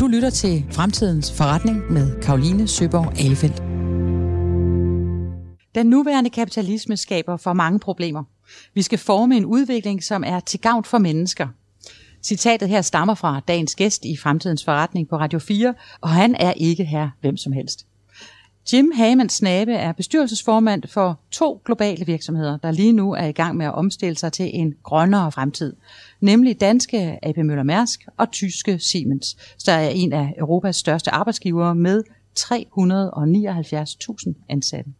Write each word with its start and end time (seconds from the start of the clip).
Du 0.00 0.06
lytter 0.06 0.30
til 0.30 0.64
Fremtidens 0.70 1.32
Forretning 1.32 1.92
med 1.92 2.22
Karoline 2.22 2.68
Søborg 2.68 3.18
Alefeldt. 3.18 3.56
Den 5.74 5.86
nuværende 5.86 6.30
kapitalisme 6.30 6.96
skaber 6.96 7.36
for 7.36 7.52
mange 7.52 7.78
problemer. 7.78 8.24
Vi 8.74 8.82
skal 8.82 8.98
forme 8.98 9.36
en 9.36 9.44
udvikling, 9.44 10.04
som 10.04 10.24
er 10.26 10.40
til 10.40 10.60
gavn 10.60 10.84
for 10.84 10.98
mennesker. 10.98 11.48
Citatet 12.22 12.68
her 12.68 12.82
stammer 12.82 13.14
fra 13.14 13.40
dagens 13.48 13.74
gæst 13.74 14.04
i 14.04 14.16
Fremtidens 14.16 14.64
Forretning 14.64 15.08
på 15.08 15.16
Radio 15.16 15.38
4, 15.38 15.74
og 16.00 16.08
han 16.08 16.34
er 16.34 16.52
ikke 16.52 16.84
her 16.84 17.10
hvem 17.20 17.36
som 17.36 17.52
helst. 17.52 17.86
Jim 18.72 18.92
Hammond 18.94 19.30
Snabe 19.30 19.72
er 19.72 19.92
bestyrelsesformand 19.92 20.82
for 20.88 21.20
to 21.30 21.62
globale 21.64 22.06
virksomheder, 22.06 22.56
der 22.56 22.70
lige 22.70 22.92
nu 22.92 23.12
er 23.12 23.24
i 23.24 23.32
gang 23.32 23.56
med 23.56 23.66
at 23.66 23.74
omstille 23.74 24.18
sig 24.18 24.32
til 24.32 24.50
en 24.52 24.74
grønnere 24.82 25.32
fremtid, 25.32 25.76
nemlig 26.20 26.60
danske 26.60 27.18
AP 27.22 27.36
Møller 27.36 27.62
Mærsk 27.62 28.06
og 28.16 28.30
tyske 28.30 28.78
Siemens, 28.78 29.36
der 29.66 29.72
er 29.72 29.88
en 29.88 30.12
af 30.12 30.34
Europas 30.38 30.76
største 30.76 31.10
arbejdsgivere 31.10 31.74
med 31.74 32.02
379.000 32.38 34.32
ansatte. 34.48 34.90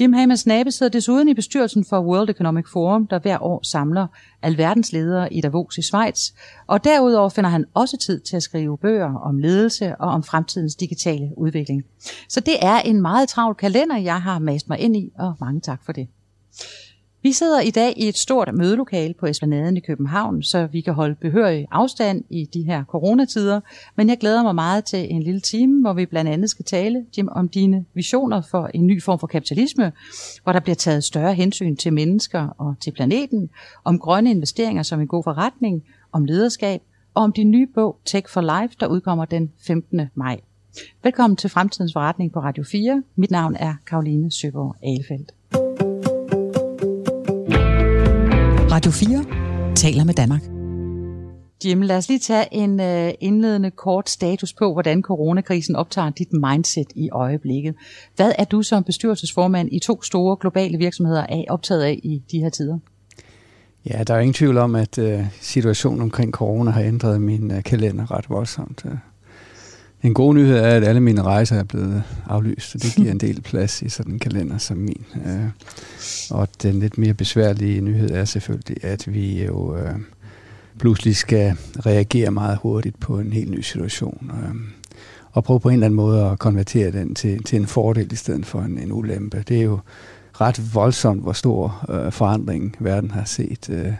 Jim 0.00 0.12
Hamers 0.12 0.46
Nabe 0.46 0.70
sidder 0.70 0.90
desuden 0.90 1.28
i 1.28 1.34
bestyrelsen 1.34 1.84
for 1.84 2.00
World 2.00 2.30
Economic 2.30 2.64
Forum, 2.72 3.06
der 3.06 3.18
hver 3.18 3.42
år 3.42 3.60
samler 3.62 4.06
alverdens 4.42 4.92
ledere 4.92 5.32
i 5.32 5.40
Davos 5.40 5.78
i 5.78 5.82
Schweiz, 5.82 6.30
og 6.66 6.84
derudover 6.84 7.28
finder 7.28 7.50
han 7.50 7.64
også 7.74 7.96
tid 7.96 8.20
til 8.20 8.36
at 8.36 8.42
skrive 8.42 8.78
bøger 8.78 9.14
om 9.14 9.38
ledelse 9.38 9.96
og 9.96 10.08
om 10.08 10.22
fremtidens 10.22 10.74
digitale 10.74 11.30
udvikling. 11.36 11.84
Så 12.28 12.40
det 12.40 12.56
er 12.62 12.78
en 12.78 13.02
meget 13.02 13.28
travl 13.28 13.54
kalender, 13.54 13.96
jeg 13.96 14.22
har 14.22 14.38
mast 14.38 14.68
mig 14.68 14.78
ind 14.78 14.96
i, 14.96 15.10
og 15.18 15.36
mange 15.40 15.60
tak 15.60 15.84
for 15.84 15.92
det. 15.92 16.08
Vi 17.22 17.32
sidder 17.32 17.60
i 17.60 17.70
dag 17.70 17.94
i 17.96 18.08
et 18.08 18.16
stort 18.16 18.54
mødelokale 18.54 19.14
på 19.14 19.26
Esplanaden 19.26 19.76
i 19.76 19.80
København, 19.80 20.42
så 20.42 20.66
vi 20.66 20.80
kan 20.80 20.94
holde 20.94 21.14
behørig 21.14 21.66
afstand 21.70 22.24
i 22.30 22.44
de 22.44 22.62
her 22.62 22.84
coronatider. 22.84 23.60
Men 23.96 24.08
jeg 24.08 24.18
glæder 24.18 24.42
mig 24.42 24.54
meget 24.54 24.84
til 24.84 25.12
en 25.12 25.22
lille 25.22 25.40
time, 25.40 25.80
hvor 25.80 25.92
vi 25.92 26.06
blandt 26.06 26.30
andet 26.30 26.50
skal 26.50 26.64
tale, 26.64 27.06
Jim, 27.18 27.28
om 27.32 27.48
dine 27.48 27.84
visioner 27.94 28.40
for 28.50 28.70
en 28.74 28.86
ny 28.86 29.02
form 29.02 29.18
for 29.18 29.26
kapitalisme, 29.26 29.92
hvor 30.42 30.52
der 30.52 30.60
bliver 30.60 30.74
taget 30.74 31.04
større 31.04 31.34
hensyn 31.34 31.76
til 31.76 31.92
mennesker 31.92 32.48
og 32.58 32.74
til 32.80 32.90
planeten, 32.90 33.50
om 33.84 33.98
grønne 33.98 34.30
investeringer 34.30 34.82
som 34.82 35.00
en 35.00 35.08
god 35.08 35.24
forretning, 35.24 35.84
om 36.12 36.24
lederskab 36.24 36.80
og 37.14 37.22
om 37.22 37.32
din 37.32 37.50
nye 37.50 37.66
bog 37.74 37.98
Tech 38.04 38.28
for 38.28 38.40
Life, 38.40 38.74
der 38.80 38.86
udkommer 38.86 39.24
den 39.24 39.52
15. 39.66 40.00
maj. 40.14 40.40
Velkommen 41.02 41.36
til 41.36 41.50
Fremtidens 41.50 41.92
Forretning 41.92 42.32
på 42.32 42.40
Radio 42.40 42.64
4. 42.64 43.02
Mit 43.16 43.30
navn 43.30 43.56
er 43.56 43.74
Karoline 43.86 44.30
Søborg 44.30 44.76
Alefeldt. 44.82 45.39
Radio 48.90 49.24
4 49.24 49.74
taler 49.74 50.04
med 50.04 50.14
Danmark. 50.14 50.42
Jim, 51.64 51.80
lad 51.80 51.96
os 51.96 52.08
lige 52.08 52.18
tage 52.18 52.54
en 52.54 52.80
uh, 52.80 53.14
indledende 53.20 53.70
kort 53.70 54.10
status 54.10 54.52
på, 54.52 54.72
hvordan 54.72 55.02
coronakrisen 55.02 55.76
optager 55.76 56.10
dit 56.10 56.32
mindset 56.32 56.86
i 56.94 57.10
øjeblikket. 57.10 57.74
Hvad 58.16 58.32
er 58.38 58.44
du 58.44 58.62
som 58.62 58.84
bestyrelsesformand 58.84 59.68
i 59.72 59.78
to 59.78 60.02
store 60.02 60.36
globale 60.40 60.78
virksomheder 60.78 61.26
af 61.26 61.44
optaget 61.48 61.82
af 61.82 62.00
i 62.02 62.22
de 62.30 62.38
her 62.38 62.50
tider? 62.50 62.78
Ja, 63.90 64.02
der 64.04 64.14
er 64.14 64.18
ingen 64.18 64.34
tvivl 64.34 64.58
om, 64.58 64.74
at 64.74 64.98
uh, 64.98 65.20
situationen 65.40 66.02
omkring 66.02 66.32
corona 66.32 66.70
har 66.70 66.82
ændret 66.82 67.20
min 67.20 67.50
uh, 67.50 67.62
kalender 67.62 68.10
ret 68.10 68.30
voldsomt. 68.30 68.84
En 70.02 70.14
god 70.14 70.34
nyhed 70.34 70.56
er, 70.56 70.68
at 70.68 70.84
alle 70.84 71.00
mine 71.00 71.22
rejser 71.22 71.56
er 71.56 71.64
blevet 71.64 72.02
aflyst, 72.26 72.70
så 72.70 72.78
det 72.78 72.94
giver 72.96 73.10
en 73.10 73.20
del 73.20 73.40
plads 73.40 73.82
i 73.82 73.88
sådan 73.88 74.12
en 74.12 74.18
kalender 74.18 74.58
som 74.58 74.76
min. 74.76 75.04
Øh, 75.26 75.48
og 76.30 76.48
den 76.62 76.80
lidt 76.80 76.98
mere 76.98 77.14
besværlige 77.14 77.80
nyhed 77.80 78.10
er 78.10 78.24
selvfølgelig, 78.24 78.84
at 78.84 79.14
vi 79.14 79.44
jo 79.44 79.76
øh, 79.76 79.94
pludselig 80.78 81.16
skal 81.16 81.56
reagere 81.86 82.30
meget 82.30 82.58
hurtigt 82.62 83.00
på 83.00 83.18
en 83.18 83.32
helt 83.32 83.50
ny 83.50 83.60
situation. 83.60 84.30
Øh, 84.34 84.54
og 85.32 85.44
prøve 85.44 85.60
på 85.60 85.68
en 85.68 85.72
eller 85.72 85.86
anden 85.86 85.96
måde 85.96 86.24
at 86.26 86.38
konvertere 86.38 86.90
den 86.90 87.14
til, 87.14 87.42
til 87.42 87.56
en 87.56 87.66
fordel 87.66 88.12
i 88.12 88.16
stedet 88.16 88.46
for 88.46 88.60
en, 88.60 88.78
en 88.78 88.92
ulempe. 88.92 89.44
Det 89.48 89.56
er 89.56 89.62
jo 89.62 89.78
ret 90.40 90.74
voldsomt, 90.74 91.22
hvor 91.22 91.32
stor 91.32 91.86
øh, 91.88 92.12
forandring 92.12 92.76
verden 92.78 93.10
har 93.10 93.24
set. 93.24 93.70
Øh, 93.70 93.92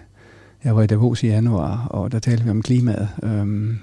jeg 0.64 0.76
var 0.76 0.82
i 0.82 0.86
Davos 0.86 1.22
i 1.22 1.26
januar, 1.26 1.86
og 1.86 2.12
der 2.12 2.18
talte 2.18 2.44
vi 2.44 2.50
om 2.50 2.62
klimaet. 2.62 3.08
Øh, 3.22 3.76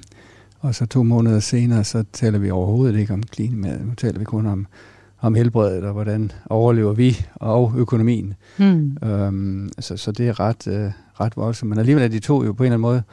og 0.59 0.75
så 0.75 0.85
to 0.85 1.03
måneder 1.03 1.39
senere, 1.39 1.83
så 1.83 2.03
taler 2.13 2.39
vi 2.39 2.51
overhovedet 2.51 2.99
ikke 2.99 3.13
om 3.13 3.23
klimaet. 3.23 3.85
Nu 3.87 3.93
taler 3.93 4.19
vi 4.19 4.25
kun 4.25 4.45
om, 4.45 4.67
om 5.19 5.35
helbredet, 5.35 5.83
og 5.83 5.93
hvordan 5.93 6.31
overlever 6.49 6.93
vi, 6.93 7.25
og 7.35 7.73
økonomien. 7.77 8.33
Mm. 8.57 8.97
Øhm, 9.03 9.69
så, 9.79 9.97
så 9.97 10.11
det 10.11 10.27
er 10.27 10.39
ret, 10.39 10.67
øh, 10.67 10.91
ret 11.19 11.37
voldsomt. 11.37 11.69
Men 11.69 11.79
alligevel 11.79 12.03
er 12.03 12.07
de 12.07 12.19
to 12.19 12.43
jo 12.43 12.53
på 12.53 12.63
en 12.63 12.65
eller 12.65 12.73
anden 12.73 12.81
måde 12.81 13.03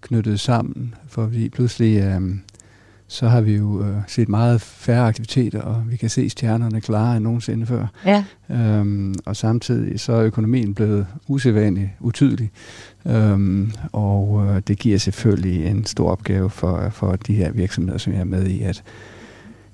knyttet 0.00 0.40
sammen, 0.40 0.94
for 1.08 1.26
vi 1.26 1.48
pludselig, 1.48 2.02
øh, 2.02 2.34
så 3.08 3.28
har 3.28 3.40
vi 3.40 3.56
jo 3.56 3.84
øh, 3.84 3.96
set 4.06 4.28
meget 4.28 4.60
færre 4.60 5.06
aktiviteter, 5.06 5.60
og 5.60 5.84
vi 5.90 5.96
kan 5.96 6.10
se 6.10 6.30
stjernerne 6.30 6.80
klarere 6.80 7.16
end 7.16 7.24
nogensinde 7.24 7.66
før. 7.66 7.86
Ja. 8.06 8.24
Øhm, 8.50 9.14
og 9.24 9.36
samtidig 9.36 10.00
så 10.00 10.12
er 10.12 10.24
økonomien 10.24 10.74
blevet 10.74 11.06
usædvanligt 11.28 11.90
utydelig. 12.00 12.50
Øhm, 13.06 13.72
og 13.92 14.46
øh, 14.46 14.62
det 14.68 14.78
giver 14.78 14.98
selvfølgelig 14.98 15.66
en 15.66 15.84
stor 15.84 16.10
opgave 16.10 16.50
for, 16.50 16.88
for 16.90 17.16
de 17.16 17.34
her 17.34 17.52
virksomheder, 17.52 17.98
som 17.98 18.12
jeg 18.12 18.20
er 18.20 18.24
med 18.24 18.46
i, 18.46 18.62
at 18.62 18.82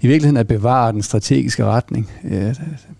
i 0.00 0.06
virkeligheden 0.06 0.36
at 0.36 0.46
bevare 0.46 0.92
den 0.92 1.02
strategiske 1.02 1.64
retning. 1.64 2.10
Ja, 2.30 2.54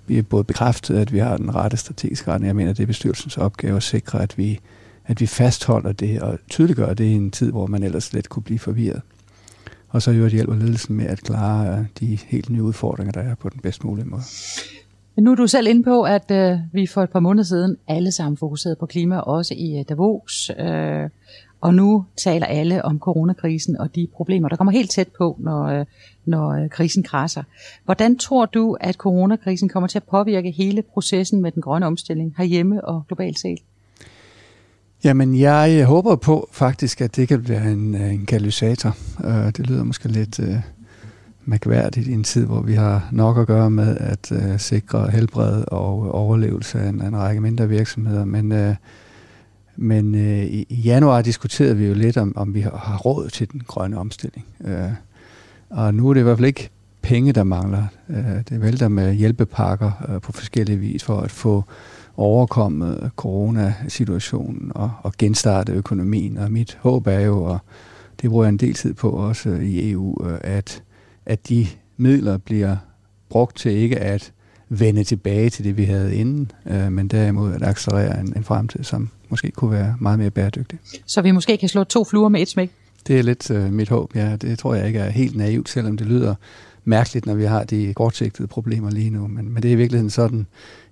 vi 0.07 0.19
er 0.19 0.23
både 0.23 0.45
bekræftet, 0.45 0.99
at 0.99 1.13
vi 1.13 1.19
har 1.19 1.37
den 1.37 1.55
rette 1.55 1.77
strategiske 1.77 2.31
retning. 2.31 2.47
Jeg 2.47 2.57
mener, 2.57 2.73
det 2.73 2.83
er 2.83 2.87
bestyrelsens 2.87 3.37
opgave 3.37 3.77
at 3.77 3.83
sikre, 3.83 4.23
at 4.23 4.39
vi, 4.39 4.61
at 5.07 5.21
vi 5.21 5.27
fastholder 5.27 5.93
det 5.93 6.21
og 6.23 6.39
tydeliggør 6.51 6.95
det 6.95 7.05
i 7.05 7.13
en 7.13 7.31
tid, 7.31 7.51
hvor 7.51 7.67
man 7.67 7.83
ellers 7.83 8.13
let 8.13 8.29
kunne 8.29 8.43
blive 8.43 8.59
forvirret. 8.59 9.01
Og 9.89 10.03
så 10.03 10.11
jo 10.11 10.27
hjælper 10.27 10.55
ledelsen 10.55 10.97
med 10.97 11.07
at 11.07 11.21
klare 11.21 11.79
øh, 11.79 11.85
de 12.01 12.19
helt 12.27 12.51
nye 12.51 12.63
udfordringer, 12.63 13.13
der 13.13 13.21
er 13.21 13.35
på 13.35 13.49
den 13.49 13.61
bedst 13.61 13.85
mulige 13.85 14.07
måde. 14.07 14.23
Men 15.19 15.25
nu 15.25 15.31
er 15.31 15.35
du 15.35 15.47
selv 15.47 15.67
inde 15.67 15.83
på, 15.83 16.03
at 16.03 16.31
øh, 16.31 16.59
vi 16.73 16.87
for 16.87 17.03
et 17.03 17.11
par 17.11 17.21
måneder 17.21 17.45
siden 17.45 17.77
alle 17.89 18.13
sammen 18.13 18.37
fokuserede 18.37 18.77
på 18.77 18.87
klima, 18.87 19.19
også 19.19 19.55
i 19.55 19.79
øh, 19.79 19.85
Davos. 19.89 20.51
Øh, 20.59 21.11
og 21.61 21.75
nu 21.75 22.05
taler 22.17 22.47
alle 22.47 22.85
om 22.85 22.99
coronakrisen 22.99 23.77
og 23.77 23.95
de 23.95 24.09
problemer, 24.15 24.49
der 24.49 24.57
kommer 24.57 24.73
helt 24.73 24.91
tæt 24.91 25.09
på, 25.19 25.37
når, 25.39 25.65
øh, 25.65 25.87
når 26.25 26.49
øh, 26.49 26.71
krisen 26.71 27.03
krasser. 27.03 27.43
Hvordan 27.85 28.17
tror 28.17 28.47
du, 28.47 28.77
at 28.81 28.95
coronakrisen 28.95 29.69
kommer 29.69 29.87
til 29.87 29.99
at 29.99 30.05
påvirke 30.05 30.51
hele 30.51 30.83
processen 30.83 31.43
med 31.43 31.53
den 31.53 31.63
grønne 31.63 31.87
omstilling 31.87 32.35
herhjemme 32.37 32.85
og 32.85 33.03
globalt 33.09 33.39
set? 33.39 33.59
Jamen, 35.05 35.41
jeg 35.41 35.85
håber 35.85 36.17
på 36.17 36.49
faktisk, 36.53 37.01
at 37.01 37.17
det 37.17 37.29
kan 37.29 37.49
være 37.49 37.73
en, 37.73 37.95
øh, 37.95 38.13
en 38.13 38.27
katalysator. 38.27 38.97
Uh, 39.25 39.47
det 39.47 39.67
lyder 39.67 39.85
måske 39.85 40.09
lidt... 40.09 40.41
Øh, 40.41 40.78
Mærkværdigt 41.49 42.09
i 42.09 42.13
en 42.13 42.25
tid, 42.25 42.47
hvor 42.47 42.61
vi 42.61 42.75
har 42.75 43.09
nok 43.13 43.39
at 43.39 43.47
gøre 43.47 43.71
med 43.71 43.97
at 44.01 44.33
øh, 44.33 44.59
sikre 44.59 45.11
helbred 45.11 45.65
og 45.67 46.15
overlevelse 46.15 46.81
af 46.81 46.89
en, 46.89 47.01
af 47.01 47.07
en 47.07 47.17
række 47.17 47.41
mindre 47.41 47.69
virksomheder. 47.69 48.25
Men, 48.25 48.53
øh, 48.53 48.75
men 49.77 50.15
øh, 50.15 50.45
i 50.45 50.83
januar 50.85 51.23
diskuterede 51.23 51.77
vi 51.77 51.87
jo 51.87 51.95
lidt 51.95 52.17
om, 52.17 52.33
om 52.37 52.55
vi 52.55 52.61
har 52.61 52.99
råd 53.05 53.29
til 53.29 53.53
den 53.53 53.63
grønne 53.67 53.99
omstilling. 53.99 54.47
Øh, 54.65 54.91
og 55.71 55.95
nu 55.95 56.09
er 56.09 56.15
det 56.15 56.21
i 56.21 56.23
hvert 56.23 56.39
fald 56.39 56.47
ikke 56.47 56.71
penge, 57.03 57.33
der 57.33 57.45
mangler. 57.45 57.85
Øh, 58.09 58.43
det 58.49 58.61
vælter 58.61 58.89
med 58.89 59.15
hjælpepakker 59.15 59.93
øh, 60.09 60.21
på 60.21 60.33
forskellige 60.33 60.79
vis 60.79 61.05
for 61.05 61.21
at 61.21 61.31
få 61.31 61.65
overkommet 62.17 63.11
coronasituationen 63.17 64.73
og, 64.75 64.91
og 65.03 65.13
genstarte 65.19 65.73
økonomien. 65.73 66.39
Og 66.39 66.53
mit 66.53 66.79
håb 66.81 67.07
er 67.07 67.21
jo, 67.21 67.43
og 67.43 67.59
det 68.23 68.31
bruger 68.31 68.45
jeg 68.45 68.49
en 68.49 68.57
del 68.57 68.75
tid 68.75 68.95
på 68.95 69.11
også 69.11 69.51
i 69.51 69.91
EU, 69.91 70.27
øh, 70.27 70.39
at 70.41 70.83
at 71.29 71.49
de 71.49 71.67
midler 71.97 72.39
bliver 72.39 72.77
brugt 73.29 73.57
til 73.57 73.73
ikke 73.73 73.99
at 73.99 74.33
vende 74.69 75.05
tilbage 75.05 75.51
til 75.51 75.65
det, 75.65 75.77
vi 75.77 75.85
havde 75.85 76.17
inden, 76.17 76.51
øh, 76.67 76.93
men 76.93 77.09
derimod 77.09 77.55
at 77.55 77.63
accelerere 77.63 78.21
en, 78.21 78.33
en 78.37 78.45
fremtid, 78.45 78.85
som 78.85 79.11
måske 79.29 79.51
kunne 79.51 79.71
være 79.71 79.97
meget 80.01 80.19
mere 80.19 80.31
bæredygtig. 80.31 80.79
Så 81.07 81.23
vi 81.23 81.31
måske 81.31 81.57
kan 81.57 81.69
slå 81.69 81.85
to 81.85 82.05
fluer 82.05 82.29
med 82.29 82.43
et 82.43 82.49
smæk? 82.49 82.71
Det 83.07 83.19
er 83.19 83.23
lidt 83.23 83.51
øh, 83.51 83.73
mit 83.73 83.89
håb, 83.89 84.17
ja. 84.17 84.37
Det 84.37 84.59
tror 84.59 84.75
jeg 84.75 84.87
ikke 84.87 84.99
er 84.99 85.11
helt 85.11 85.37
naivt, 85.37 85.69
selvom 85.69 85.97
det 85.97 86.07
lyder 86.07 86.35
mærkeligt, 86.85 87.27
når 87.27 87.35
vi 87.35 87.45
har 87.45 87.65
de 87.65 87.95
kortsigtede 87.95 88.49
problemer 88.49 88.91
lige 88.91 89.11
nu. 89.11 89.27
Men, 89.27 89.53
men 89.53 89.63
det 89.63 89.69
er 89.69 89.73
i 89.73 89.77
virkeligheden 89.77 90.11
sådan, 90.11 90.47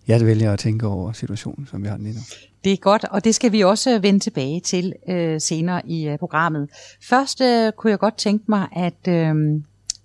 jeg 0.09 0.27
vælger 0.27 0.53
at 0.53 0.59
tænke 0.59 0.87
over 0.87 1.13
situationen, 1.13 1.67
som 1.71 1.83
vi 1.83 1.89
har 1.89 1.97
den 1.97 2.05
lige 2.05 2.15
nu. 2.15 2.21
Det 2.65 2.73
er 2.73 2.77
godt, 2.77 3.05
og 3.05 3.25
det 3.25 3.35
skal 3.35 3.53
vi 3.53 3.61
også 3.61 3.99
vende 3.99 4.21
tilbage 4.21 4.61
til 4.61 4.93
øh, 5.09 5.41
senere 5.41 5.89
i 5.89 6.09
øh, 6.09 6.19
programmet. 6.19 6.69
Først 7.03 7.41
øh, 7.41 7.73
kunne 7.73 7.91
jeg 7.91 7.99
godt 7.99 8.17
tænke 8.17 8.45
mig, 8.49 8.69
at 8.77 9.09
øh, 9.09 9.35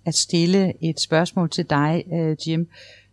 at 0.04 0.14
stille 0.14 0.72
et 0.84 1.00
spørgsmål 1.00 1.50
til 1.50 1.70
dig, 1.70 2.04
øh, 2.12 2.36
Jim. 2.48 2.68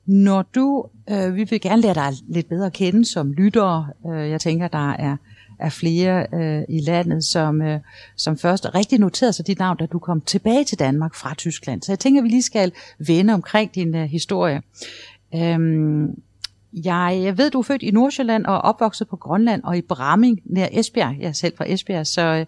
Når 0.05 0.41
du, 0.41 0.85
øh, 1.09 1.35
vi 1.35 1.43
vil 1.43 1.61
gerne 1.61 1.81
lære 1.81 1.93
dig 1.93 2.13
lidt 2.27 2.49
bedre 2.49 2.65
at 2.65 2.73
kende 2.73 3.05
som 3.05 3.33
lytter. 3.33 3.93
Øh, 4.07 4.29
jeg 4.29 4.41
tænker, 4.41 4.67
der 4.67 4.91
er, 4.91 5.17
er 5.59 5.69
flere 5.69 6.27
øh, 6.33 6.63
i 6.69 6.79
landet, 6.79 7.23
som, 7.23 7.61
øh, 7.61 7.79
som 8.15 8.37
først 8.37 8.75
rigtig 8.75 8.99
noterede 8.99 9.33
sig 9.33 9.47
dit 9.47 9.59
navn, 9.59 9.77
da 9.77 9.85
du 9.85 9.99
kom 9.99 10.21
tilbage 10.21 10.63
til 10.63 10.79
Danmark 10.79 11.15
fra 11.15 11.33
Tyskland. 11.33 11.81
Så 11.81 11.91
jeg 11.91 11.99
tænker, 11.99 12.21
vi 12.21 12.27
lige 12.27 12.41
skal 12.41 12.71
vende 12.99 13.33
omkring 13.33 13.75
din 13.75 13.95
øh, 13.95 14.05
historie. 14.05 14.61
Øhm, 15.35 16.21
jeg 16.73 17.37
ved, 17.37 17.51
du 17.51 17.59
er 17.59 17.63
født 17.63 17.83
i 17.83 17.91
Nordsjælland 17.91 18.45
og 18.45 18.61
opvokset 18.61 19.07
på 19.07 19.15
Grønland 19.15 19.63
og 19.63 19.77
i 19.77 19.81
Bramming 19.81 20.41
nær 20.45 20.67
Esbjerg. 20.71 21.15
Jeg 21.19 21.27
er 21.27 21.31
selv 21.31 21.53
fra 21.57 21.65
Esbjerg, 21.67 22.07
så 22.07 22.21
øh, 22.21 22.45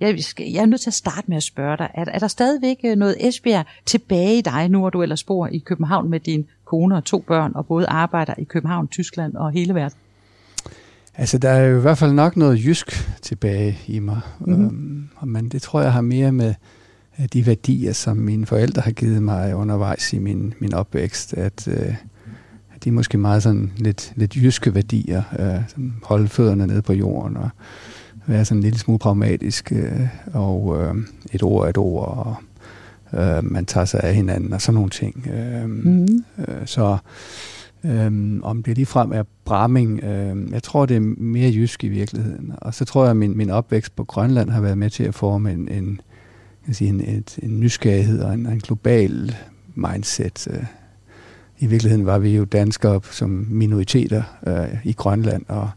jeg, 0.00 0.18
jeg 0.38 0.62
er 0.62 0.66
nødt 0.66 0.80
til 0.80 0.90
at 0.90 0.94
starte 0.94 1.24
med 1.26 1.36
at 1.36 1.42
spørge 1.42 1.76
dig. 1.76 1.90
Er, 1.94 2.04
er 2.08 2.18
der 2.18 2.28
stadigvæk 2.28 2.76
øh, 2.84 2.96
noget 2.96 3.28
Esbjerg 3.28 3.64
tilbage 3.86 4.38
i 4.38 4.40
dig, 4.40 4.68
nu 4.68 4.78
hvor 4.78 4.90
du 4.90 5.02
ellers 5.02 5.24
bor 5.24 5.46
i 5.46 5.58
København 5.58 6.10
med 6.10 6.20
din 6.20 6.46
kone 6.64 6.96
og 6.96 7.04
to 7.04 7.18
børn, 7.18 7.52
og 7.54 7.66
både 7.66 7.86
arbejder 7.86 8.34
i 8.38 8.44
København, 8.44 8.88
Tyskland 8.88 9.34
og 9.34 9.52
hele 9.52 9.74
verden? 9.74 9.98
Altså, 11.16 11.38
der 11.38 11.48
er 11.48 11.66
jo 11.66 11.78
i 11.78 11.80
hvert 11.80 11.98
fald 11.98 12.12
nok 12.12 12.36
noget 12.36 12.64
jysk 12.64 13.08
tilbage 13.22 13.78
i 13.86 13.98
mig. 13.98 14.20
Mm-hmm. 14.40 15.08
Um, 15.22 15.28
men 15.28 15.48
det 15.48 15.62
tror 15.62 15.80
jeg 15.80 15.92
har 15.92 16.00
mere 16.00 16.32
med 16.32 16.54
de 17.32 17.46
værdier, 17.46 17.92
som 17.92 18.16
mine 18.16 18.46
forældre 18.46 18.82
har 18.82 18.90
givet 18.90 19.22
mig 19.22 19.54
undervejs 19.54 20.12
i 20.12 20.18
min, 20.18 20.54
min 20.58 20.74
opvækst, 20.74 21.34
at 21.34 21.68
uh, 21.68 21.94
de 22.84 22.88
er 22.88 22.92
måske 22.92 23.18
meget 23.18 23.42
sådan 23.42 23.72
lidt, 23.76 24.12
lidt 24.16 24.36
jyske 24.36 24.74
værdier, 24.74 25.22
uh, 25.32 25.68
sådan 25.68 25.94
holde 26.02 26.28
fødderne 26.28 26.66
nede 26.66 26.82
på 26.82 26.92
jorden 26.92 27.36
og 27.36 27.48
være 28.26 28.44
sådan 28.44 28.58
en 28.58 28.62
lille 28.62 28.78
smule 28.78 28.98
pragmatisk, 28.98 29.72
uh, 29.76 30.34
og 30.34 30.64
uh, 30.66 30.96
et 31.32 31.42
ord 31.42 31.64
er 31.64 31.68
et 31.68 31.78
ord, 31.78 32.08
og 32.08 32.36
uh, 33.12 33.44
man 33.44 33.66
tager 33.66 33.84
sig 33.84 34.00
af 34.02 34.14
hinanden 34.14 34.52
og 34.52 34.60
sådan 34.62 34.74
nogle 34.74 34.90
ting. 34.90 35.26
Uh, 35.26 35.70
mm-hmm. 35.70 36.24
uh, 36.38 36.44
så 36.66 36.98
Øhm, 37.84 38.40
om 38.42 38.62
det 38.62 38.76
ligefrem 38.76 39.12
er 39.12 39.22
bramming, 39.44 40.04
øhm, 40.04 40.52
jeg 40.52 40.62
tror, 40.62 40.86
det 40.86 40.96
er 40.96 41.00
mere 41.16 41.52
jysk 41.54 41.84
i 41.84 41.88
virkeligheden. 41.88 42.52
Og 42.56 42.74
så 42.74 42.84
tror 42.84 43.02
jeg, 43.02 43.10
at 43.10 43.16
min, 43.16 43.36
min 43.36 43.50
opvækst 43.50 43.96
på 43.96 44.04
Grønland 44.04 44.50
har 44.50 44.60
været 44.60 44.78
med 44.78 44.90
til 44.90 45.04
at 45.04 45.14
forme 45.14 45.52
en, 45.52 45.68
en, 45.68 46.00
jeg 46.66 46.76
sige, 46.76 46.88
en, 46.88 47.00
et, 47.00 47.38
en 47.42 47.60
nysgerrighed 47.60 48.20
og 48.20 48.34
en, 48.34 48.46
en 48.46 48.58
global 48.58 49.36
mindset. 49.74 50.48
Øh, 50.50 50.64
I 51.58 51.66
virkeligheden 51.66 52.06
var 52.06 52.18
vi 52.18 52.36
jo 52.36 52.44
danskere 52.44 53.00
som 53.10 53.46
minoriteter 53.50 54.22
øh, 54.46 54.76
i 54.84 54.92
Grønland, 54.92 55.44
og, 55.48 55.70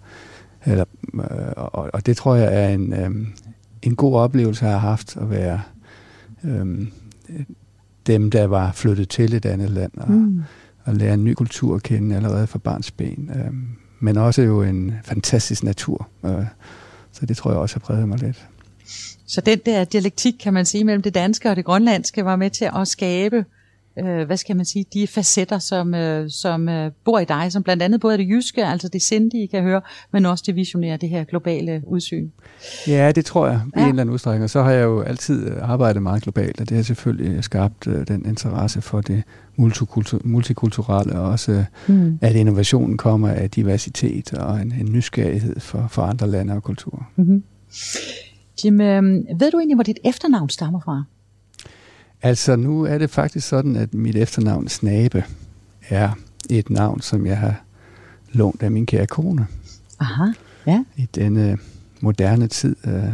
eller, 0.65 0.85
øh, 1.13 1.53
og, 1.55 1.89
og 1.93 2.05
det 2.05 2.17
tror 2.17 2.35
jeg 2.35 2.63
er 2.63 2.69
en, 2.69 2.93
øh, 2.93 3.11
en 3.81 3.95
god 3.95 4.15
oplevelse, 4.15 4.65
jeg 4.65 4.73
har 4.73 4.89
haft 4.89 5.17
at 5.17 5.29
være 5.29 5.61
øh, 6.43 6.87
dem, 8.07 8.31
der 8.31 8.47
var 8.47 8.71
flyttet 8.71 9.09
til 9.09 9.33
et 9.33 9.45
andet 9.45 9.69
land. 9.69 9.91
Og, 9.97 10.11
mm 10.11 10.43
at 10.87 10.97
lære 10.97 11.13
en 11.13 11.23
ny 11.23 11.33
kultur 11.33 11.75
at 11.75 11.83
kende 11.83 12.15
allerede 12.15 12.47
fra 12.47 12.59
barns 12.59 12.91
ben. 12.91 13.31
Øh, 13.35 13.53
men 13.99 14.17
også 14.17 14.41
jo 14.41 14.63
en 14.63 14.93
fantastisk 15.03 15.63
natur. 15.63 16.07
Øh, 16.25 16.45
så 17.11 17.25
det 17.25 17.37
tror 17.37 17.51
jeg 17.51 17.59
også 17.59 17.75
har 17.75 17.79
præget 17.79 18.07
mig 18.07 18.19
lidt. 18.19 18.47
Så 19.27 19.41
den 19.41 19.59
der 19.65 19.83
dialektik, 19.83 20.33
kan 20.39 20.53
man 20.53 20.65
sige, 20.65 20.83
mellem 20.83 21.01
det 21.01 21.13
danske 21.13 21.49
og 21.49 21.55
det 21.55 21.65
grønlandske, 21.65 22.25
var 22.25 22.35
med 22.35 22.49
til 22.49 22.69
at 22.75 22.87
skabe 22.87 23.45
øh, 23.99 24.25
hvad 24.25 24.37
skal 24.37 24.55
man 24.55 24.65
sige, 24.65 24.85
de 24.93 25.07
facetter, 25.07 25.59
som, 25.59 25.95
øh, 25.95 26.29
som 26.29 26.69
øh, 26.69 26.91
bor 27.05 27.19
i 27.19 27.25
dig, 27.25 27.51
som 27.51 27.63
blandt 27.63 27.83
andet 27.83 28.01
både 28.01 28.13
er 28.13 28.17
det 28.17 28.27
jyske, 28.29 28.65
altså 28.65 28.87
det 28.87 29.01
sindige, 29.01 29.47
kan 29.47 29.63
høre, 29.63 29.81
men 30.13 30.25
også 30.25 30.43
det 30.47 30.55
visionære, 30.55 30.97
det 30.97 31.09
her 31.09 31.23
globale 31.23 31.81
udsyn. 31.87 32.29
Ja, 32.87 33.11
det 33.11 33.25
tror 33.25 33.47
jeg, 33.47 33.61
i 33.65 33.69
ja. 33.75 33.83
en 33.83 33.89
eller 33.89 34.01
anden 34.01 34.13
udstrækning. 34.13 34.43
Og 34.43 34.49
så 34.49 34.63
har 34.63 34.71
jeg 34.71 34.83
jo 34.83 35.01
altid 35.01 35.47
øh, 35.47 35.69
arbejdet 35.69 36.03
meget 36.03 36.23
globalt, 36.23 36.61
og 36.61 36.69
det 36.69 36.77
har 36.77 36.83
selvfølgelig 36.83 37.43
skabt 37.43 37.87
øh, 37.87 38.07
den 38.07 38.25
interesse 38.25 38.81
for 38.81 39.01
det 39.01 39.23
multikultur- 39.59 40.21
multikulturelle, 40.23 41.19
og 41.19 41.29
også 41.29 41.65
mm. 41.87 42.19
at 42.21 42.35
innovationen 42.35 42.97
kommer 42.97 43.29
af 43.29 43.49
diversitet 43.49 44.33
og 44.33 44.61
en, 44.61 44.73
en 44.79 44.91
nysgerrighed 44.91 45.59
for, 45.59 45.87
for 45.89 46.01
andre 46.01 46.27
lande 46.27 46.53
og 46.53 46.63
kulturer. 46.63 47.11
Mm-hmm. 47.15 47.43
Jim, 48.63 48.81
øh, 48.81 49.03
ved 49.39 49.51
du 49.51 49.57
egentlig, 49.57 49.75
hvor 49.75 49.83
dit 49.83 49.99
efternavn 50.05 50.49
stammer 50.49 50.79
fra? 50.79 51.03
Altså, 52.27 52.55
nu 52.55 52.83
er 52.83 52.97
det 52.97 53.09
faktisk 53.09 53.47
sådan, 53.47 53.75
at 53.75 53.93
mit 53.93 54.15
efternavn 54.15 54.67
Snabe 54.67 55.23
er 55.89 56.11
et 56.49 56.69
navn, 56.69 57.01
som 57.01 57.25
jeg 57.25 57.37
har 57.37 57.61
lånt 58.31 58.63
af 58.63 58.71
min 58.71 58.85
kære 58.85 59.07
kone. 59.07 59.47
Aha, 59.99 60.31
ja. 60.65 60.83
I 60.95 61.07
denne 61.15 61.57
moderne 62.01 62.47
tid 62.47 62.75
øh, 62.87 63.13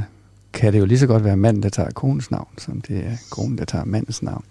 kan 0.54 0.74
det 0.74 0.80
jo 0.80 0.86
lige 0.86 1.00
så 1.00 1.07
godt 1.07 1.24
være 1.24 1.38
manden, 1.38 1.63
der 1.63 1.69
tager 1.69 1.92
konens 1.92 2.31
navn, 2.31 2.48
som 2.57 2.81
det 2.81 3.06
er 3.06 3.18
konen, 3.30 3.57
der 3.57 3.65
tager 3.65 3.86
mandens 3.86 4.24
navn. 4.24 4.44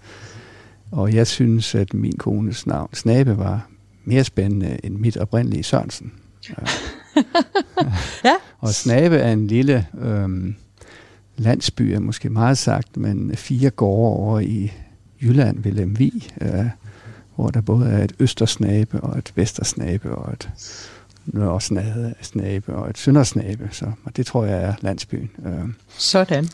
Og 0.91 1.14
jeg 1.14 1.26
synes, 1.26 1.75
at 1.75 1.94
min 1.94 2.17
kones 2.17 2.67
navn, 2.67 2.88
Snabe, 2.94 3.38
var 3.38 3.69
mere 4.05 4.25
spændende 4.25 4.79
end 4.85 4.97
mit 4.97 5.17
oprindelige 5.17 5.62
Sørensen. 5.62 6.12
ja. 8.25 8.35
og 8.59 8.69
Snabe 8.69 9.17
er 9.17 9.32
en 9.32 9.47
lille 9.47 9.87
øh, 9.99 10.55
landsby 11.37 11.82
er 11.82 12.00
måske 12.00 12.31
meget 12.31 12.58
sagt, 12.58 12.96
men 12.96 13.37
fire 13.37 13.70
gårde 13.70 14.17
over 14.17 14.40
i 14.40 14.73
Jylland 15.23 15.62
ved 15.62 15.73
Lemvi, 15.73 16.29
øh, 16.40 16.67
hvor 17.37 17.50
der 17.50 17.61
både 17.61 17.90
er 17.90 18.05
et 18.05 18.12
østersnabe 18.19 19.00
og 19.00 19.19
et 19.19 19.32
vestersnabe 19.34 20.14
og 20.14 20.32
et 20.32 20.50
nørresnabe 21.26 22.75
og 22.75 22.90
et 22.90 22.99
søndersnabe. 22.99 23.69
Så 23.73 23.93
og 24.05 24.17
det 24.17 24.26
tror 24.26 24.44
jeg 24.44 24.62
er 24.62 24.75
landsbyen. 24.81 25.31
Øh. 25.46 25.69
Sådan. 25.99 26.49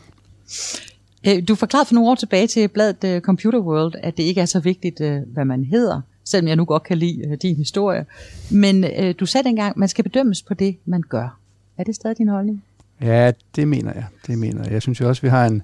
Øh, 1.27 1.47
du 1.47 1.55
forklarede 1.55 1.87
for 1.87 1.95
nogle 1.95 2.09
år 2.09 2.15
tilbage 2.15 2.47
til 2.47 2.67
bladet 2.67 3.03
øh, 3.03 3.21
Computer 3.21 3.59
World, 3.59 3.93
at 4.03 4.17
det 4.17 4.23
ikke 4.23 4.41
er 4.41 4.45
så 4.45 4.59
vigtigt, 4.59 5.01
øh, 5.01 5.21
hvad 5.27 5.45
man 5.45 5.63
hedder, 5.63 6.01
selvom 6.23 6.47
jeg 6.47 6.55
nu 6.55 6.65
godt 6.65 6.83
kan 6.83 6.97
lide 6.97 7.37
din 7.41 7.55
historie. 7.55 8.05
Men 8.51 8.85
du 9.13 9.25
sagde 9.25 9.47
dengang, 9.47 9.69
at 9.69 9.77
man 9.77 9.89
skal 9.89 10.03
bedømmes 10.03 10.41
på 10.41 10.53
det, 10.53 10.77
man 10.85 11.01
gør. 11.01 11.39
Er 11.77 11.83
det 11.83 11.95
stadig 11.95 12.17
din 12.17 12.27
holdning? 12.27 12.63
Ja, 13.01 13.31
det 13.55 13.67
mener 13.67 13.93
jeg. 13.93 14.05
Det 14.27 14.37
mener 14.37 14.63
jeg. 14.63 14.71
Jeg 14.71 14.81
synes 14.81 15.01
jo 15.01 15.07
også, 15.07 15.19
at 15.19 15.23
vi 15.23 15.29
har 15.29 15.45
en, 15.45 15.61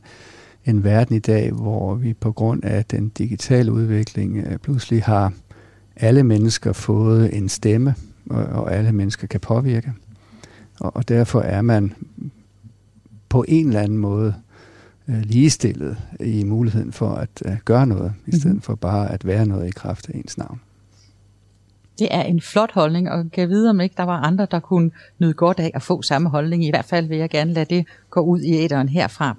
en 0.65 0.83
verden 0.83 1.15
i 1.15 1.19
dag, 1.19 1.51
hvor 1.51 1.95
vi 1.95 2.13
på 2.13 2.31
grund 2.31 2.63
af 2.63 2.85
den 2.85 3.09
digitale 3.09 3.71
udvikling 3.71 4.37
øh, 4.37 4.57
pludselig 4.57 5.03
har 5.03 5.33
alle 5.95 6.23
mennesker 6.23 6.73
fået 6.73 7.37
en 7.37 7.49
stemme, 7.49 7.95
og, 8.29 8.45
og 8.45 8.73
alle 8.73 8.91
mennesker 8.91 9.27
kan 9.27 9.39
påvirke. 9.39 9.93
Og, 10.79 10.95
og 10.95 11.09
derfor 11.09 11.41
er 11.41 11.61
man 11.61 11.93
på 13.29 13.45
en 13.47 13.67
eller 13.67 13.81
anden 13.81 13.97
måde 13.97 14.35
øh, 15.07 15.21
ligestillet 15.21 15.97
i 16.19 16.43
muligheden 16.43 16.91
for 16.91 17.09
at 17.09 17.29
øh, 17.45 17.57
gøre 17.65 17.87
noget, 17.87 18.13
i 18.27 18.31
stedet 18.31 18.45
mm-hmm. 18.45 18.61
for 18.61 18.75
bare 18.75 19.11
at 19.11 19.25
være 19.25 19.45
noget 19.45 19.67
i 19.67 19.71
kraft 19.71 20.09
af 20.09 20.17
ens 20.17 20.37
navn. 20.37 20.59
Det 21.99 22.07
er 22.11 22.21
en 22.21 22.41
flot 22.41 22.71
holdning, 22.71 23.11
og 23.11 23.25
kan 23.33 23.49
vide, 23.49 23.69
om 23.69 23.81
ikke 23.81 23.95
der 23.97 24.03
var 24.03 24.19
andre, 24.19 24.47
der 24.51 24.59
kunne 24.59 24.91
nyde 25.19 25.33
godt 25.33 25.59
af 25.59 25.71
at 25.73 25.81
få 25.81 26.01
samme 26.01 26.29
holdning. 26.29 26.65
I 26.65 26.69
hvert 26.69 26.85
fald 26.85 27.07
vil 27.07 27.17
jeg 27.17 27.29
gerne 27.29 27.53
lade 27.53 27.75
det 27.75 27.85
gå 28.09 28.21
ud 28.21 28.41
i 28.41 28.53
æderen 28.53 28.89
herfra. 28.89 29.35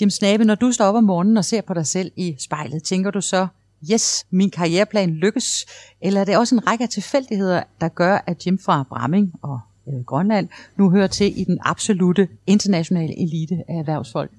Jim 0.00 0.10
Snabe, 0.10 0.44
når 0.44 0.54
du 0.54 0.72
står 0.72 0.84
op 0.84 0.94
om 0.94 1.04
morgenen 1.04 1.36
og 1.36 1.44
ser 1.44 1.60
på 1.60 1.74
dig 1.74 1.86
selv 1.86 2.12
i 2.16 2.36
spejlet, 2.38 2.82
tænker 2.82 3.10
du 3.10 3.20
så, 3.20 3.46
yes, 3.92 4.26
min 4.30 4.50
karriereplan 4.50 5.10
lykkes? 5.10 5.66
Eller 6.00 6.20
er 6.20 6.24
det 6.24 6.36
også 6.36 6.54
en 6.54 6.66
række 6.66 6.84
af 6.84 6.88
tilfældigheder, 6.88 7.62
der 7.80 7.88
gør, 7.88 8.24
at 8.26 8.46
Jim 8.46 8.58
fra 8.58 8.84
Bramming 8.88 9.32
og 9.42 9.60
øh, 9.88 10.04
Grønland 10.04 10.48
nu 10.76 10.90
hører 10.90 11.06
til 11.06 11.40
i 11.40 11.44
den 11.44 11.58
absolute 11.62 12.28
internationale 12.46 13.20
elite 13.22 13.54
af 13.68 13.74
erhvervsfolk? 13.74 14.30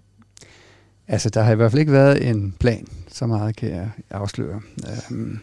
Altså, 1.08 1.30
der 1.30 1.42
har 1.42 1.52
i 1.52 1.56
hvert 1.56 1.72
fald 1.72 1.80
ikke 1.80 1.92
været 1.92 2.30
en 2.30 2.56
plan, 2.60 2.88
så 3.08 3.28
meget 3.28 3.56
kan 3.56 3.70
jeg 3.70 3.90
afsløre. 4.10 4.62
Um, 5.12 5.40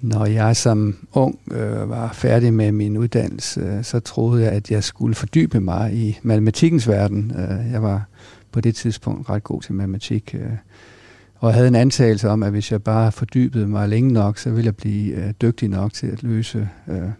når 0.00 0.26
jeg 0.26 0.56
som 0.56 0.96
ung 1.12 1.38
øh, 1.50 1.90
var 1.90 2.12
færdig 2.12 2.54
med 2.54 2.72
min 2.72 2.96
uddannelse, 2.96 3.60
øh, 3.60 3.84
så 3.84 4.00
troede 4.00 4.42
jeg, 4.42 4.52
at 4.52 4.70
jeg 4.70 4.84
skulle 4.84 5.14
fordybe 5.14 5.60
mig 5.60 5.94
i 5.94 6.18
matematikkens 6.22 6.88
verden. 6.88 7.32
Øh, 7.38 7.72
jeg 7.72 7.82
var 7.82 8.04
på 8.52 8.60
det 8.60 8.74
tidspunkt 8.74 9.30
ret 9.30 9.44
god 9.44 9.62
til 9.62 9.74
matematik, 9.74 10.34
øh, 10.38 10.50
og 11.38 11.54
havde 11.54 11.68
en 11.68 11.74
antagelse 11.74 12.28
om, 12.28 12.42
at 12.42 12.50
hvis 12.50 12.72
jeg 12.72 12.82
bare 12.82 13.12
fordybede 13.12 13.68
mig 13.68 13.88
længe 13.88 14.12
nok, 14.12 14.38
så 14.38 14.50
ville 14.50 14.66
jeg 14.66 14.76
blive 14.76 15.14
øh, 15.14 15.32
dygtig 15.42 15.68
nok 15.68 15.92
til 15.92 16.06
at 16.06 16.22
løse 16.22 16.68
øh, 16.88 17.10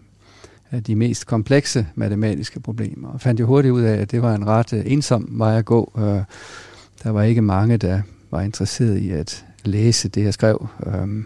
de 0.87 0.95
mest 0.95 1.27
komplekse 1.27 1.87
matematiske 1.95 2.59
problemer. 2.59 3.09
Og 3.09 3.21
fandt 3.21 3.39
jo 3.39 3.45
hurtigt 3.45 3.71
ud 3.71 3.81
af, 3.81 3.97
at 3.97 4.11
det 4.11 4.21
var 4.21 4.35
en 4.35 4.47
ret 4.47 4.73
øh, 4.73 4.83
ensom 4.85 5.27
vej 5.31 5.57
at 5.57 5.65
gå. 5.65 5.91
Øh, 5.97 6.21
der 7.03 7.09
var 7.09 7.23
ikke 7.23 7.41
mange, 7.41 7.77
der 7.77 8.01
var 8.31 8.41
interesseret 8.41 8.97
i 8.97 9.11
at 9.11 9.45
læse 9.65 10.09
det, 10.09 10.23
jeg 10.23 10.33
skrev. 10.33 10.67
Øh, 10.85 11.23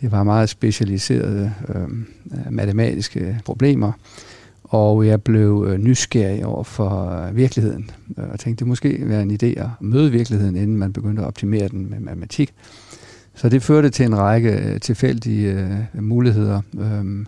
det 0.00 0.12
var 0.12 0.22
meget 0.22 0.48
specialiserede 0.48 1.52
øh, 1.68 1.88
matematiske 2.50 3.40
problemer, 3.44 3.92
og 4.64 5.06
jeg 5.06 5.22
blev 5.22 5.66
øh, 5.68 5.78
nysgerrig 5.78 6.46
over 6.46 6.64
for 6.64 7.10
øh, 7.10 7.36
virkeligheden, 7.36 7.90
øh, 8.18 8.24
og 8.32 8.40
tænkte, 8.40 8.60
det 8.60 8.68
måske 8.68 9.08
være 9.08 9.22
en 9.22 9.38
idé 9.42 9.60
at 9.60 9.68
møde 9.80 10.10
virkeligheden, 10.10 10.56
inden 10.56 10.76
man 10.76 10.92
begyndte 10.92 11.22
at 11.22 11.26
optimere 11.26 11.68
den 11.68 11.90
med 11.90 12.00
matematik. 12.00 12.54
Så 13.34 13.48
det 13.48 13.62
førte 13.62 13.90
til 13.90 14.06
en 14.06 14.18
række 14.18 14.78
tilfældige 14.78 15.52
øh, 15.52 16.02
muligheder, 16.02 16.60
øh, 16.78 17.26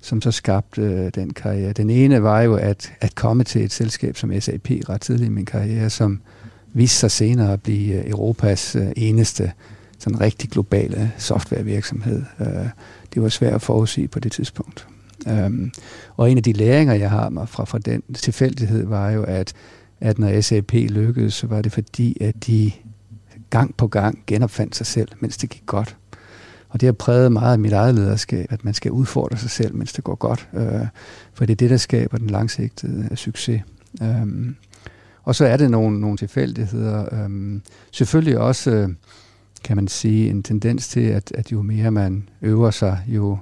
som 0.00 0.20
så 0.20 0.30
skabte 0.30 0.82
øh, 0.82 1.10
den 1.14 1.32
karriere. 1.32 1.72
Den 1.72 1.90
ene 1.90 2.22
var 2.22 2.40
jo 2.40 2.54
at, 2.54 2.92
at 3.00 3.14
komme 3.14 3.44
til 3.44 3.64
et 3.64 3.72
selskab 3.72 4.16
som 4.16 4.40
SAP 4.40 4.70
ret 4.70 5.00
tidligt 5.00 5.28
i 5.28 5.32
min 5.32 5.44
karriere, 5.44 5.90
som 5.90 6.20
viste 6.72 6.98
sig 6.98 7.10
senere 7.10 7.52
at 7.52 7.62
blive 7.62 8.08
Europas 8.08 8.76
øh, 8.76 8.86
eneste 8.96 9.52
sådan 10.02 10.20
rigtig 10.20 10.50
globale 10.50 11.02
øh, 11.02 11.08
softwarevirksomhed. 11.18 12.22
Øh, 12.40 12.68
det 13.14 13.22
var 13.22 13.28
svært 13.28 13.54
at 13.54 13.62
forudsige 13.62 14.08
på 14.08 14.20
det 14.20 14.32
tidspunkt. 14.32 14.86
Um, 15.26 15.72
og 16.16 16.30
en 16.30 16.36
af 16.36 16.42
de 16.42 16.52
læringer, 16.52 16.94
jeg 16.94 17.10
har 17.10 17.28
mig 17.28 17.48
fra, 17.48 17.64
fra 17.64 17.78
den 17.78 18.02
tilfældighed, 18.14 18.86
var 18.86 19.10
jo, 19.10 19.22
at, 19.22 19.52
at 20.00 20.18
når 20.18 20.40
SAP 20.40 20.72
lykkedes, 20.72 21.34
så 21.34 21.46
var 21.46 21.62
det 21.62 21.72
fordi, 21.72 22.16
at 22.20 22.46
de 22.46 22.72
gang 23.50 23.76
på 23.76 23.86
gang 23.86 24.18
genopfandt 24.26 24.76
sig 24.76 24.86
selv, 24.86 25.08
mens 25.20 25.36
det 25.36 25.50
gik 25.50 25.66
godt. 25.66 25.96
Og 26.68 26.80
det 26.80 26.86
har 26.86 26.92
præget 26.92 27.32
meget 27.32 27.52
af 27.52 27.58
mit 27.58 27.72
eget 27.72 27.94
lederskab, 27.94 28.46
at 28.50 28.64
man 28.64 28.74
skal 28.74 28.90
udfordre 28.90 29.36
sig 29.36 29.50
selv, 29.50 29.74
mens 29.74 29.92
det 29.92 30.04
går 30.04 30.14
godt. 30.14 30.48
Øh, 30.54 30.86
for 31.34 31.46
det 31.46 31.52
er 31.52 31.56
det, 31.56 31.70
der 31.70 31.76
skaber 31.76 32.18
den 32.18 32.30
langsigtede 32.30 33.08
øh, 33.10 33.16
succes. 33.16 33.62
Øhm, 34.02 34.56
og 35.22 35.34
så 35.34 35.46
er 35.46 35.56
det 35.56 35.70
nogle, 35.70 36.00
nogle 36.00 36.16
tilfældigheder. 36.16 37.24
Øhm, 37.24 37.62
selvfølgelig 37.90 38.38
også, 38.38 38.70
øh, 38.70 38.88
kan 39.64 39.76
man 39.76 39.88
sige, 39.88 40.30
en 40.30 40.42
tendens 40.42 40.88
til, 40.88 41.00
at, 41.00 41.32
at 41.32 41.52
jo 41.52 41.62
mere 41.62 41.90
man 41.90 42.28
øver 42.42 42.70
sig, 42.70 42.98
jo 43.06 43.38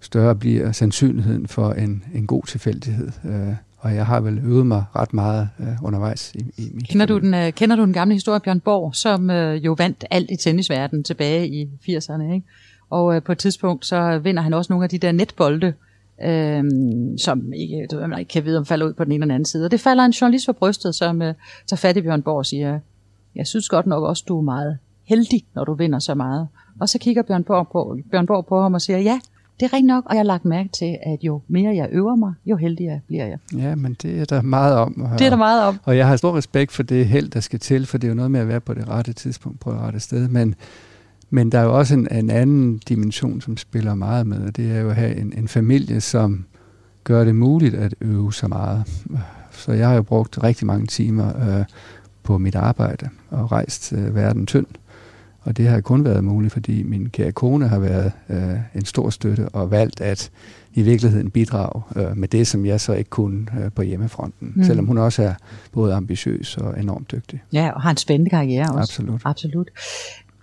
større 0.00 0.34
bliver 0.34 0.72
sandsynligheden 0.72 1.48
for 1.48 1.72
en, 1.72 2.04
en 2.14 2.26
god 2.26 2.42
tilfældighed. 2.42 3.10
Øh, 3.24 3.54
og 3.78 3.94
jeg 3.94 4.06
har 4.06 4.20
vel 4.20 4.38
øvet 4.38 4.66
mig 4.66 4.84
ret 4.96 5.14
meget 5.14 5.48
øh, 5.60 5.66
undervejs 5.82 6.32
i, 6.34 6.38
i 6.38 6.70
mit 6.74 6.88
kender 6.88 7.06
du, 7.06 7.18
den, 7.18 7.34
øh, 7.34 7.52
kender 7.52 7.76
du 7.76 7.82
den 7.82 7.92
gamle 7.92 8.14
historie 8.14 8.40
Bjørn 8.40 8.60
Borg, 8.60 8.94
som 8.94 9.30
øh, 9.30 9.64
jo 9.64 9.72
vandt 9.78 10.04
alt 10.10 10.30
i 10.30 10.36
tennisverdenen 10.36 11.04
tilbage 11.04 11.48
i 11.48 11.64
80'erne, 11.64 12.32
ikke? 12.34 12.46
Og 12.90 13.16
øh, 13.16 13.22
på 13.22 13.32
et 13.32 13.38
tidspunkt, 13.38 13.86
så 13.86 14.18
vinder 14.18 14.42
han 14.42 14.54
også 14.54 14.72
nogle 14.72 14.84
af 14.84 14.90
de 14.90 14.98
der 14.98 15.12
netbolde, 15.12 15.72
øh, 16.24 16.64
som 17.18 17.52
ikke, 17.52 17.86
du, 17.90 18.06
man 18.06 18.18
ikke 18.18 18.32
kan 18.32 18.44
vide, 18.44 18.58
om 18.58 18.66
falder 18.66 18.86
ud 18.86 18.92
på 18.92 19.04
den 19.04 19.12
ene 19.12 19.22
eller 19.22 19.34
anden 19.34 19.46
side. 19.46 19.64
Og 19.64 19.70
det 19.70 19.80
falder 19.80 20.04
en 20.04 20.10
journalist 20.12 20.44
for 20.44 20.52
brystet, 20.52 20.94
som 20.94 21.22
øh, 21.22 21.34
tager 21.66 21.78
fat 21.78 21.96
i 21.96 22.00
Bjørn 22.00 22.22
Borg 22.22 22.36
og 22.36 22.46
siger, 22.46 22.80
jeg 23.34 23.46
synes 23.46 23.68
godt 23.68 23.86
nok 23.86 24.04
også, 24.04 24.24
du 24.28 24.38
er 24.38 24.42
meget 24.42 24.78
heldig, 25.06 25.44
når 25.54 25.64
du 25.64 25.74
vinder 25.74 25.98
så 25.98 26.14
meget. 26.14 26.48
Og 26.80 26.88
så 26.88 26.98
kigger 26.98 27.22
Bjørn 27.22 27.44
Borg 27.44 27.68
på, 27.72 27.98
Bjørn 28.10 28.26
Borg 28.26 28.46
på 28.46 28.62
ham 28.62 28.74
og 28.74 28.80
siger, 28.80 28.98
ja, 28.98 29.20
det 29.60 29.66
er 29.66 29.72
rigtigt 29.72 29.86
nok, 29.86 30.04
og 30.06 30.14
jeg 30.14 30.18
har 30.18 30.24
lagt 30.24 30.44
mærke 30.44 30.68
til, 30.68 30.98
at 31.06 31.18
jo 31.22 31.40
mere 31.48 31.76
jeg 31.76 31.88
øver 31.92 32.16
mig, 32.16 32.32
jo 32.46 32.56
heldigere 32.56 33.00
bliver 33.06 33.26
jeg. 33.26 33.38
Ja, 33.56 33.74
men 33.74 33.96
det 34.02 34.20
er 34.20 34.24
der 34.24 34.42
meget 34.42 34.74
om. 34.74 35.00
Og, 35.00 35.18
det 35.18 35.26
er 35.26 35.30
der 35.30 35.36
meget 35.36 35.64
om. 35.64 35.78
Og 35.84 35.96
jeg 35.96 36.08
har 36.08 36.16
stor 36.16 36.36
respekt 36.36 36.72
for 36.72 36.82
det 36.82 37.06
held, 37.06 37.30
der 37.30 37.40
skal 37.40 37.58
til, 37.58 37.86
for 37.86 37.98
det 37.98 38.06
er 38.06 38.08
jo 38.08 38.14
noget 38.14 38.30
med 38.30 38.40
at 38.40 38.48
være 38.48 38.60
på 38.60 38.74
det 38.74 38.88
rette 38.88 39.12
tidspunkt, 39.12 39.60
på 39.60 39.70
det 39.70 39.80
rette 39.80 40.00
sted. 40.00 40.28
Men, 40.28 40.54
men 41.30 41.52
der 41.52 41.58
er 41.58 41.62
jo 41.62 41.78
også 41.78 41.94
en, 41.94 42.08
en 42.12 42.30
anden 42.30 42.78
dimension, 42.88 43.40
som 43.40 43.56
spiller 43.56 43.94
meget 43.94 44.26
med, 44.26 44.46
og 44.46 44.56
det 44.56 44.70
er 44.70 44.80
jo 44.80 44.88
at 44.90 44.96
have 44.96 45.16
en, 45.16 45.32
en 45.36 45.48
familie, 45.48 46.00
som 46.00 46.44
gør 47.04 47.24
det 47.24 47.34
muligt 47.34 47.74
at 47.74 47.94
øve 48.00 48.32
så 48.32 48.48
meget. 48.48 48.84
Så 49.50 49.72
jeg 49.72 49.88
har 49.88 49.94
jo 49.94 50.02
brugt 50.02 50.42
rigtig 50.42 50.66
mange 50.66 50.86
timer 50.86 51.58
øh, 51.58 51.64
på 52.22 52.38
mit 52.38 52.54
arbejde 52.54 53.08
og 53.30 53.52
rejst 53.52 53.92
øh, 53.92 54.14
verden 54.14 54.46
tynd. 54.46 54.66
Og 55.46 55.56
det 55.56 55.68
har 55.68 55.80
kun 55.80 56.04
været 56.04 56.24
muligt, 56.24 56.52
fordi 56.52 56.82
min 56.82 57.10
kære 57.10 57.32
kone 57.32 57.68
har 57.68 57.78
været 57.78 58.12
øh, 58.28 58.58
en 58.74 58.84
stor 58.84 59.10
støtte 59.10 59.48
og 59.48 59.70
valgt 59.70 60.00
at 60.00 60.30
i 60.74 60.82
virkeligheden 60.82 61.30
bidrage 61.30 61.82
øh, 61.96 62.16
med 62.16 62.28
det, 62.28 62.46
som 62.46 62.66
jeg 62.66 62.80
så 62.80 62.92
ikke 62.92 63.10
kunne 63.10 63.46
øh, 63.60 63.72
på 63.72 63.82
hjemmefronten. 63.82 64.52
Mm. 64.56 64.64
Selvom 64.64 64.86
hun 64.86 64.98
også 64.98 65.22
er 65.22 65.34
både 65.72 65.94
ambitiøs 65.94 66.56
og 66.56 66.80
enormt 66.80 67.12
dygtig. 67.12 67.42
Ja, 67.52 67.70
og 67.70 67.82
har 67.82 67.90
en 67.90 67.96
spændende 67.96 68.30
karriere 68.30 68.66
også. 68.66 68.78
Absolut. 68.78 69.20
Absolut. 69.24 69.70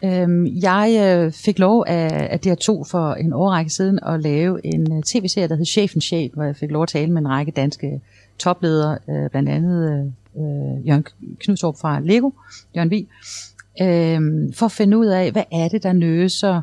Øhm, 0.03 0.45
jeg 0.45 1.17
øh, 1.17 1.31
fik 1.31 1.60
lov 1.60 1.86
af, 1.88 2.27
af 2.31 2.39
DR2 2.45 2.83
for 2.91 3.13
en 3.13 3.33
årrække 3.33 3.69
siden 3.69 4.00
at 4.05 4.22
lave 4.22 4.65
en 4.65 4.98
øh, 4.98 5.03
tv-serie, 5.03 5.48
der 5.48 5.55
hed 5.55 5.65
Chefen 5.65 6.01
Chef, 6.01 6.33
hvor 6.33 6.43
jeg 6.43 6.55
fik 6.55 6.72
lov 6.72 6.83
at 6.83 6.89
tale 6.89 7.12
med 7.12 7.22
en 7.22 7.27
række 7.27 7.51
danske 7.51 8.01
topledere, 8.39 8.98
øh, 9.10 9.29
blandt 9.29 9.50
andet 9.50 10.13
Jørgen 10.88 11.05
Knudstorp 11.39 11.75
fra 11.81 12.00
Lego, 12.00 12.31
Jørgen 12.75 12.91
Vig, 12.91 13.07
øh, 13.81 14.21
for 14.53 14.65
at 14.65 14.71
finde 14.71 14.97
ud 14.97 15.05
af, 15.05 15.31
hvad 15.31 15.43
er 15.51 15.67
det, 15.67 15.83
der 15.83 15.93
nøser 15.93 16.61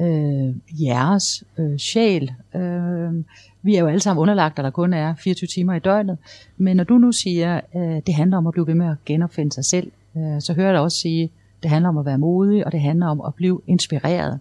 øh, 0.00 0.82
jeres 0.82 1.44
øh, 1.58 1.78
sjæl. 1.78 2.32
Øh, 2.54 3.24
vi 3.62 3.76
er 3.76 3.80
jo 3.80 3.86
alle 3.86 4.00
sammen 4.00 4.22
underlagt, 4.22 4.58
at 4.58 4.64
der 4.64 4.70
kun 4.70 4.92
er 4.92 5.14
24 5.14 5.46
timer 5.46 5.74
i 5.74 5.78
døgnet, 5.78 6.18
men 6.56 6.76
når 6.76 6.84
du 6.84 6.98
nu 6.98 7.12
siger, 7.12 7.60
øh, 7.76 8.00
det 8.06 8.14
handler 8.14 8.36
om 8.36 8.46
at 8.46 8.52
blive 8.52 8.66
ved 8.66 8.74
med 8.74 8.86
at 8.86 8.96
genopfinde 9.06 9.52
sig 9.52 9.64
selv, 9.64 9.92
øh, 10.16 10.40
så 10.40 10.52
hører 10.52 10.66
jeg 10.66 10.74
dig 10.74 10.82
også 10.82 10.98
sige, 10.98 11.30
det 11.62 11.70
handler 11.70 11.88
om 11.88 11.98
at 11.98 12.04
være 12.04 12.18
modig, 12.18 12.66
og 12.66 12.72
det 12.72 12.80
handler 12.80 13.06
om 13.06 13.20
at 13.26 13.34
blive 13.34 13.60
inspireret. 13.66 14.38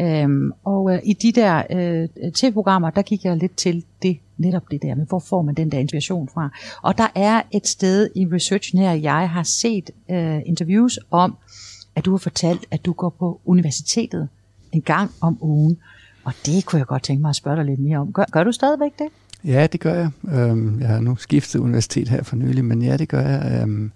Øhm, 0.00 0.52
og 0.64 0.94
øh, 0.94 1.00
i 1.04 1.12
de 1.12 1.32
der 1.32 1.62
øh, 1.70 2.30
tv-programmer, 2.30 2.90
der 2.90 3.02
gik 3.02 3.24
jeg 3.24 3.36
lidt 3.36 3.56
til 3.56 3.84
det, 4.02 4.18
netop 4.38 4.70
det 4.70 4.82
der 4.82 4.94
med, 4.94 5.06
hvor 5.06 5.18
får 5.18 5.42
man 5.42 5.54
den 5.54 5.72
der 5.72 5.78
inspiration 5.78 6.28
fra. 6.34 6.50
Og 6.82 6.98
der 6.98 7.08
er 7.14 7.42
et 7.50 7.66
sted 7.66 8.10
i 8.14 8.26
researchen 8.32 8.78
her, 8.78 8.92
jeg 8.92 9.30
har 9.30 9.42
set 9.42 9.90
øh, 10.10 10.40
interviews 10.46 10.98
om, 11.10 11.36
at 11.96 12.04
du 12.04 12.10
har 12.10 12.18
fortalt, 12.18 12.66
at 12.70 12.84
du 12.84 12.92
går 12.92 13.08
på 13.08 13.40
universitetet 13.44 14.28
en 14.72 14.82
gang 14.82 15.10
om 15.20 15.38
ugen. 15.40 15.78
Og 16.24 16.32
det 16.46 16.66
kunne 16.66 16.78
jeg 16.78 16.86
godt 16.86 17.02
tænke 17.02 17.20
mig 17.20 17.28
at 17.28 17.36
spørge 17.36 17.56
dig 17.56 17.64
lidt 17.64 17.80
mere 17.80 17.98
om. 17.98 18.12
Gør, 18.12 18.24
gør 18.32 18.44
du 18.44 18.52
stadigvæk 18.52 18.92
det? 18.98 19.08
Ja, 19.44 19.66
det 19.66 19.80
gør 19.80 19.94
jeg. 19.94 20.10
Øhm, 20.32 20.80
jeg 20.80 20.88
har 20.88 21.00
nu 21.00 21.16
skiftet 21.16 21.60
universitet 21.60 22.08
her 22.08 22.22
for 22.22 22.36
nylig, 22.36 22.64
men 22.64 22.82
ja, 22.82 22.96
det 22.96 23.08
gør 23.08 23.20
jeg. 23.20 23.60
Øhm, 23.62 23.92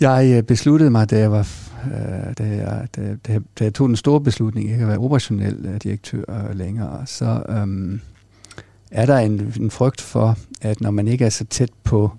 jeg 0.00 0.36
øh, 0.36 0.42
besluttede 0.42 0.90
mig, 0.90 1.10
da 1.10 1.18
jeg, 1.18 1.32
var, 1.32 1.48
øh, 1.86 2.34
da, 2.38 2.44
jeg, 2.44 2.88
da, 2.96 3.16
da, 3.26 3.38
da 3.58 3.64
jeg 3.64 3.74
tog 3.74 3.88
den 3.88 3.96
store 3.96 4.20
beslutning 4.20 4.70
ikke 4.70 4.82
at 4.82 4.88
være 4.88 4.98
operationel 4.98 5.66
øh, 5.66 5.76
direktør 5.76 6.52
længere, 6.52 7.06
så 7.06 7.42
øhm, 7.48 8.00
er 8.90 9.06
der 9.06 9.18
en, 9.18 9.52
en 9.60 9.70
frygt 9.70 10.00
for, 10.00 10.38
at 10.62 10.80
når 10.80 10.90
man 10.90 11.08
ikke 11.08 11.24
er 11.24 11.30
så 11.30 11.44
tæt 11.44 11.70
på, 11.84 12.10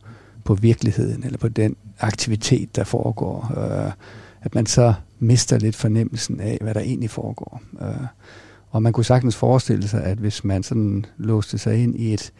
på 0.43 0.53
virkeligheden, 0.53 1.23
eller 1.23 1.37
på 1.37 1.47
den 1.47 1.75
aktivitet, 1.99 2.75
der 2.75 2.83
foregår, 2.83 3.53
øh, 3.57 3.91
at 4.41 4.55
man 4.55 4.65
så 4.65 4.93
mister 5.19 5.59
lidt 5.59 5.75
fornemmelsen 5.75 6.39
af, 6.39 6.57
hvad 6.61 6.73
der 6.73 6.79
egentlig 6.79 7.09
foregår. 7.09 7.61
Øh, 7.81 8.07
og 8.69 8.83
man 8.83 8.93
kunne 8.93 9.05
sagtens 9.05 9.35
forestille 9.35 9.87
sig, 9.87 10.03
at 10.03 10.17
hvis 10.17 10.43
man 10.43 10.63
sådan 10.63 11.05
låste 11.17 11.57
sig 11.57 11.83
ind 11.83 11.95
i 11.95 12.13
et, 12.13 12.31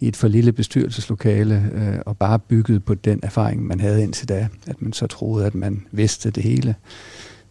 i 0.00 0.08
et 0.08 0.16
for 0.16 0.28
lille 0.28 0.52
bestyrelseslokale 0.52 1.70
øh, 1.74 1.98
og 2.06 2.16
bare 2.16 2.38
byggede 2.38 2.80
på 2.80 2.94
den 2.94 3.20
erfaring, 3.22 3.66
man 3.66 3.80
havde 3.80 4.02
indtil 4.02 4.28
da, 4.28 4.48
at 4.66 4.82
man 4.82 4.92
så 4.92 5.06
troede, 5.06 5.46
at 5.46 5.54
man 5.54 5.86
vidste 5.92 6.30
det 6.30 6.42
hele. 6.42 6.74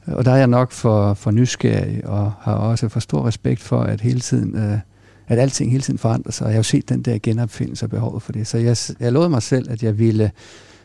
Og 0.08 0.26
der 0.26 0.32
er 0.32 0.38
jeg 0.38 0.48
nok 0.48 0.72
for, 0.72 1.14
for 1.14 1.32
nysgerrig 1.32 2.08
og 2.08 2.32
har 2.42 2.54
også 2.54 2.90
for 2.90 3.00
stor 3.00 3.28
respekt 3.28 3.62
for, 3.62 3.80
at 3.80 4.02
hele 4.02 4.20
tiden, 4.20 4.56
øh, 4.58 4.80
at 5.28 5.40
alting 5.40 5.72
hele 5.72 5.84
tiden 5.84 6.00
forandrer 6.00 6.32
sig. 6.32 6.46
Og 6.46 6.52
jeg 6.52 6.56
har 6.56 6.60
jo 6.60 6.64
set 6.64 6.90
den 6.90 7.02
der 7.02 7.18
genopfindelse 7.24 7.86
og 7.86 7.90
behovet 7.90 8.22
for 8.22 8.32
det. 8.32 8.48
Så 8.48 8.58
jeg, 8.58 8.78
jeg 9.00 9.12
lovede 9.12 9.30
mig 9.30 9.44
selv, 9.44 9.72
at 9.72 9.84
jeg 9.84 10.00
ville 10.00 10.32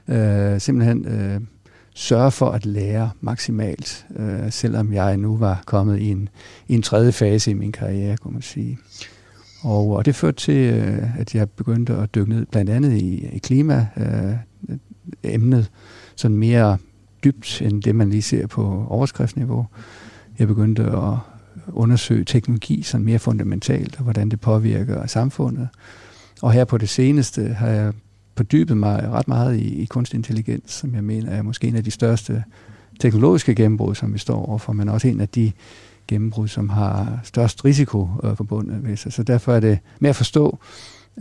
øh, 0.09 0.61
simpelthen 0.61 1.07
øh, 1.07 1.41
sørge 1.95 2.31
for 2.31 2.51
at 2.51 2.67
lære 2.67 3.11
maksimalt, 3.21 4.07
øh, 4.17 4.53
selvom 4.53 4.93
jeg 4.93 5.17
nu 5.17 5.37
var 5.37 5.63
kommet 5.67 5.99
i 5.99 6.11
en, 6.11 6.29
i 6.69 6.75
en 6.75 6.83
tredje 6.83 7.13
fase 7.13 7.51
i 7.51 7.55
min 7.55 7.73
karriere, 7.73 8.17
kunne 8.17 8.33
man 8.33 8.43
sige. 8.43 8.79
Og, 9.63 9.97
og 9.97 10.05
det 10.05 10.15
førte 10.15 10.37
til, 10.37 10.75
øh, 10.75 11.21
at 11.21 11.35
jeg 11.35 11.51
begyndte 11.51 11.95
at 11.95 12.15
dykke 12.15 12.31
ned 12.31 12.47
blandt 12.47 12.71
andet 12.71 12.93
i, 12.93 13.27
i 13.33 13.39
klimaemnet, 13.39 14.39
øh, 15.25 15.65
sådan 16.17 16.37
mere 16.37 16.79
dybt 17.25 17.63
end 17.63 17.83
det, 17.83 17.95
man 17.95 18.11
lige 18.11 18.23
ser 18.23 18.47
på 18.47 18.87
overskriftsniveau. 18.89 19.67
Jeg 20.39 20.49
begyndte 20.49 20.83
at 20.83 21.15
undersøge 21.67 22.25
teknologi 22.25 22.83
sådan 22.83 23.05
mere 23.05 23.19
fundamentalt, 23.19 23.97
og 23.97 24.03
hvordan 24.03 24.29
det 24.29 24.41
påvirker 24.41 25.07
samfundet. 25.07 25.69
Og 26.43 26.53
her 26.53 26.65
på 26.65 26.79
det 26.79 26.89
seneste 26.89 27.45
har 27.49 27.69
jeg 27.69 27.93
fordybet 28.37 28.77
mig 28.77 29.09
ret 29.09 29.29
meget 29.29 29.57
i, 29.57 29.83
i 29.83 29.85
kunstig 29.85 30.17
intelligens, 30.17 30.73
som 30.73 30.95
jeg 30.95 31.05
mener 31.05 31.31
er 31.31 31.43
måske 31.43 31.67
en 31.67 31.77
af 31.77 31.85
de 31.85 31.91
største 31.91 32.45
teknologiske 33.01 33.55
gennembrud, 33.55 33.95
som 33.95 34.15
vi 34.15 34.19
står 34.19 34.47
overfor, 34.47 34.73
men 34.73 34.89
også 34.89 35.09
en 35.09 35.21
af 35.21 35.29
de 35.29 35.53
gennembrud, 36.11 36.49
som 36.49 36.69
har 36.69 37.21
størst 37.25 37.65
risiko 37.65 38.09
øh, 38.25 38.37
forbundet 38.37 38.83
med 38.83 38.97
sig. 38.97 39.13
Så 39.13 39.23
derfor 39.23 39.55
er 39.55 39.61
det 39.61 39.79
med 40.01 40.11
at 40.11 40.17
forstå, 40.17 40.59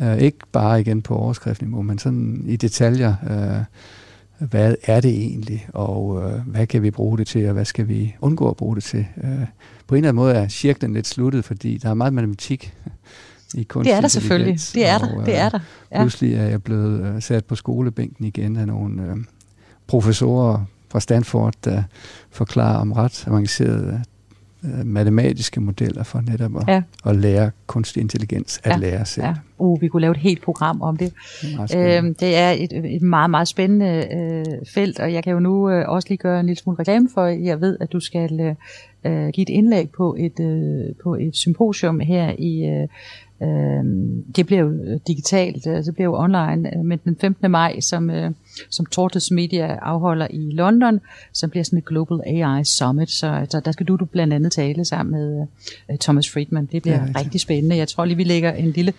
øh, 0.02 0.18
ikke 0.18 0.38
bare 0.52 0.82
igen 0.82 1.02
på 1.02 1.16
overskriftniveau, 1.16 1.82
men 1.82 2.00
sådan 2.00 2.44
i 2.46 2.56
detaljer, 2.56 3.16
øh, 3.30 3.64
hvad 4.48 4.76
er 4.84 5.02
det 5.02 5.12
egentlig, 5.12 5.68
og 5.74 6.24
øh, 6.24 6.48
hvad 6.48 6.68
kan 6.68 6.84
vi 6.84 6.92
bruge 6.92 7.18
det 7.18 7.28
til, 7.28 7.48
og 7.48 7.54
hvad 7.54 7.66
skal 7.66 7.88
vi 7.88 8.16
undgå 8.22 8.50
at 8.50 8.58
bruge 8.58 8.76
det 8.76 8.84
til. 8.84 9.08
Øh, 9.24 9.46
på 9.88 9.96
en 9.96 9.98
eller 9.98 10.10
anden 10.10 10.16
måde 10.16 10.34
er 10.34 10.48
cirklen 10.48 10.94
lidt 10.94 11.08
sluttet, 11.08 11.46
fordi 11.46 11.78
der 11.78 11.90
er 11.90 11.94
meget 11.94 12.14
matematik 12.14 12.74
i 13.56 13.64
kunstig 13.64 13.92
Det 13.92 13.98
er 13.98 14.02
der 14.02 14.08
selvfølgelig. 14.08 14.60
Det 14.74 14.88
er 14.88 14.98
der. 14.98 15.24
det 15.24 15.38
er 15.38 15.46
øh, 15.46 15.52
der. 15.52 15.60
Ja. 15.92 16.02
Pludselig 16.02 16.34
er 16.34 16.46
jeg 16.46 16.64
blevet 16.64 17.16
uh, 17.16 17.22
sat 17.22 17.46
på 17.46 17.56
skolebænken 17.56 18.26
igen 18.26 18.58
af 18.58 18.68
nogle 18.68 19.12
uh, 19.12 19.18
professorer 19.88 20.66
fra 20.90 21.00
Stanford, 21.00 21.54
der 21.64 21.84
forklarer 22.32 22.78
om 22.78 22.92
ret 22.92 23.28
avancerede 23.28 24.04
uh, 24.64 24.86
matematiske 24.86 25.62
modeller 25.62 26.04
for 26.04 26.22
netop 26.22 26.56
at, 26.56 26.64
ja. 26.68 26.82
at 27.06 27.16
lære 27.16 27.52
kunstig 27.68 28.02
intelligens 28.02 28.62
at 28.64 28.72
ja. 28.72 28.78
lære 28.78 29.06
selv. 29.06 29.26
Ja. 29.26 29.34
Uh, 29.58 29.82
vi 29.82 29.88
kunne 29.88 30.02
lave 30.02 30.12
et 30.12 30.18
helt 30.18 30.42
program 30.42 30.82
om 30.82 30.98
det. 30.98 31.14
Det 31.42 31.76
er, 31.76 31.98
øhm, 31.98 32.16
det 32.16 32.38
er 32.38 32.52
et, 32.52 32.96
et 32.96 33.02
meget, 33.02 33.30
meget 33.30 33.48
spændende 33.48 34.08
øh, 34.14 34.68
felt, 34.74 35.00
og 35.00 35.14
jeg 35.14 35.24
kan 35.24 35.34
jo 35.34 35.40
nu 35.40 35.70
øh, 35.70 35.90
også 35.90 36.08
lige 36.10 36.18
gøre 36.18 36.40
en 36.40 36.46
lille 36.46 36.60
smule 36.60 36.80
reklame 36.80 37.10
for, 37.14 37.26
jeg 37.26 37.62
ved, 37.62 37.78
at 37.82 37.92
du 37.92 38.00
skal 38.00 38.56
øh, 39.06 39.30
give 39.30 39.42
et 39.42 39.50
indlæg 39.50 39.90
på 39.90 40.16
et, 40.20 40.40
øh, 40.40 40.96
på 41.04 41.16
et 41.16 41.36
symposium 41.36 42.00
her 42.00 42.34
i 42.38 42.88
øh, 43.42 43.80
Øh, 43.80 43.84
det 44.36 44.46
bliver 44.46 44.62
jo 44.62 45.00
digitalt, 45.08 45.64
det 45.64 45.94
bliver 45.94 46.06
jo 46.06 46.20
online, 46.20 46.78
øh, 46.78 46.86
men 46.86 47.00
den 47.06 47.18
15. 47.22 47.52
maj, 47.52 47.80
som, 47.80 48.10
øh, 48.10 48.32
som 48.70 48.86
Tortoise 48.86 49.34
Media 49.34 49.78
afholder 49.82 50.28
i 50.30 50.52
London, 50.52 51.00
så 51.34 51.48
bliver 51.48 51.64
sådan 51.64 51.80
et 51.80 51.86
Global 51.86 52.22
AI 52.26 52.64
Summit, 52.64 53.10
så, 53.10 53.46
så 53.50 53.60
der 53.60 53.72
skal 53.72 53.86
du, 53.86 53.96
du 53.96 54.06
blandt 54.06 54.34
andet 54.34 54.52
tale 54.52 54.86
sammen 54.86 55.12
med 55.12 55.48
øh, 55.92 55.98
Thomas 55.98 56.30
Friedman. 56.30 56.66
Det 56.66 56.82
bliver 56.82 56.96
ja, 56.96 57.20
rigtig 57.20 57.42
spændende. 57.42 57.76
Jeg 57.76 57.88
tror 57.88 58.06
lige, 58.06 58.18
vi 58.18 58.24
lægger 58.24 58.52
en 58.52 58.72
lille, 58.72 58.94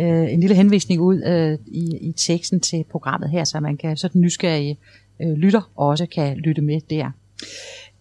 øh, 0.00 0.32
en 0.32 0.40
lille 0.40 0.56
henvisning 0.56 1.00
ud 1.00 1.22
øh, 1.22 1.58
i, 1.66 1.96
i 2.00 2.12
teksten 2.12 2.60
til 2.60 2.84
programmet 2.90 3.30
her, 3.30 3.44
så 3.44 3.60
man 3.60 3.76
kan, 3.76 3.96
så 3.96 4.08
den 4.08 4.20
nysgerrige 4.20 4.78
øh, 5.22 5.32
lytter 5.32 5.70
også 5.76 6.06
kan 6.06 6.36
lytte 6.36 6.62
med 6.62 6.80
der. 6.90 7.10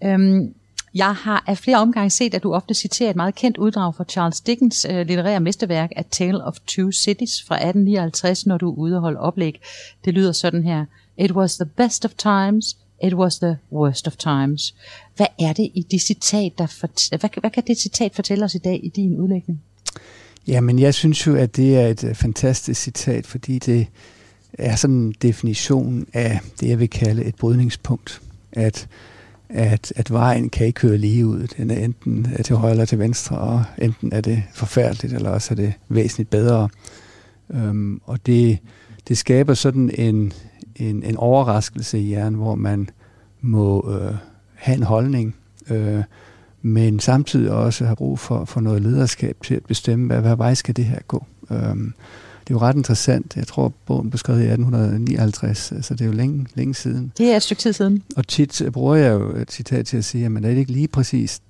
Øhm, 0.03 0.53
jeg 0.95 1.15
har 1.15 1.43
af 1.47 1.57
flere 1.57 1.77
omgange 1.77 2.09
set, 2.09 2.33
at 2.33 2.43
du 2.43 2.53
ofte 2.53 2.73
citerer 2.73 3.09
et 3.09 3.15
meget 3.15 3.35
kendt 3.35 3.57
uddrag 3.57 3.95
fra 3.95 4.03
Charles 4.09 4.41
Dickens 4.41 4.85
øh, 4.89 5.07
litterære 5.07 5.39
mesterværk 5.39 5.89
A 5.95 6.01
Tale 6.01 6.43
of 6.43 6.57
Two 6.67 6.91
Cities 6.91 7.43
fra 7.47 7.55
1859, 7.55 8.45
når 8.45 8.57
du 8.57 8.71
er 8.71 8.75
ude 8.77 8.95
og 8.95 9.01
holde 9.01 9.19
oplæg. 9.19 9.61
Det 10.05 10.13
lyder 10.13 10.31
sådan 10.31 10.63
her. 10.63 10.85
It 11.17 11.31
was 11.31 11.55
the 11.55 11.65
best 11.65 12.05
of 12.05 12.11
times, 12.17 12.77
it 13.03 13.13
was 13.13 13.39
the 13.39 13.57
worst 13.71 14.07
of 14.07 14.15
times. 14.15 14.75
Hvad 15.15 15.27
er 15.39 15.53
det 15.53 15.71
i 15.73 15.85
det 15.91 16.01
citat, 16.01 16.51
der 16.57 16.65
fort- 16.67 17.09
hvad, 17.09 17.39
hvad 17.39 17.49
kan 17.49 17.63
det 17.67 17.77
citat 17.77 18.15
fortælle 18.15 18.45
os 18.45 18.55
i 18.55 18.57
dag 18.57 18.79
i 18.83 18.89
din 18.89 19.15
udlægning? 19.15 19.61
Jamen, 20.47 20.79
jeg 20.79 20.93
synes 20.93 21.27
jo, 21.27 21.35
at 21.35 21.55
det 21.55 21.77
er 21.77 21.87
et 21.87 22.03
øh, 22.03 22.15
fantastisk 22.15 22.81
citat, 22.81 23.27
fordi 23.27 23.59
det 23.59 23.87
er 24.53 24.75
sådan 24.75 24.95
en 24.95 25.15
definition 25.21 26.07
af 26.13 26.39
det, 26.59 26.69
jeg 26.69 26.79
vil 26.79 26.89
kalde 26.89 27.23
et 27.23 27.35
brydningspunkt. 27.35 28.21
At 28.51 28.87
at, 29.53 29.93
at 29.95 30.11
vejen 30.11 30.49
kan 30.49 30.67
ikke 30.67 30.77
køre 30.77 30.97
lige 30.97 31.27
ud. 31.27 31.47
Den 31.57 31.71
er 31.71 31.75
enten 31.75 32.27
øh, 32.37 32.43
til 32.43 32.55
højre 32.55 32.71
eller 32.71 32.85
til 32.85 32.99
venstre, 32.99 33.37
og 33.37 33.63
enten 33.77 34.13
er 34.13 34.21
det 34.21 34.43
forfærdeligt, 34.53 35.13
eller 35.13 35.29
også 35.29 35.53
er 35.53 35.55
det 35.55 35.73
væsentligt 35.89 36.29
bedre. 36.29 36.69
Øhm, 37.53 38.01
og 38.05 38.25
det, 38.25 38.59
det 39.07 39.17
skaber 39.17 39.53
sådan 39.53 39.91
en, 39.93 40.33
en, 40.75 41.03
en 41.03 41.17
overraskelse 41.17 41.99
i 41.99 42.03
hjernen, 42.03 42.39
hvor 42.39 42.55
man 42.55 42.89
må 43.41 43.91
øh, 43.91 44.15
have 44.53 44.77
en 44.77 44.83
holdning, 44.83 45.35
øh, 45.69 46.03
men 46.61 46.99
samtidig 46.99 47.51
også 47.51 47.85
have 47.85 47.95
brug 47.95 48.19
for, 48.19 48.45
for 48.45 48.61
noget 48.61 48.81
lederskab 48.81 49.37
til 49.43 49.55
at 49.55 49.65
bestemme, 49.65 50.07
hvad, 50.07 50.21
hvad 50.21 50.35
vej 50.35 50.53
skal 50.53 50.75
det 50.75 50.85
her 50.85 50.99
gå. 51.07 51.25
Øhm, 51.51 51.93
det 52.47 52.49
er 52.49 52.55
jo 52.55 52.59
ret 52.59 52.75
interessant. 52.75 53.35
Jeg 53.35 53.47
tror, 53.47 53.73
bogen 53.85 54.09
blev 54.09 54.17
skrevet 54.17 54.39
i 54.39 54.43
1859, 54.43 55.73
så 55.81 55.93
det 55.93 56.01
er 56.01 56.05
jo 56.05 56.11
længe, 56.11 56.47
længe 56.55 56.73
siden. 56.73 57.11
Det 57.17 57.31
er 57.31 57.35
et 57.35 57.43
stykke 57.43 57.61
tid 57.61 57.73
siden. 57.73 58.03
Og 58.15 58.27
tit 58.27 58.61
bruger 58.73 58.95
jeg 58.95 59.13
jo 59.13 59.35
et 59.35 59.51
citat 59.51 59.85
til 59.85 59.97
at 59.97 60.05
sige, 60.05 60.25
at 60.25 60.31
er 60.31 60.39
det 60.39 60.57
ikke 60.57 60.71
lige 60.71 60.87
præcis 60.87 61.41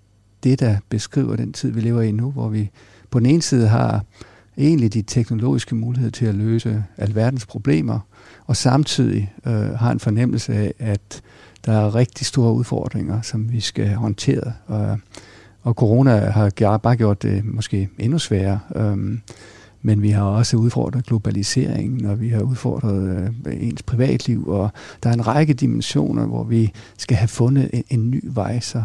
det, 0.44 0.60
der 0.60 0.78
beskriver 0.90 1.36
den 1.36 1.54
tid, 1.54 1.72
vi 1.72 1.82
lever 1.82 2.02
i 2.02 2.12
nu, 2.12 2.32
hvor 2.32 2.50
vi 2.50 2.70
på 3.10 3.20
den 3.20 3.26
ene 3.26 3.42
side 3.42 3.68
har 3.68 4.04
egentlig 4.58 4.94
de 4.94 5.02
teknologiske 5.02 5.76
muligheder 5.76 6.12
til 6.12 6.26
at 6.26 6.36
løse 6.36 6.84
alverdens 6.98 7.46
problemer, 7.46 8.00
og 8.46 8.58
samtidig 8.58 9.34
øh, 9.48 9.54
har 9.54 9.92
en 9.92 10.00
fornemmelse 10.00 10.54
af, 10.54 10.74
at 10.80 11.22
der 11.66 11.74
er 11.74 11.96
rigtig 11.96 12.28
store 12.28 12.54
udfordringer, 12.54 13.22
som 13.22 13.52
vi 13.52 13.60
skal 13.60 13.94
håndtere. 13.94 14.54
Og, 14.68 15.00
og 15.62 15.74
corona 15.74 16.18
har 16.20 16.78
bare 16.78 16.96
gjort 16.96 17.22
det 17.22 17.46
måske 17.46 17.90
endnu 18.00 18.20
sværere. 18.20 18.60
Øh, 18.76 19.18
men 19.82 20.02
vi 20.02 20.10
har 20.10 20.24
også 20.24 20.58
udfordret 20.58 21.06
globaliseringen, 21.06 22.06
og 22.06 22.22
vi 22.22 22.30
har 22.30 22.42
udfordret 22.42 23.32
øh, 23.46 23.68
ens 23.68 23.84
privatliv, 23.84 24.48
og 24.48 24.70
der 25.04 25.10
er 25.10 25.14
en 25.14 25.28
række 25.28 25.54
dimensioner, 25.54 26.26
hvor 26.26 26.44
vi 26.44 26.72
skal 26.98 27.18
have 27.18 27.28
fundet 27.28 27.70
en, 27.74 27.84
en 27.90 28.12
ny 28.12 28.24
vej. 28.24 28.60
Så 28.60 28.84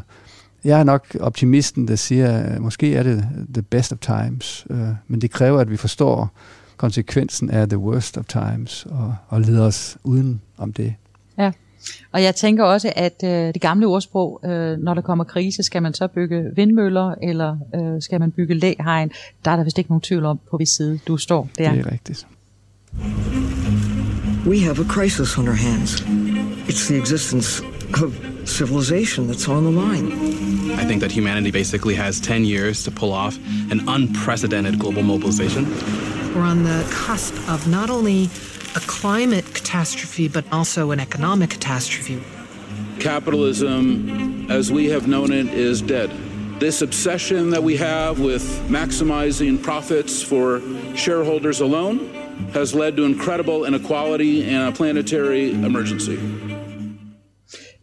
jeg 0.65 0.81
er 0.81 0.85
nok 0.85 1.17
optimisten, 1.21 1.89
der 1.89 1.97
siger, 1.97 2.39
at 2.39 2.63
måske 2.63 2.95
er 2.95 3.03
det 3.03 3.29
the 3.55 3.63
best 3.63 3.93
of 3.93 3.99
times, 3.99 4.67
øh, 4.71 4.89
men 5.09 5.21
det 5.21 5.31
kræver, 5.31 5.61
at 5.61 5.71
vi 5.71 5.77
forstår 5.77 6.31
konsekvensen 6.77 7.51
af 7.51 7.69
the 7.69 7.79
worst 7.79 8.19
of 8.19 8.25
times, 8.25 8.87
og, 8.91 9.15
og 9.29 9.41
leder 9.41 9.67
os 9.67 9.99
uden 10.05 10.41
om 10.59 10.73
det. 10.73 10.95
Ja. 11.39 11.53
Og 12.13 12.23
jeg 12.23 12.35
tænker 12.35 12.65
også, 12.65 12.93
at 12.97 13.25
øh, 13.25 13.31
det 13.31 13.61
gamle 13.61 13.87
ordsprog, 13.87 14.41
øh, 14.45 14.79
når 14.79 14.95
der 14.95 15.01
kommer 15.01 15.25
krise, 15.25 15.63
skal 15.63 15.83
man 15.83 15.95
så 15.95 16.07
bygge 16.07 16.45
vindmøller, 16.57 17.15
eller 17.23 17.57
øh, 17.75 18.03
skal 18.03 18.21
man 18.21 18.31
bygge 18.31 18.55
læhegn? 18.55 19.11
Der 19.45 19.51
er 19.51 19.57
der 19.57 19.65
vist 19.65 19.79
ikke 19.79 19.91
nogen 19.91 20.01
tvivl 20.01 20.25
om, 20.25 20.41
på 20.51 20.57
hvis 20.57 20.69
side 20.69 20.99
du 21.09 21.17
står 21.17 21.49
der. 21.59 21.73
Det 21.73 21.81
er 21.81 21.93
rigtigt. 21.93 22.27
We 24.47 24.61
have 24.61 24.79
a 24.81 24.89
crisis 24.89 25.39
on 25.39 25.49
our 25.49 25.55
hands. 25.55 26.01
It's 26.69 26.87
the 26.89 26.99
existence 26.99 27.63
of 28.03 28.13
civilization 28.45 29.29
that's 29.29 29.49
on 29.49 29.65
the 29.65 29.73
line. 29.73 30.07
I 30.81 30.85
think 30.85 31.01
that 31.01 31.13
humanity 31.13 31.51
basically 31.51 31.95
has 31.95 32.21
10 32.21 32.45
years 32.45 32.85
to 32.85 32.91
pull 32.91 33.13
off 33.13 33.39
an 33.71 33.81
unprecedented 33.89 34.79
global 34.79 35.03
mobilization. 35.03 35.65
We're 36.35 36.43
on 36.43 36.65
the 36.65 36.85
cusp 36.91 37.35
of 37.49 37.67
not 37.69 37.91
only 37.91 38.29
a 38.77 38.81
climate 38.81 39.47
catastrophe, 39.55 40.29
but 40.29 40.45
also 40.53 40.91
an 40.91 41.01
economic 41.01 41.51
catastrophe. 41.51 42.19
Capitalism, 43.01 44.51
as 44.51 44.71
we 44.71 44.91
have 44.91 45.09
known 45.09 45.33
it, 45.33 45.47
is 45.47 45.81
dead. 45.81 46.11
This 46.61 46.83
obsession 46.83 47.51
that 47.51 47.63
we 47.63 47.77
have 47.77 48.21
with 48.21 48.45
maximizing 48.69 49.63
profits 49.63 50.23
for 50.23 50.61
shareholders 50.95 51.61
alone 51.61 51.99
has 52.53 52.75
led 52.75 52.97
to 52.97 53.05
incredible 53.05 53.65
inequality 53.65 54.45
and 54.45 54.63
a 54.69 54.73
planetary 54.73 55.51
emergency. 55.51 56.19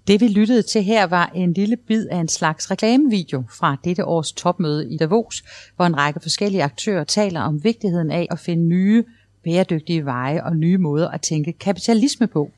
Det 0.07 0.21
vi 0.21 0.27
lyttede 0.27 0.61
til 0.61 0.83
her 0.83 1.07
var 1.07 1.31
en 1.35 1.53
lille 1.53 1.77
bid 1.87 2.07
af 2.11 2.17
en 2.17 2.27
slags 2.27 2.71
reklamevideo 2.71 3.43
fra 3.49 3.77
dette 3.83 4.05
års 4.05 4.31
topmøde 4.31 4.93
i 4.93 4.97
Davos, 4.97 5.43
hvor 5.75 5.85
en 5.85 5.97
række 5.97 6.19
forskellige 6.19 6.63
aktører 6.63 7.03
taler 7.03 7.41
om 7.41 7.63
vigtigheden 7.63 8.11
af 8.11 8.27
at 8.31 8.39
finde 8.39 8.63
nye 8.63 9.03
bæredygtige 9.43 10.05
veje 10.05 10.43
og 10.43 10.55
nye 10.55 10.77
måder 10.77 11.09
at 11.09 11.21
tænke 11.21 11.53
kapitalisme 11.53 12.27
på. 12.27 12.51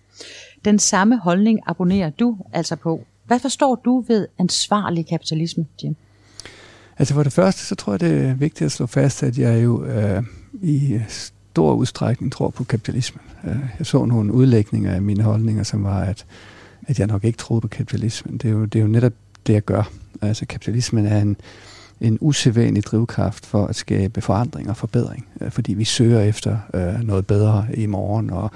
Den 0.65 0.79
samme 0.79 1.17
holdning 1.17 1.59
abonnerer 1.67 2.09
du 2.09 2.37
altså 2.53 2.75
på. 2.75 3.05
Hvad 3.25 3.39
forstår 3.39 3.75
du 3.75 4.03
ved 4.07 4.27
ansvarlig 4.39 5.07
kapitalisme, 5.07 5.65
Jim? 5.83 5.95
Altså 6.97 7.13
for 7.13 7.23
det 7.23 7.33
første, 7.33 7.61
så 7.61 7.75
tror 7.75 7.93
jeg, 7.93 7.99
det 7.99 8.25
er 8.25 8.33
vigtigt 8.33 8.65
at 8.65 8.71
slå 8.71 8.85
fast, 8.85 9.23
at 9.23 9.37
jeg 9.37 9.63
jo 9.63 9.85
øh, 9.85 10.23
i 10.61 10.99
stor 11.07 11.73
udstrækning 11.73 12.31
tror 12.31 12.49
på 12.49 12.63
kapitalismen. 12.63 13.21
Øh, 13.43 13.55
jeg 13.79 13.85
så 13.85 14.05
nogle 14.05 14.33
udlægninger 14.33 14.93
af 14.93 15.01
mine 15.01 15.23
holdninger, 15.23 15.63
som 15.63 15.83
var, 15.83 16.01
at, 16.01 16.25
at 16.87 16.99
jeg 16.99 17.07
nok 17.07 17.23
ikke 17.23 17.37
troede 17.37 17.61
på 17.61 17.67
kapitalismen. 17.67 18.37
Det 18.37 18.45
er 18.45 18.51
jo, 18.51 18.65
det 18.65 18.79
er 18.79 18.83
jo 18.83 18.89
netop 18.89 19.13
det, 19.47 19.53
jeg 19.53 19.61
gør. 19.61 19.91
Altså 20.21 20.45
kapitalismen 20.45 21.05
er 21.05 21.21
en, 21.21 21.37
en 22.01 22.17
usædvanlig 22.21 22.83
drivkraft 22.83 23.45
for 23.45 23.65
at 23.65 23.75
skabe 23.75 24.21
forandring 24.21 24.69
og 24.69 24.77
forbedring, 24.77 25.27
øh, 25.41 25.51
fordi 25.51 25.73
vi 25.73 25.83
søger 25.83 26.21
efter 26.21 26.57
øh, 26.73 27.03
noget 27.03 27.27
bedre 27.27 27.67
i 27.73 27.85
morgen, 27.85 28.29
og, 28.29 28.51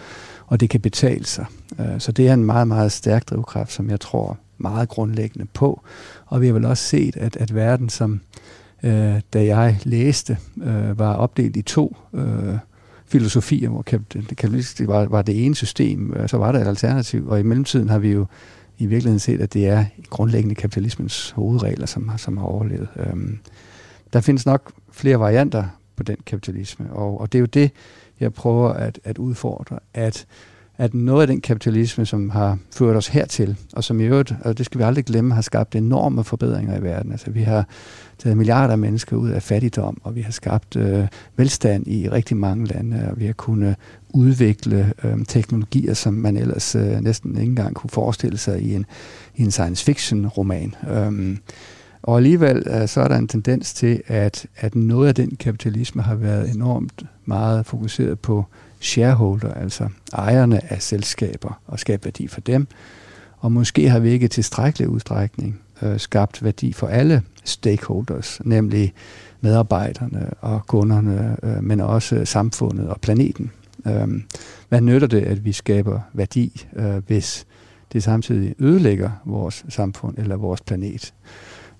og 0.47 0.59
det 0.59 0.69
kan 0.69 0.81
betale 0.81 1.25
sig. 1.25 1.45
Øh, 1.79 1.99
så 1.99 2.11
det 2.11 2.27
er 2.27 2.33
en 2.33 2.45
meget, 2.45 2.67
meget 2.67 2.91
stærk 2.91 3.29
drivkraft, 3.29 3.71
som 3.71 3.89
jeg 3.89 3.99
tror 3.99 4.37
meget 4.57 4.89
grundlæggende 4.89 5.47
på. 5.53 5.81
Og 6.25 6.41
vi 6.41 6.47
har 6.47 6.53
vel 6.53 6.65
også 6.65 6.83
set, 6.83 7.17
at, 7.17 7.35
at 7.35 7.55
verden, 7.55 7.89
som 7.89 8.21
øh, 8.83 9.21
da 9.33 9.45
jeg 9.45 9.79
læste, 9.83 10.37
øh, 10.63 10.99
var 10.99 11.13
opdelt 11.13 11.57
i 11.57 11.61
to 11.61 11.97
øh, 12.13 12.57
filosofier, 13.07 13.69
hvor 13.69 13.81
kapitalistisk 13.81 14.87
var, 14.87 15.05
var 15.05 15.21
det 15.21 15.45
ene 15.45 15.55
system, 15.55 16.13
øh, 16.13 16.29
så 16.29 16.37
var 16.37 16.51
der 16.51 16.59
et 16.59 16.67
alternativ, 16.67 17.27
og 17.27 17.39
i 17.39 17.43
mellemtiden 17.43 17.89
har 17.89 17.99
vi 17.99 18.11
jo 18.11 18.25
i 18.79 18.85
virkeligheden 18.85 19.19
set, 19.19 19.41
at 19.41 19.53
det 19.53 19.67
er 19.67 19.85
grundlæggende 20.09 20.55
kapitalismens 20.55 21.31
hovedregler, 21.31 21.85
som, 21.85 22.11
som 22.17 22.37
har 22.37 22.45
overlevet. 22.45 22.87
Øhm, 22.95 23.39
der 24.13 24.21
findes 24.21 24.45
nok 24.45 24.71
flere 24.91 25.19
varianter 25.19 25.65
på 25.95 26.03
den 26.03 26.17
kapitalisme, 26.25 26.93
og, 26.93 27.19
og 27.21 27.31
det 27.31 27.37
er 27.37 27.39
jo 27.39 27.45
det, 27.45 27.71
jeg 28.19 28.33
prøver 28.33 28.69
at, 28.69 28.99
at 29.03 29.17
udfordre, 29.17 29.79
at, 29.93 30.25
at 30.79 30.93
noget 30.93 31.21
af 31.21 31.27
den 31.27 31.41
kapitalisme, 31.41 32.05
som 32.05 32.29
har 32.29 32.57
ført 32.71 32.95
os 32.95 33.07
hertil, 33.07 33.55
og 33.73 33.83
som 33.83 33.99
i 33.99 34.03
øvrigt, 34.03 34.33
og 34.41 34.57
det 34.57 34.65
skal 34.65 34.79
vi 34.79 34.83
aldrig 34.83 35.05
glemme, 35.05 35.33
har 35.33 35.41
skabt 35.41 35.75
enorme 35.75 36.23
forbedringer 36.23 36.77
i 36.77 36.83
verden. 36.83 37.11
Altså 37.11 37.31
vi 37.31 37.41
har 37.41 37.67
taget 38.17 38.37
milliarder 38.37 38.71
af 38.71 38.77
mennesker 38.77 39.17
ud 39.17 39.29
af 39.29 39.43
fattigdom, 39.43 40.01
og 40.03 40.15
vi 40.15 40.21
har 40.21 40.31
skabt 40.31 40.75
øh, 40.75 41.07
velstand 41.37 41.87
i 41.87 42.09
rigtig 42.09 42.37
mange 42.37 42.65
lande, 42.65 43.07
og 43.11 43.19
vi 43.19 43.25
har 43.25 43.33
kunnet 43.33 43.75
udvikle 44.09 44.93
øh, 45.03 45.25
teknologier, 45.27 45.93
som 45.93 46.13
man 46.13 46.37
ellers 46.37 46.75
øh, 46.75 47.01
næsten 47.01 47.37
ikke 47.37 47.49
engang 47.49 47.75
kunne 47.75 47.89
forestille 47.89 48.37
sig 48.37 48.61
i 48.61 48.73
en, 48.73 48.85
i 49.35 49.43
en 49.43 49.51
science 49.51 49.85
fiction 49.85 50.27
roman. 50.27 50.75
Øh, 50.89 51.37
og 52.01 52.17
alligevel 52.17 52.63
øh, 52.67 52.87
så 52.87 53.01
er 53.01 53.07
der 53.07 53.17
en 53.17 53.27
tendens 53.27 53.73
til, 53.73 54.01
at, 54.07 54.45
at 54.55 54.75
noget 54.75 55.07
af 55.07 55.15
den 55.15 55.35
kapitalisme 55.35 56.01
har 56.01 56.15
været 56.15 56.55
enormt 56.55 57.03
meget 57.25 57.65
fokuseret 57.65 58.19
på 58.19 58.45
shareholder, 58.79 59.53
altså 59.53 59.89
ejerne 60.13 60.71
af 60.73 60.81
selskaber, 60.81 61.61
og 61.67 61.79
skabe 61.79 62.05
værdi 62.05 62.27
for 62.27 62.41
dem. 62.41 62.67
Og 63.37 63.51
måske 63.51 63.89
har 63.89 63.99
vi 63.99 64.09
ikke 64.09 64.25
i 64.25 64.29
tilstrækkelig 64.29 64.89
udstrækning 64.89 65.59
øh, 65.81 65.99
skabt 65.99 66.43
værdi 66.43 66.73
for 66.73 66.87
alle 66.87 67.21
stakeholders, 67.43 68.41
nemlig 68.45 68.93
medarbejderne 69.41 70.29
og 70.41 70.67
kunderne, 70.67 71.37
øh, 71.43 71.63
men 71.63 71.81
også 71.81 72.25
samfundet 72.25 72.89
og 72.89 73.01
planeten. 73.01 73.51
Øh, 73.87 74.07
hvad 74.69 74.81
nytter 74.81 75.07
det, 75.07 75.21
at 75.21 75.45
vi 75.45 75.51
skaber 75.51 75.99
værdi, 76.13 76.67
øh, 76.75 76.97
hvis 77.07 77.45
det 77.93 78.03
samtidig 78.03 78.55
ødelægger 78.59 79.09
vores 79.25 79.65
samfund 79.69 80.17
eller 80.17 80.35
vores 80.35 80.61
planet? 80.61 81.13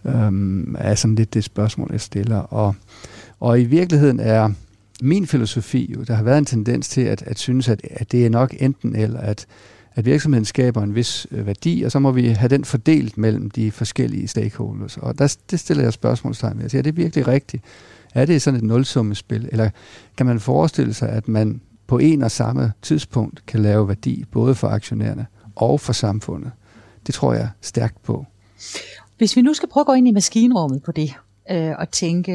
Øh, 0.06 0.64
er 0.78 0.96
sådan 0.96 1.16
lidt 1.16 1.34
det 1.34 1.44
spørgsmål, 1.44 1.90
jeg 1.92 2.02
stiller. 2.02 2.38
Og, 2.38 2.76
og 3.40 3.62
i 3.62 3.64
virkeligheden 3.64 4.20
er 4.20 4.50
min 5.02 5.28
filosofi, 5.28 5.94
jo, 5.98 6.04
der 6.04 6.14
har 6.14 6.24
været 6.24 6.38
en 6.38 6.46
tendens 6.46 6.90
til 6.90 7.02
at, 7.02 7.22
at 7.22 7.40
synes, 7.40 7.70
at, 7.70 7.82
at 7.92 8.12
det 8.12 8.26
er 8.26 8.30
nok 8.30 8.56
enten 8.60 8.96
eller, 8.96 9.20
at 9.20 9.48
at 10.00 10.06
virksomheden 10.06 10.46
skaber 10.46 10.84
en 10.84 10.96
vis 10.96 11.28
øh, 11.32 11.48
værdi, 11.48 11.84
og 11.84 11.92
så 11.92 12.00
må 12.00 12.12
vi 12.12 12.28
have 12.28 12.50
den 12.50 12.66
fordelt 12.66 13.18
mellem 13.18 13.52
de 13.52 13.72
forskellige 13.72 14.28
stakeholders. 14.28 14.98
Og 14.98 15.18
der, 15.18 15.38
det 15.52 15.60
stiller 15.60 15.84
jeg 15.84 15.94
spørgsmålstegn 15.94 16.56
ved. 16.56 16.64
Jeg 16.64 16.72
siger, 16.72 16.80
er 16.80 16.84
det 16.84 16.98
virkelig 16.98 17.28
rigtigt? 17.28 17.64
Er 18.14 18.26
det 18.26 18.42
sådan 18.42 18.58
et 18.58 18.64
nulsummespil? 18.64 19.50
Eller 19.52 19.70
kan 20.18 20.26
man 20.26 20.40
forestille 20.40 20.94
sig, 20.94 21.10
at 21.10 21.28
man 21.28 21.62
på 21.88 21.98
en 21.98 22.22
og 22.22 22.32
samme 22.32 22.74
tidspunkt 22.82 23.46
kan 23.46 23.62
lave 23.62 23.88
værdi, 23.88 24.26
både 24.32 24.56
for 24.56 24.68
aktionærerne 24.68 25.26
og 25.56 25.80
for 25.80 25.94
samfundet? 25.94 26.52
Det 27.08 27.16
tror 27.16 27.34
jeg 27.34 27.50
stærkt 27.62 28.04
på. 28.04 28.26
Hvis 29.20 29.36
vi 29.36 29.42
nu 29.42 29.54
skal 29.54 29.70
prøve 29.70 29.82
at 29.82 29.88
gå 29.88 29.94
ind 29.94 30.08
i 30.08 30.12
maskinrummet 30.12 30.84
på 30.84 30.92
det, 30.92 31.14
øh, 31.52 31.72
og 31.80 31.92
tænke, 31.92 32.32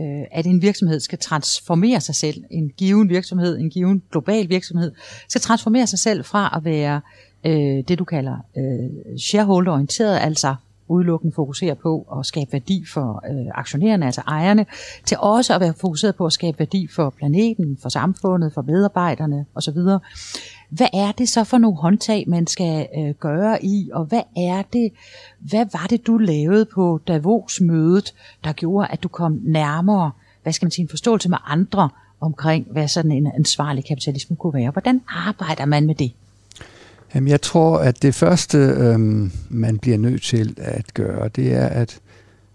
øh, 0.00 0.22
at 0.32 0.46
en 0.46 0.62
virksomhed 0.62 1.00
skal 1.00 1.18
transformere 1.18 2.00
sig 2.00 2.14
selv, 2.14 2.44
en 2.50 2.68
given 2.76 3.08
virksomhed, 3.08 3.58
en 3.58 3.70
given 3.70 4.02
global 4.10 4.48
virksomhed, 4.48 4.92
skal 5.28 5.40
transformere 5.40 5.86
sig 5.86 5.98
selv 5.98 6.24
fra 6.24 6.52
at 6.56 6.64
være 6.64 7.00
øh, 7.44 7.84
det, 7.88 7.98
du 7.98 8.04
kalder 8.04 8.36
øh, 8.56 9.18
shareholder-orienteret, 9.18 10.18
altså 10.18 10.54
udelukkende 10.88 11.34
fokusere 11.34 11.74
på 11.74 12.06
at 12.18 12.26
skabe 12.26 12.52
værdi 12.52 12.84
for 12.94 13.24
øh, 13.30 13.46
aktionærerne, 13.54 14.06
altså 14.06 14.22
ejerne, 14.26 14.66
til 15.04 15.16
også 15.20 15.54
at 15.54 15.60
være 15.60 15.74
fokuseret 15.80 16.16
på 16.16 16.26
at 16.26 16.32
skabe 16.32 16.58
værdi 16.58 16.88
for 16.94 17.10
planeten, 17.10 17.78
for 17.82 17.88
samfundet, 17.88 18.52
for 18.52 18.62
medarbejderne 18.62 19.46
osv. 19.54 19.78
Hvad 20.68 20.88
er 20.92 21.12
det 21.12 21.28
så 21.28 21.44
for 21.44 21.58
nogle 21.58 21.76
håndtag, 21.76 22.24
man 22.28 22.46
skal 22.46 22.86
øh, 22.98 23.14
gøre 23.20 23.64
i, 23.64 23.90
og 23.92 24.04
hvad 24.04 24.22
er 24.36 24.62
det, 24.72 24.92
hvad 25.38 25.66
var 25.72 25.86
det, 25.90 26.06
du 26.06 26.18
lavede 26.18 26.64
på 26.64 27.00
Davos-mødet, 27.08 28.14
der 28.44 28.52
gjorde, 28.52 28.88
at 28.90 29.02
du 29.02 29.08
kom 29.08 29.40
nærmere, 29.44 30.10
hvad 30.42 30.52
skal 30.52 30.66
man 30.66 30.70
sige, 30.70 30.82
en 30.82 30.88
forståelse 30.88 31.28
med 31.28 31.38
andre 31.46 31.88
omkring, 32.20 32.66
hvad 32.70 32.88
sådan 32.88 33.12
en 33.12 33.26
ansvarlig 33.26 33.84
kapitalisme 33.84 34.36
kunne 34.36 34.54
være? 34.54 34.70
Hvordan 34.70 35.00
arbejder 35.08 35.64
man 35.64 35.86
med 35.86 35.94
det? 35.94 36.12
Jamen, 37.14 37.28
jeg 37.28 37.40
tror, 37.40 37.78
at 37.78 38.02
det 38.02 38.14
første, 38.14 38.58
øhm, 38.58 39.32
man 39.48 39.78
bliver 39.78 39.98
nødt 39.98 40.22
til 40.22 40.54
at 40.58 40.94
gøre, 40.94 41.28
det 41.28 41.54
er 41.54 41.66
at 41.66 42.00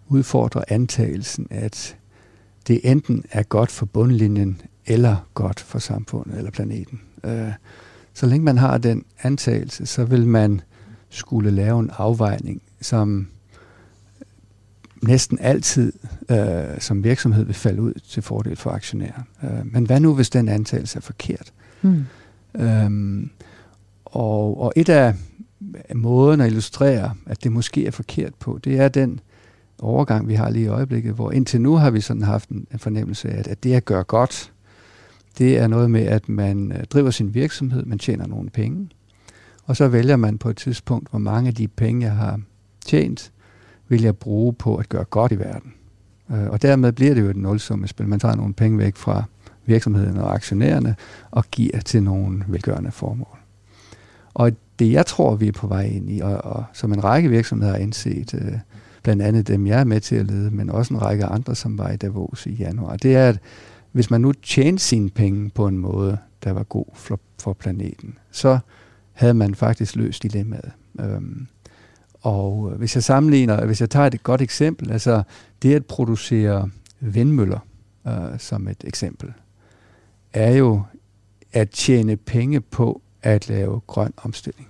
udfordre 0.08 0.72
antagelsen, 0.72 1.48
at 1.50 1.96
det 2.68 2.80
enten 2.84 3.24
er 3.32 3.44
godt 3.44 3.72
for 3.72 3.86
bundlinjen, 3.86 4.62
eller 4.86 5.16
godt 5.34 5.60
for 5.60 5.80
samfundet 5.80 6.38
eller 6.38 6.52
planeten. 6.52 7.02
Øh, 7.24 7.52
så 8.22 8.28
længe 8.28 8.46
man 8.46 8.58
har 8.58 8.78
den 8.78 9.04
antagelse, 9.24 9.86
så 9.86 10.06
vil 10.06 10.28
man 10.28 10.62
skulle 11.10 11.52
lave 11.52 11.80
en 11.80 11.92
afvejning, 11.98 12.62
som 12.82 13.28
næsten 15.04 15.38
altid 15.42 15.94
øh, 16.32 16.80
som 16.80 17.04
virksomhed 17.04 17.46
vil 17.46 17.56
falde 17.56 17.82
ud 17.82 17.94
til 18.10 18.24
fordel 18.24 18.56
for 18.56 18.72
aktionærer. 18.72 19.22
Øh, 19.44 19.74
men 19.74 19.86
hvad 19.86 20.00
nu, 20.00 20.16
hvis 20.16 20.30
den 20.30 20.50
antagelse 20.50 20.98
er 20.98 21.02
forkert? 21.02 21.54
Mm. 21.82 22.06
Øhm, 22.56 23.30
og, 24.06 24.62
og 24.62 24.74
et 24.76 24.90
af 24.90 25.14
måden 25.96 26.42
at 26.42 26.48
illustrere, 26.48 27.14
at 27.26 27.44
det 27.44 27.52
måske 27.52 27.88
er 27.88 27.92
forkert 27.92 28.34
på, 28.34 28.60
det 28.64 28.80
er 28.80 28.90
den 28.90 29.20
overgang, 29.80 30.28
vi 30.28 30.34
har 30.34 30.50
lige 30.50 30.66
i 30.66 30.68
øjeblikket, 30.68 31.14
hvor 31.14 31.32
indtil 31.32 31.62
nu 31.62 31.76
har 31.76 31.90
vi 31.90 32.02
sådan 32.02 32.24
haft 32.24 32.50
en, 32.50 32.68
fornemmelse 32.78 33.30
af, 33.30 33.40
at, 33.40 33.48
at 33.48 33.64
det 33.64 33.74
at 33.74 33.86
gøre 33.86 34.04
godt, 34.04 34.51
det 35.42 35.58
er 35.58 35.68
noget 35.68 35.92
med, 35.92 36.02
at 36.02 36.30
man 36.30 36.72
øh, 36.72 36.84
driver 36.84 37.12
sin 37.12 37.34
virksomhed, 37.34 37.86
man 37.86 38.00
tjener 38.00 38.28
nogle 38.28 38.50
penge, 38.50 38.90
og 39.66 39.78
så 39.78 39.88
vælger 39.88 40.16
man 40.16 40.38
på 40.38 40.50
et 40.50 40.58
tidspunkt, 40.58 41.10
hvor 41.10 41.20
mange 41.20 41.48
af 41.48 41.56
de 41.56 41.68
penge, 41.68 42.06
jeg 42.06 42.16
har 42.16 42.40
tjent, 42.86 43.32
vil 43.88 44.02
jeg 44.02 44.18
bruge 44.18 44.54
på 44.54 44.76
at 44.76 44.90
gøre 44.90 45.04
godt 45.04 45.32
i 45.32 45.40
verden. 45.40 45.74
Øh, 46.32 46.50
og 46.50 46.62
dermed 46.62 46.92
bliver 46.92 47.14
det 47.14 47.22
jo 47.22 47.30
et 47.30 47.38
nulsummespil. 47.38 48.08
Man 48.08 48.20
tager 48.20 48.36
nogle 48.36 48.54
penge 48.54 48.78
væk 48.78 48.96
fra 48.96 49.24
virksomheden 49.66 50.18
og 50.18 50.34
aktionærerne 50.34 50.96
og 51.32 51.46
giver 51.52 51.80
til 51.80 52.04
nogle 52.04 52.44
velgørende 52.48 52.92
formål. 52.92 53.38
Og 54.34 54.52
det 54.80 54.92
jeg 54.92 55.06
tror, 55.06 55.36
vi 55.36 55.48
er 55.48 55.52
på 55.52 55.68
vej 55.68 55.86
ind 55.86 56.12
i, 56.12 56.20
og, 56.20 56.38
og 56.38 56.64
som 56.74 56.94
en 56.94 57.04
række 57.04 57.30
virksomheder 57.30 57.72
har 57.72 57.80
indset, 57.80 58.34
øh, 58.34 58.58
blandt 59.04 59.22
andet 59.22 59.48
dem, 59.48 59.68
jeg 59.68 59.80
er 59.80 59.84
med 59.84 60.00
til 60.00 60.16
at 60.16 60.26
lede, 60.26 60.52
men 60.52 60.70
også 60.70 60.94
en 60.94 61.02
række 61.02 61.26
andre, 61.26 61.56
som 61.56 61.78
var 61.78 61.90
i 61.90 61.96
Davos 61.96 62.46
i 62.46 62.54
januar, 62.54 62.96
det 62.96 63.16
er, 63.16 63.30
at 63.30 63.40
hvis 63.92 64.10
man 64.10 64.22
nu 64.22 64.32
tjente 64.32 64.84
sine 64.84 65.10
penge 65.10 65.50
på 65.50 65.68
en 65.68 65.78
måde, 65.78 66.18
der 66.44 66.52
var 66.52 66.64
god 66.64 66.86
for, 66.94 67.20
for 67.40 67.54
planeten, 67.54 68.18
så 68.32 68.60
havde 69.14 69.34
man 69.34 69.56
faktisk 69.56 69.96
løst 69.96 70.24
dilemmaet. 70.24 70.72
Øhm, 71.00 71.48
og 72.22 72.74
hvis 72.78 72.96
jeg 72.96 73.04
sammenligner, 73.04 73.66
hvis 73.66 73.82
jeg 73.82 73.90
tager 73.90 74.08
et 74.08 74.24
godt 74.24 74.42
eksempel, 74.42 74.92
altså 74.92 75.24
det 75.62 75.76
at 75.76 75.86
producere 75.86 76.70
vindmøller 77.00 77.60
øh, 78.08 78.40
som 78.40 78.68
et 78.68 78.84
eksempel, 78.84 79.34
er 80.34 80.52
jo 80.52 80.84
at 81.54 81.70
tjene 81.70 82.16
penge 82.16 82.62
på 82.62 83.02
at 83.22 83.50
lave 83.50 83.82
grøn 83.88 84.14
omstilling. 84.18 84.68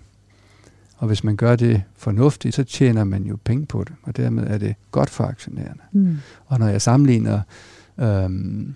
Og 0.98 1.08
hvis 1.08 1.24
man 1.24 1.36
gør 1.36 1.56
det 1.56 1.84
fornuftigt, 1.96 2.56
så 2.56 2.64
tjener 2.64 3.04
man 3.04 3.24
jo 3.24 3.38
penge 3.44 3.66
på 3.66 3.84
det, 3.84 3.94
og 4.04 4.18
dermed 4.18 4.48
er 4.48 4.58
det 4.58 4.76
godt 4.92 5.10
for 5.10 5.24
aktionærerne. 5.24 5.82
Mm. 5.92 6.18
Og 6.46 6.60
når 6.60 6.68
jeg 6.68 6.82
sammenligner 6.82 7.42
øhm, 7.98 8.76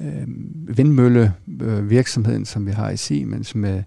øhm, 0.00 0.52
vindmøllevirksomheden, 0.76 2.44
som 2.44 2.66
vi 2.66 2.70
har 2.70 2.90
i 2.90 2.96
Siemens, 2.96 3.54
med 3.54 3.82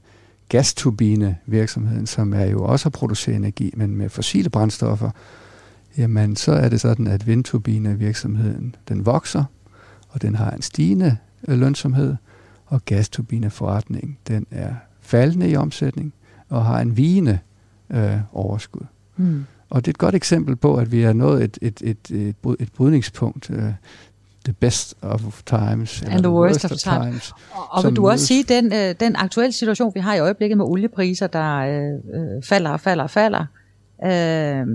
gasturbine-virksomheden, 0.49 2.07
som 2.07 2.33
er 2.33 2.45
jo 2.45 2.63
også 2.63 2.89
at 2.89 2.93
producere 2.93 3.35
energi, 3.35 3.73
men 3.77 3.95
med 3.95 4.09
fossile 4.09 4.49
brændstoffer, 4.49 5.11
jamen 5.97 6.35
så 6.35 6.51
er 6.51 6.69
det 6.69 6.81
sådan, 6.81 7.07
at 7.07 7.27
vindturbine-virksomheden, 7.27 8.75
den 8.89 9.05
vokser, 9.05 9.43
og 10.09 10.21
den 10.21 10.35
har 10.35 10.51
en 10.51 10.61
stigende 10.61 11.17
lønsomhed, 11.47 12.15
og 12.65 12.85
gasturbineforretning, 12.85 14.17
den 14.27 14.45
er 14.51 14.73
faldende 15.01 15.49
i 15.49 15.55
omsætning 15.55 16.13
og 16.49 16.65
har 16.65 16.79
en 16.79 16.97
vigende 16.97 17.39
øh, 17.89 18.17
overskud. 18.33 18.85
Mm. 19.17 19.45
Og 19.69 19.85
det 19.85 19.91
er 19.91 19.93
et 19.93 19.97
godt 19.97 20.15
eksempel 20.15 20.55
på, 20.55 20.75
at 20.75 20.91
vi 20.91 21.01
er 21.01 21.13
nået 21.13 21.43
et, 21.43 21.57
et, 21.61 21.81
et, 21.83 22.11
et, 22.11 22.35
et 22.59 22.71
brydningspunkt. 22.75 23.49
Øh, 23.49 23.73
the 24.45 24.53
best 24.53 24.95
of 25.01 25.43
times. 25.45 26.01
And 26.01 26.23
the 26.23 26.31
worst, 26.31 26.63
worst 26.63 26.65
of, 26.65 26.93
times. 26.93 27.05
times 27.05 27.33
og, 27.51 27.67
og 27.71 27.83
vil 27.83 27.95
du 27.95 28.09
også 28.09 28.25
sige, 28.25 28.43
den, 28.43 28.73
øh, 28.73 28.95
den 28.99 29.15
aktuelle 29.15 29.51
situation, 29.51 29.91
vi 29.95 29.99
har 29.99 30.15
i 30.15 30.19
øjeblikket 30.19 30.57
med 30.57 30.65
oliepriser, 30.65 31.27
der 31.27 31.57
øh, 31.57 31.93
øh, 32.13 32.43
falder 32.43 32.71
og 32.71 32.79
falder 32.79 33.03
og 33.03 33.09
falder, 33.09 33.45
øh, 34.05 34.65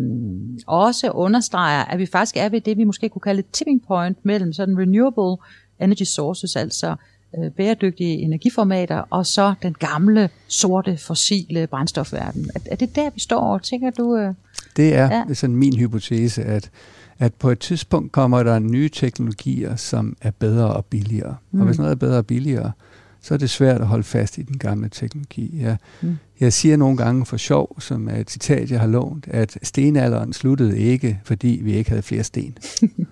også 0.66 1.10
understreger, 1.10 1.84
at 1.84 1.98
vi 1.98 2.06
faktisk 2.06 2.36
er 2.36 2.48
ved 2.48 2.60
det, 2.60 2.76
vi 2.76 2.84
måske 2.84 3.08
kunne 3.08 3.22
kalde 3.22 3.38
et 3.38 3.50
tipping 3.52 3.82
point 3.86 4.18
mellem 4.22 4.52
sådan 4.52 4.78
renewable 4.78 5.44
energy 5.80 6.02
sources, 6.02 6.56
altså 6.56 6.96
øh, 7.38 7.50
bæredygtige 7.50 8.18
energiformater, 8.18 9.02
og 9.10 9.26
så 9.26 9.54
den 9.62 9.74
gamle, 9.78 10.30
sorte, 10.48 10.96
fossile 10.96 11.66
brændstofverden. 11.66 12.50
Er, 12.54 12.60
er 12.70 12.76
det 12.76 12.96
der, 12.96 13.10
vi 13.14 13.20
står, 13.20 13.58
tænker 13.58 13.90
du? 13.90 14.16
Øh? 14.16 14.34
Det 14.76 14.94
er, 14.94 15.14
ja. 15.14 15.22
det 15.22 15.30
er 15.30 15.34
sådan 15.34 15.56
min 15.56 15.78
hypotese, 15.78 16.42
at, 16.42 16.70
at 17.18 17.34
på 17.34 17.50
et 17.50 17.58
tidspunkt 17.58 18.12
kommer 18.12 18.42
der 18.42 18.58
nye 18.58 18.88
teknologier, 18.88 19.76
som 19.76 20.16
er 20.20 20.30
bedre 20.30 20.72
og 20.72 20.84
billigere. 20.84 21.36
Mm. 21.50 21.60
Og 21.60 21.66
hvis 21.66 21.78
noget 21.78 21.90
er 21.90 21.96
bedre 21.96 22.18
og 22.18 22.26
billigere, 22.26 22.72
så 23.20 23.34
er 23.34 23.38
det 23.38 23.50
svært 23.50 23.80
at 23.80 23.86
holde 23.86 24.04
fast 24.04 24.38
i 24.38 24.42
den 24.42 24.58
gamle 24.58 24.88
teknologi. 24.88 25.58
Jeg, 25.60 25.76
mm. 26.02 26.16
jeg 26.40 26.52
siger 26.52 26.76
nogle 26.76 26.96
gange 26.96 27.26
for 27.26 27.36
sjov, 27.36 27.80
som 27.80 28.08
er 28.08 28.16
et 28.16 28.30
citat, 28.30 28.70
jeg 28.70 28.80
har 28.80 28.86
lånt, 28.86 29.28
at 29.28 29.58
stenalderen 29.62 30.32
sluttede 30.32 30.78
ikke, 30.78 31.20
fordi 31.24 31.60
vi 31.62 31.72
ikke 31.72 31.90
havde 31.90 32.02
flere 32.02 32.24
sten. 32.24 32.54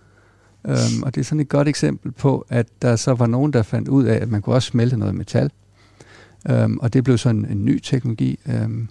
Øhm, 0.67 1.03
og 1.03 1.15
det 1.15 1.21
er 1.21 1.25
sådan 1.25 1.41
et 1.41 1.49
godt 1.49 1.69
eksempel 1.69 2.13
på, 2.13 2.47
at 2.49 2.67
der 2.83 2.97
så 2.97 3.15
var 3.15 3.27
nogen, 3.27 3.53
der 3.53 3.63
fandt 3.63 3.89
ud 3.89 4.05
af, 4.05 4.17
at 4.17 4.29
man 4.29 4.43
kunne 4.43 4.55
også 4.55 4.67
smelte 4.67 4.97
noget 4.97 5.15
metal. 5.15 5.51
Øhm, 6.51 6.79
og 6.79 6.93
det 6.93 7.05
blev 7.05 7.19
sådan 7.19 7.47
en 7.51 7.65
ny 7.65 7.81
teknologi. 7.81 8.39
Øhm, 8.47 8.89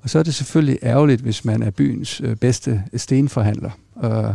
og 0.00 0.10
så 0.10 0.18
er 0.18 0.22
det 0.22 0.34
selvfølgelig 0.34 0.78
ærgerligt, 0.82 1.22
hvis 1.22 1.44
man 1.44 1.62
er 1.62 1.70
byens 1.70 2.20
øh, 2.20 2.36
bedste 2.36 2.84
stenforhandler. 2.96 3.70
Øh, 4.04 4.34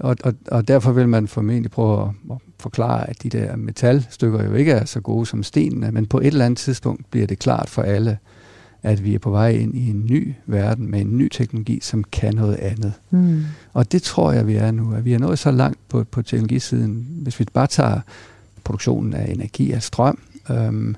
og, 0.00 0.16
og, 0.24 0.34
og 0.50 0.68
derfor 0.68 0.92
vil 0.92 1.08
man 1.08 1.28
formentlig 1.28 1.70
prøve 1.70 2.02
at, 2.02 2.08
at 2.30 2.36
forklare, 2.58 3.10
at 3.10 3.22
de 3.22 3.28
der 3.28 3.56
metalstykker 3.56 4.44
jo 4.44 4.54
ikke 4.54 4.72
er 4.72 4.84
så 4.84 5.00
gode 5.00 5.26
som 5.26 5.42
stenene, 5.42 5.92
men 5.92 6.06
på 6.06 6.18
et 6.18 6.26
eller 6.26 6.44
andet 6.44 6.58
tidspunkt 6.58 7.10
bliver 7.10 7.26
det 7.26 7.38
klart 7.38 7.70
for 7.70 7.82
alle, 7.82 8.18
at 8.82 9.04
vi 9.04 9.14
er 9.14 9.18
på 9.18 9.30
vej 9.30 9.50
ind 9.50 9.74
i 9.74 9.90
en 9.90 10.06
ny 10.10 10.34
verden 10.46 10.90
med 10.90 11.00
en 11.00 11.18
ny 11.18 11.28
teknologi, 11.28 11.78
som 11.82 12.04
kan 12.04 12.34
noget 12.34 12.56
andet. 12.56 12.92
Mm. 13.10 13.44
Og 13.72 13.92
det 13.92 14.02
tror 14.02 14.32
jeg, 14.32 14.46
vi 14.46 14.54
er 14.54 14.70
nu. 14.70 14.94
At 14.94 15.04
vi 15.04 15.12
er 15.12 15.18
nået 15.18 15.38
så 15.38 15.50
langt 15.50 15.88
på, 15.88 16.04
på 16.04 16.22
teknologisiden. 16.22 17.06
Hvis 17.22 17.40
vi 17.40 17.46
bare 17.52 17.66
tager 17.66 18.00
produktionen 18.64 19.14
af 19.14 19.32
energi 19.32 19.72
af 19.72 19.82
strøm, 19.82 20.18
øhm, 20.50 20.96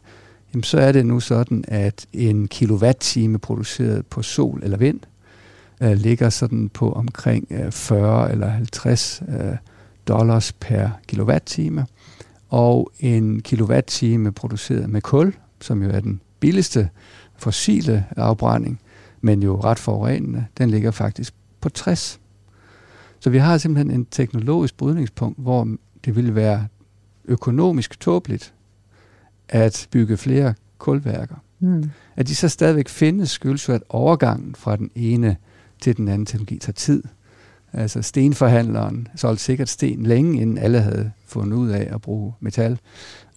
jamen 0.55 0.63
så 0.63 0.79
er 0.79 0.93
det 0.93 1.07
nu 1.07 1.21
sådan, 1.21 1.65
at 1.69 2.07
en 2.13 2.49
kilowatt-time 2.49 3.39
produceret 3.39 4.07
på 4.07 4.23
sol 4.23 4.61
eller 4.63 4.77
vind 4.77 5.01
øh, 5.83 5.93
ligger 5.93 6.31
sådan 6.31 6.69
på 6.69 6.93
omkring 6.93 7.47
øh, 7.51 7.73
40 7.73 8.33
eller 8.33 8.49
50 8.49 9.23
øh, 9.29 9.57
dollars 10.09 10.53
per 10.53 10.89
kilowatt-time. 11.09 11.87
Og 12.49 12.93
en 13.01 13.41
kilowatt-time 13.43 14.33
produceret 14.33 14.91
med 14.91 15.01
kul, 15.01 15.37
som 15.61 15.83
jo 15.83 15.91
er 15.91 16.01
den 16.01 16.21
billigste 16.41 16.89
fossile 17.37 18.07
afbrænding, 18.17 18.81
men 19.21 19.43
jo 19.43 19.61
ret 19.61 19.79
forurenende, 19.79 20.47
den 20.59 20.71
ligger 20.71 20.91
faktisk 20.91 21.35
på 21.61 21.69
60. 21.69 22.21
Så 23.21 23.31
vi 23.31 23.39
har 23.39 23.59
simpelthen 23.59 23.91
en 23.91 24.07
teknologisk 24.11 24.77
brydningspunkt, 24.77 25.39
hvor 25.39 25.69
det 26.05 26.17
ville 26.17 26.35
være 26.35 26.67
økonomisk 27.25 28.01
tåbeligt 28.01 28.55
at 29.49 29.89
bygge 29.91 30.17
flere 30.17 30.55
kulværker. 30.79 31.35
Mm. 31.61 31.91
At 32.17 32.29
de 32.29 32.35
så 32.35 32.49
stadigvæk 32.49 32.89
findes, 32.89 33.31
skyldes 33.31 33.69
jo, 33.69 33.75
at 33.75 33.83
overgangen 33.89 34.55
fra 34.55 34.77
den 34.77 34.91
ene 34.95 35.37
til 35.83 35.97
den 35.97 36.09
anden 36.09 36.27
teknologi 36.27 36.59
tager 36.59 36.73
tid. 36.73 37.03
Altså 37.73 38.03
stenforhandleren 38.03 39.09
solgte 39.17 39.45
sikkert 39.45 39.69
sten 39.69 40.07
længe, 40.07 40.41
inden 40.41 40.59
alle 40.59 40.81
havde 40.81 41.11
fundet 41.27 41.57
ud 41.57 41.69
af 41.69 41.89
at 41.95 42.01
bruge 42.01 42.33
metal. 42.41 42.79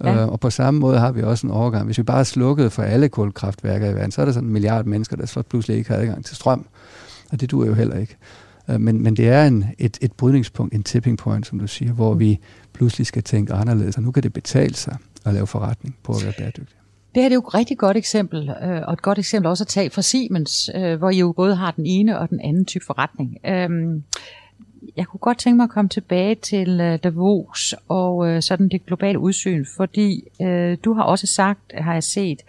Ja. 0.04 0.22
Øh, 0.22 0.28
og 0.28 0.40
på 0.40 0.50
samme 0.50 0.80
måde 0.80 1.00
har 1.00 1.12
vi 1.12 1.24
også 1.24 1.48
en 1.48 1.52
overgang. 1.52 1.86
Hvis 1.86 1.98
vi 1.98 2.04
bare 2.04 2.26
slukkede 2.26 2.70
for 2.70 2.84
alle 2.84 3.10
kulkraftværker 3.10 3.90
i 3.90 3.96
verden, 3.96 4.12
så 4.12 4.22
er 4.22 4.26
der 4.26 4.32
sådan 4.32 4.48
en 4.48 4.54
milliard 4.54 4.86
mennesker, 4.86 5.16
der 5.16 5.26
så 5.26 5.42
pludselig 5.42 5.78
ikke 5.78 5.90
har 5.90 5.98
adgang 5.98 6.26
til 6.26 6.36
strøm. 6.36 6.66
Og 7.32 7.42
det 7.42 7.52
duer 7.52 7.66
jo 7.66 7.74
heller 7.74 7.98
ikke. 7.98 8.16
Øh, 8.70 8.82
men, 8.82 9.04
men 9.04 9.16
det 9.16 9.30
er 9.30 9.48
en, 9.48 9.66
et, 9.78 9.98
et 10.02 10.12
brydningspunkt, 10.12 10.74
en 10.74 10.84
tipping 10.84 11.18
point, 11.18 11.48
som 11.48 11.60
du 11.60 11.68
siger, 11.68 11.92
hvor 11.92 12.14
vi 12.14 12.40
pludselig 12.74 13.08
skal 13.08 13.24
tænke 13.24 13.54
anderledes, 13.54 13.98
og 13.98 14.04
nu 14.04 14.12
kan 14.12 14.24
det 14.24 14.34
betale 14.34 14.76
sig 14.76 14.98
at 15.26 15.34
lave 15.34 15.48
forretning 15.48 15.96
på 16.04 16.12
at 16.14 16.24
være 16.24 16.34
bæredygtig. 16.38 16.78
Det 17.16 17.24
her 17.24 17.30
det 17.30 17.34
er 17.34 17.42
jo 17.42 17.48
et 17.48 17.54
rigtig 17.54 17.78
godt 17.78 17.98
eksempel, 17.98 18.50
øh, 18.64 18.82
og 18.88 18.94
et 18.94 19.02
godt 19.02 19.20
eksempel 19.20 19.50
også 19.50 19.64
at 19.64 19.68
tage 19.68 19.90
fra 19.90 20.02
Siemens, 20.02 20.70
øh, 20.76 20.98
hvor 20.98 21.10
I 21.10 21.18
jo 21.18 21.32
både 21.32 21.56
har 21.56 21.72
den 21.72 21.86
ene 21.86 22.20
og 22.20 22.30
den 22.30 22.40
anden 22.44 22.66
type 22.66 22.86
forretning. 22.86 23.38
Øhm, 23.46 24.04
jeg 24.98 25.08
kunne 25.08 25.20
godt 25.20 25.38
tænke 25.38 25.58
mig 25.58 25.64
at 25.64 25.70
komme 25.70 25.90
tilbage 25.90 26.36
til 26.36 26.80
øh, 26.82 27.00
Davos 27.04 27.76
og 27.88 28.28
øh, 28.30 28.42
sådan 28.42 28.70
det 28.70 28.86
globale 28.86 29.20
udsyn, 29.20 29.66
fordi 29.78 30.24
øh, 30.42 30.78
du 30.86 30.94
har 30.94 31.04
også 31.04 31.28
sagt, 31.28 31.74
har 31.78 31.94
jeg 31.94 32.04
set, 32.04 32.42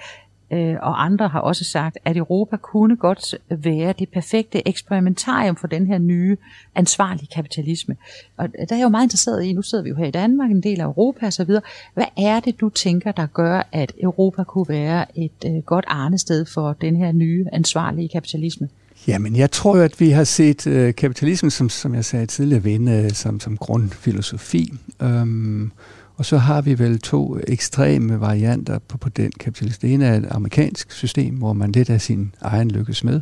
øh, 0.50 0.74
og 0.82 1.04
andre 1.04 1.28
har 1.28 1.40
også 1.40 1.64
sagt, 1.64 1.98
at 2.04 2.16
Europa 2.16 2.56
kunne 2.56 2.96
godt 2.96 3.34
være 3.50 3.94
det 3.98 4.08
perfekte 4.08 4.68
eksperimentarium 4.68 5.56
for 5.56 5.66
den 5.66 5.86
her 5.86 5.98
nye 5.98 6.36
ansvarlige 6.74 7.28
kapitalisme. 7.34 7.96
Og 8.36 8.48
der 8.52 8.66
er 8.70 8.76
jeg 8.76 8.84
jo 8.84 8.88
meget 8.88 9.04
interesseret 9.04 9.44
i, 9.44 9.52
nu 9.52 9.62
sidder 9.62 9.84
vi 9.84 9.90
jo 9.90 9.96
her 9.96 10.06
i 10.06 10.10
Danmark, 10.10 10.50
en 10.50 10.62
del 10.62 10.80
af 10.80 10.84
Europa 10.84 11.26
osv. 11.26 11.50
Hvad 11.94 12.06
er 12.18 12.40
det, 12.40 12.60
du 12.60 12.68
tænker, 12.68 13.12
der 13.12 13.26
gør, 13.26 13.68
at 13.72 13.92
Europa 14.02 14.44
kunne 14.44 14.68
være 14.68 15.18
et 15.18 15.44
øh, 15.46 15.62
godt 15.62 15.84
arnested 15.88 16.44
for 16.44 16.72
den 16.72 16.96
her 16.96 17.12
nye 17.12 17.46
ansvarlige 17.52 18.08
kapitalisme? 18.08 18.68
Jamen, 19.08 19.36
jeg 19.36 19.50
tror 19.50 19.76
jo, 19.76 19.82
at 19.82 20.00
vi 20.00 20.10
har 20.10 20.24
set 20.24 20.66
øh, 20.66 20.94
kapitalismen, 20.94 21.50
som, 21.50 21.68
som 21.68 21.94
jeg 21.94 22.04
sagde 22.04 22.26
tidligere, 22.26 22.62
vinde 22.62 22.92
øh, 22.92 23.10
som, 23.10 23.40
som 23.40 23.56
grundfilosofi. 23.56 24.72
Øhm, 25.02 25.72
og 26.16 26.24
så 26.24 26.38
har 26.38 26.60
vi 26.60 26.78
vel 26.78 26.98
to 26.98 27.38
ekstreme 27.48 28.20
varianter 28.20 28.78
på, 28.88 28.98
på 28.98 29.08
den 29.08 29.32
kapitalisme. 29.40 29.88
Det 29.88 29.94
ene 29.94 30.06
er 30.06 30.14
et 30.14 30.26
amerikansk 30.30 30.92
system, 30.92 31.34
hvor 31.34 31.52
man 31.52 31.72
lidt 31.72 31.90
af 31.90 32.00
sin 32.00 32.34
egen 32.40 32.70
lykkes 32.70 33.04
med, 33.04 33.20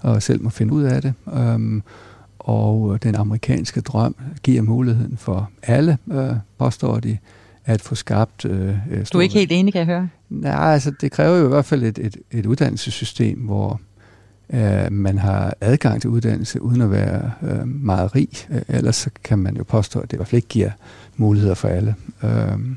og 0.00 0.22
selv 0.22 0.42
må 0.42 0.50
finde 0.50 0.72
ud 0.72 0.82
af 0.82 1.02
det. 1.02 1.14
Øhm, 1.34 1.82
og 2.38 3.02
den 3.02 3.14
amerikanske 3.14 3.80
drøm 3.80 4.16
giver 4.42 4.62
muligheden 4.62 5.16
for 5.16 5.50
alle, 5.62 5.98
øh, 6.12 6.32
påstår 6.58 7.00
de, 7.00 7.18
at 7.64 7.80
få 7.80 7.94
skabt... 7.94 8.44
Øh, 8.44 8.74
du 9.12 9.18
er 9.18 9.22
ikke 9.22 9.34
helt 9.34 9.52
enig, 9.52 9.72
kan 9.72 9.78
jeg 9.78 9.86
høre? 9.86 10.08
Nej, 10.30 10.72
altså 10.72 10.92
det 11.00 11.12
kræver 11.12 11.36
jo 11.36 11.44
i 11.44 11.48
hvert 11.48 11.64
fald 11.64 11.82
et, 11.82 11.98
et, 11.98 12.16
et 12.30 12.46
uddannelsessystem, 12.46 13.38
hvor 13.38 13.80
øh, 14.50 14.92
man 14.92 15.18
har 15.18 15.54
adgang 15.60 16.00
til 16.00 16.10
uddannelse 16.10 16.62
uden 16.62 16.80
at 16.80 16.90
være 16.90 17.32
øh, 17.42 17.68
meget 17.68 18.14
rig. 18.14 18.28
Øh, 18.50 18.62
ellers 18.68 18.96
så 18.96 19.10
kan 19.24 19.38
man 19.38 19.56
jo 19.56 19.64
påstå, 19.64 20.00
at 20.00 20.10
det 20.10 20.12
i 20.12 20.16
hvert 20.16 20.28
fald 20.28 20.38
ikke 20.38 20.48
giver 20.48 20.70
muligheder 21.16 21.54
for 21.54 21.68
alle. 21.68 21.94
Øhm, 22.24 22.76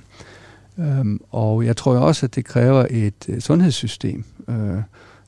øhm, 0.80 1.22
og 1.32 1.66
jeg 1.66 1.78
tror 1.78 1.98
også, 1.98 2.26
at 2.26 2.36
det 2.36 2.46
kræver 2.46 2.86
et 2.90 3.30
øh, 3.30 3.40
sundhedssystem, 3.40 4.24
øh, 4.50 4.82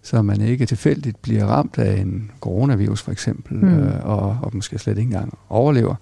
så 0.04 0.22
man 0.22 0.42
ikke 0.42 0.66
tilfældigt 0.66 1.22
bliver 1.22 1.46
ramt 1.46 1.78
af 1.78 2.02
en 2.02 2.32
coronavirus 2.40 3.02
for 3.02 3.12
eksempel, 3.12 3.58
mm. 3.58 3.80
øh, 3.80 4.06
og, 4.06 4.38
og 4.42 4.52
måske 4.54 4.78
slet 4.78 4.98
ikke 4.98 5.08
engang 5.08 5.38
overlever. 5.50 5.96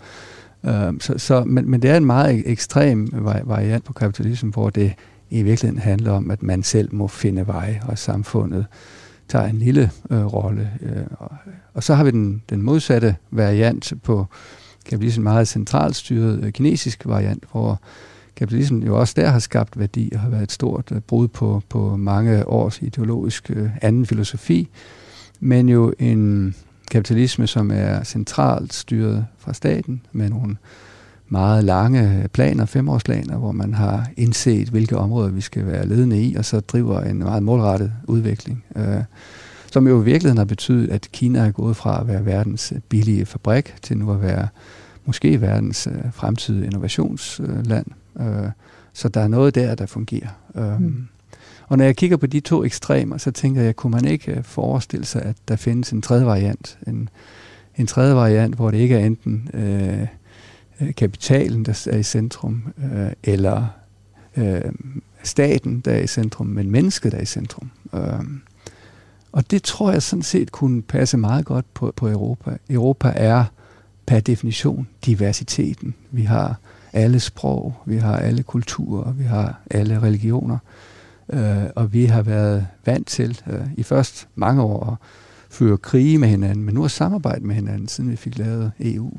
Øhm, 0.65 0.99
så, 0.99 1.17
så, 1.17 1.43
men, 1.43 1.69
men 1.69 1.81
det 1.81 1.89
er 1.89 1.97
en 1.97 2.05
meget 2.05 2.43
ekstrem 2.45 3.09
variant 3.43 3.83
på 3.83 3.93
kapitalismen, 3.93 4.53
hvor 4.53 4.69
det 4.69 4.93
i 5.29 5.43
virkeligheden 5.43 5.81
handler 5.81 6.11
om, 6.11 6.31
at 6.31 6.43
man 6.43 6.63
selv 6.63 6.95
må 6.95 7.07
finde 7.07 7.47
vej, 7.47 7.79
og 7.87 7.97
samfundet 7.97 8.65
tager 9.29 9.45
en 9.45 9.59
lille 9.59 9.91
øh, 10.09 10.25
rolle. 10.25 10.71
Øh, 10.81 11.03
og, 11.11 11.31
og 11.73 11.83
så 11.83 11.93
har 11.93 12.03
vi 12.03 12.11
den, 12.11 12.41
den 12.49 12.61
modsatte 12.61 13.15
variant 13.31 13.93
på 14.03 14.25
kapitalismen 14.85 15.23
meget 15.23 15.47
centralstyret 15.47 16.43
øh, 16.43 16.51
kinesisk 16.51 17.05
variant, 17.05 17.43
hvor 17.51 17.81
kapitalismen 18.35 18.83
jo 18.83 18.99
også 18.99 19.13
der 19.17 19.29
har 19.29 19.39
skabt 19.39 19.79
værdi 19.79 20.09
og 20.13 20.19
har 20.19 20.29
været 20.29 20.43
et 20.43 20.51
stort 20.51 20.91
øh, 20.91 20.99
brud 21.01 21.27
på, 21.27 21.61
på 21.69 21.97
mange 21.97 22.47
års 22.47 22.81
ideologisk 22.81 23.51
øh, 23.55 23.69
anden 23.81 24.05
filosofi, 24.05 24.69
men 25.39 25.69
jo 25.69 25.93
en 25.99 26.55
kapitalisme, 26.91 27.47
som 27.47 27.71
er 27.71 28.03
centralt 28.03 28.73
styret 28.73 29.25
fra 29.37 29.53
staten 29.53 30.01
med 30.11 30.29
nogle 30.29 30.57
meget 31.29 31.63
lange 31.63 32.27
planer, 32.33 32.65
femårsplaner, 32.65 33.37
hvor 33.37 33.51
man 33.51 33.73
har 33.73 34.07
indset, 34.17 34.69
hvilke 34.69 34.97
områder 34.97 35.29
vi 35.29 35.41
skal 35.41 35.67
være 35.67 35.87
ledende 35.87 36.21
i, 36.21 36.35
og 36.35 36.45
så 36.45 36.59
driver 36.59 37.01
en 37.01 37.19
meget 37.19 37.43
målrettet 37.43 37.91
udvikling. 38.07 38.63
Øh, 38.75 39.03
som 39.71 39.87
jo 39.87 40.01
i 40.01 40.05
virkeligheden 40.05 40.37
har 40.37 40.45
betydet, 40.45 40.89
at 40.89 41.07
Kina 41.11 41.39
er 41.39 41.51
gået 41.51 41.75
fra 41.75 42.01
at 42.01 42.07
være 42.07 42.25
verdens 42.25 42.73
billige 42.89 43.25
fabrik 43.25 43.75
til 43.81 43.97
nu 43.97 44.11
at 44.11 44.21
være 44.21 44.47
måske 45.05 45.41
verdens 45.41 45.87
øh, 45.87 46.13
fremtidige 46.13 46.65
innovationsland. 46.65 47.85
Øh, 48.19 48.49
så 48.93 49.09
der 49.09 49.21
er 49.21 49.27
noget 49.27 49.55
der, 49.55 49.75
der 49.75 49.85
fungerer. 49.85 50.29
Øh, 50.55 50.81
mm. 50.81 51.07
Og 51.67 51.77
når 51.77 51.85
jeg 51.85 51.95
kigger 51.95 52.17
på 52.17 52.27
de 52.27 52.39
to 52.39 52.63
ekstremer, 52.63 53.17
så 53.17 53.31
tænker 53.31 53.61
jeg, 53.61 53.75
kunne 53.75 53.91
man 53.91 54.05
ikke 54.05 54.31
øh, 54.31 54.43
forestille 54.43 55.05
sig, 55.05 55.21
at 55.21 55.35
der 55.47 55.55
findes 55.55 55.91
en 55.91 56.01
tredje 56.01 56.25
variant. 56.25 56.77
En, 56.87 57.09
en 57.77 57.87
tredje 57.87 58.15
variant, 58.15 58.55
hvor 58.55 58.71
det 58.71 58.77
ikke 58.77 58.95
er 58.95 59.05
enten 59.05 59.49
øh, 59.53 60.01
øh 60.01 60.07
Øh, 60.81 60.95
kapitalen, 60.95 61.65
der 61.65 61.87
er 61.91 61.97
i 61.97 62.03
centrum, 62.03 62.63
øh, 62.77 63.11
eller 63.23 63.67
øh, 64.37 64.71
staten, 65.23 65.79
der 65.79 65.91
er 65.91 65.99
i 65.99 66.07
centrum, 66.07 66.47
men 66.47 66.71
mennesket, 66.71 67.11
der 67.11 67.17
er 67.17 67.21
i 67.21 67.25
centrum. 67.25 67.71
Øh, 67.93 68.23
og 69.31 69.51
det 69.51 69.63
tror 69.63 69.91
jeg 69.91 70.03
sådan 70.03 70.23
set 70.23 70.51
kunne 70.51 70.81
passe 70.81 71.17
meget 71.17 71.45
godt 71.45 71.73
på, 71.73 71.93
på 71.95 72.09
Europa. 72.09 72.57
Europa 72.69 73.13
er 73.15 73.45
per 74.05 74.19
definition 74.19 74.87
diversiteten. 75.05 75.95
Vi 76.11 76.23
har 76.23 76.59
alle 76.93 77.19
sprog, 77.19 77.75
vi 77.85 77.97
har 77.97 78.17
alle 78.17 78.43
kulturer, 78.43 79.11
vi 79.11 79.23
har 79.23 79.61
alle 79.71 80.01
religioner, 80.01 80.57
øh, 81.29 81.63
og 81.75 81.93
vi 81.93 82.05
har 82.05 82.21
været 82.21 82.67
vant 82.85 83.07
til 83.07 83.41
øh, 83.47 83.61
i 83.77 83.83
først 83.83 84.27
mange 84.35 84.61
år 84.61 84.89
at 84.91 84.97
føre 85.49 85.77
krige 85.77 86.17
med 86.17 86.27
hinanden, 86.27 86.65
men 86.65 86.75
nu 86.75 86.85
at 86.85 86.91
samarbejde 86.91 87.45
med 87.45 87.55
hinanden, 87.55 87.87
siden 87.87 88.11
vi 88.11 88.15
fik 88.15 88.37
lavet 88.37 88.71
EU. 88.79 89.11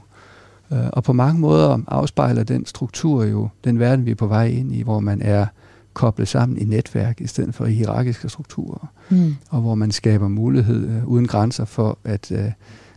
Øh, 0.73 0.87
og 0.93 1.05
på 1.05 1.13
mange 1.13 1.41
måder 1.41 1.79
afspejler 1.89 2.45
den 2.45 2.67
struktur 2.67 3.25
jo 3.25 3.49
den 3.65 3.79
verden, 3.79 4.07
vi 4.07 4.11
er 4.11 4.15
på 4.15 4.27
vej 4.27 4.47
ind 4.47 4.75
i, 4.75 4.83
hvor 4.83 5.01
man 5.01 5.23
er 5.23 5.47
koblet 5.95 6.29
sammen 6.29 6.59
i 6.59 6.65
netværk 6.65 7.21
i 7.21 7.27
stedet 7.27 7.55
for 7.55 7.67
i 7.67 7.73
hierarkiske 7.73 8.29
strukturer, 8.29 8.93
mm. 9.11 9.37
og 9.51 9.61
hvor 9.61 9.75
man 9.75 9.91
skaber 9.91 10.29
mulighed 10.29 10.89
øh, 10.89 11.07
uden 11.07 11.27
grænser 11.27 11.65
for, 11.65 11.99
at, 12.05 12.33
øh, 12.33 12.53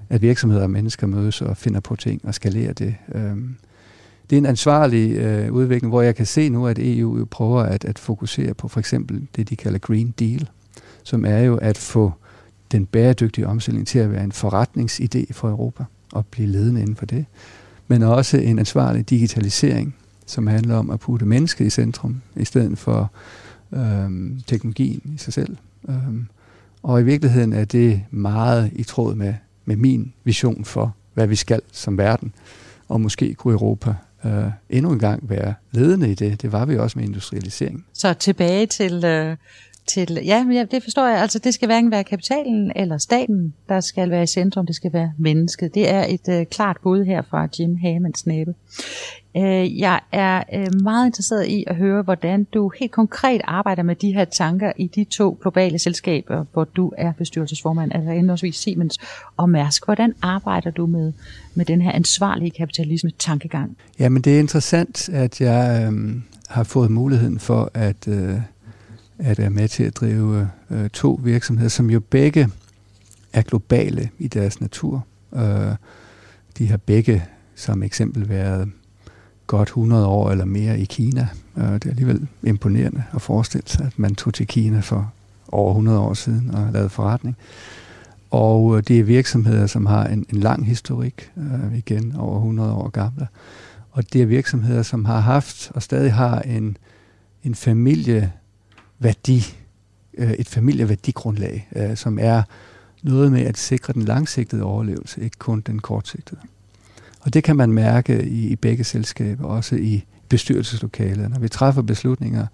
at 0.10 0.22
virksomheder 0.22 0.64
og 0.64 0.70
mennesker 0.70 1.08
mødes 1.08 1.42
og 1.42 1.58
finder 1.58 1.80
på 1.80 1.96
ting 1.96 2.22
og 2.26 2.36
skalerer 2.36 2.74
det. 2.74 2.96
Øh, 3.16 3.38
det 4.30 4.36
er 4.36 4.38
en 4.38 4.46
ansvarlig 4.46 5.12
øh, 5.12 5.52
udvikling, 5.52 5.90
hvor 5.90 6.02
jeg 6.02 6.16
kan 6.16 6.26
se 6.26 6.50
nu, 6.50 6.68
at 6.68 6.80
EU 6.80 7.18
jo 7.18 7.28
prøver 7.32 7.64
at, 7.64 7.86
at 7.86 8.00
fokusere 8.00 8.54
på 8.54 8.68
for 8.68 8.80
eksempel 8.80 9.28
det, 9.36 9.50
de 9.50 9.56
kalder 9.56 9.80
Green 9.80 10.14
Deal, 10.20 10.50
som 11.04 11.26
er 11.26 11.40
jo 11.40 11.56
at 11.56 11.78
få 11.78 12.12
den 12.72 12.86
bæredygtige 12.86 13.48
omstilling 13.48 13.88
til 13.88 14.00
at 14.00 14.12
være 14.12 14.24
en 14.24 14.32
forretningsidé 14.32 15.34
for 15.34 15.50
Europa 15.50 15.84
og 16.12 16.26
blive 16.26 16.48
ledende 16.48 16.82
inden 16.82 16.96
for 16.96 17.06
det. 17.06 17.26
Men 17.88 18.04
også 18.04 18.38
en 18.38 18.60
ansvarlig 18.60 19.10
digitalisering, 19.10 19.96
som 20.26 20.48
handler 20.48 20.76
om 20.76 20.90
at 20.90 21.00
putte 21.00 21.26
mennesket 21.26 21.66
i 21.66 21.70
centrum, 21.70 22.22
i 22.36 22.46
stedet 22.46 22.78
for 22.78 23.12
øhm, 23.74 24.42
teknologien 24.48 25.02
i 25.16 25.18
sig 25.18 25.34
selv. 25.34 25.58
Øhm, 25.90 26.28
og 26.84 27.02
i 27.02 27.04
virkeligheden 27.04 27.54
er 27.54 27.66
det 27.66 28.02
meget 28.12 28.72
i 28.76 28.84
tråd 28.84 29.16
med, 29.16 29.34
med 29.66 29.76
min 29.76 30.14
vision 30.24 30.66
for, 30.66 30.96
hvad 31.14 31.28
vi 31.28 31.36
skal 31.36 31.62
som 31.72 31.98
verden. 31.98 32.34
Og 32.88 33.02
måske 33.02 33.34
kunne 33.34 33.54
Europa 33.54 33.96
øh, 34.26 34.44
endnu 34.70 34.92
en 34.92 35.00
gang 35.00 35.30
være 35.30 35.54
ledende 35.72 36.12
i 36.12 36.16
det. 36.16 36.42
Det 36.42 36.52
var 36.52 36.66
vi 36.66 36.78
også 36.78 37.00
med 37.00 37.08
industrialisering. 37.08 37.86
Så 37.94 38.14
tilbage 38.14 38.66
til, 38.66 39.06
øh, 39.06 39.38
til 39.88 40.20
ja, 40.26 40.46
ja, 40.52 40.66
det 40.72 40.84
forstår 40.84 41.08
jeg. 41.08 41.22
Altså, 41.22 41.40
det 41.40 41.54
skal 41.54 41.66
hverken 41.66 41.92
være 41.92 42.04
kapitalen 42.04 42.72
eller 42.76 42.98
staten, 42.98 43.54
der 43.70 43.80
skal 43.80 44.10
være 44.10 44.24
i 44.24 44.28
centrum. 44.28 44.66
Det 44.66 44.76
skal 44.76 44.94
være 44.94 45.12
mennesket. 45.18 45.76
Det 45.76 45.90
er 45.90 46.06
et 46.10 46.30
øh, 46.30 46.46
klart 46.46 46.78
bud 46.84 47.04
her 47.06 47.22
fra 47.22 47.48
Jim 47.60 47.76
Hammonds 47.76 48.26
næbe. 48.26 48.54
Øh, 49.38 49.80
jeg 49.80 50.00
er 50.12 50.44
øh, 50.54 50.82
meget 50.84 51.06
interesseret 51.06 51.48
i 51.48 51.64
at 51.68 51.76
høre, 51.76 52.02
hvordan 52.02 52.44
du 52.44 52.72
helt 52.80 52.92
konkret 52.92 53.42
arbejder 53.44 53.84
med 53.84 53.96
de 53.96 54.14
her 54.14 54.26
tanker 54.26 54.72
i 54.78 54.88
de 54.88 55.04
to 55.04 55.38
globale 55.42 55.80
selskaber, 55.80 56.46
hvor 56.54 56.64
du 56.64 56.94
er 56.98 57.14
bestyrelsesformand, 57.18 57.92
altså 57.94 58.12
henholdsvis 58.12 58.56
Siemens 58.56 58.98
og 59.38 59.50
Mærsk. 59.50 59.86
Hvordan 59.86 60.14
arbejder 60.22 60.72
du 60.72 60.86
med, 60.86 61.14
med 61.56 61.66
den 61.66 61.82
her 61.82 61.92
ansvarlige 61.92 62.52
kapitalisme 62.52 63.12
tankegang? 63.20 63.78
Jamen 64.00 64.22
det 64.22 64.36
er 64.36 64.40
interessant, 64.40 65.10
at 65.10 65.42
jeg 65.42 65.92
øh, 65.94 66.16
har 66.50 66.64
fået 66.64 66.92
muligheden 66.92 67.40
for 67.40 67.72
at, 67.74 68.08
øh, 68.08 68.36
at 69.18 69.40
være 69.40 69.50
med 69.50 69.68
til 69.68 69.84
at 69.84 69.96
drive 69.96 70.50
øh, 70.70 70.90
to 70.90 71.20
virksomheder, 71.24 71.70
som 71.70 71.90
jo 71.90 72.00
begge 72.00 72.50
er 73.34 73.42
globale 73.42 74.10
i 74.20 74.28
deres 74.28 74.62
natur. 74.62 75.06
Øh, 75.36 75.76
de 76.58 76.68
har 76.68 76.78
begge 76.78 77.24
som 77.56 77.84
eksempel 77.84 78.30
været 78.30 78.72
godt 79.48 79.70
100 79.70 80.08
år 80.08 80.32
eller 80.32 80.46
mere 80.46 80.80
i 80.80 80.86
Kina. 80.86 81.28
Øh, 81.58 81.74
det 81.74 81.86
er 81.86 81.90
alligevel 81.90 82.28
imponerende 82.44 83.04
at 83.14 83.22
forestille 83.22 83.68
sig, 83.68 83.86
at 83.86 84.00
man 84.00 84.16
tog 84.16 84.34
til 84.34 84.48
Kina 84.48 84.80
for 84.80 85.14
over 85.48 85.72
100 85.72 86.00
år 86.00 86.14
siden 86.14 86.52
og 86.56 86.74
lavede 86.74 86.90
forretning. 86.90 87.38
Og 88.32 88.78
øh, 88.78 88.84
det 88.88 89.00
er 89.00 89.04
virksomheder, 89.04 89.68
som 89.68 89.86
har 89.86 90.06
en, 90.06 90.26
en 90.30 90.40
lang 90.40 90.66
historik, 90.66 91.32
øh, 91.38 91.78
igen 91.78 92.16
over 92.16 92.36
100 92.36 92.74
år 92.74 92.90
gamle. 92.90 93.28
Og 93.92 94.14
det 94.14 94.22
er 94.22 94.26
virksomheder, 94.26 94.84
som 94.84 95.06
har 95.06 95.20
haft 95.20 95.72
og 95.76 95.84
stadig 95.84 96.14
har 96.14 96.40
en, 96.40 96.78
en 97.44 97.56
familie 97.56 98.32
værdi, 99.04 99.44
øh, 100.18 100.32
et 100.32 100.48
familieværdigrundlag, 100.48 101.70
øh, 101.76 101.98
som 101.98 102.20
er 102.22 102.44
noget 103.04 103.32
med 103.32 103.42
at 103.42 103.58
sikre 103.58 103.94
den 103.94 104.02
langsigtede 104.02 104.64
overlevelse, 104.64 105.22
ikke 105.22 105.38
kun 105.40 105.62
den 105.62 105.80
kortsigtede. 105.80 106.40
Og 107.22 107.34
det 107.34 107.44
kan 107.44 107.56
man 107.56 107.72
mærke 107.72 108.24
i, 108.26 108.48
i 108.48 108.56
begge 108.56 108.84
selskaber, 108.84 109.48
også 109.48 109.76
i 109.76 110.06
bestyrelseslokalet. 110.30 111.30
Når 111.30 111.40
vi 111.40 111.48
træffer 111.48 111.82
beslutninger, 111.82 112.48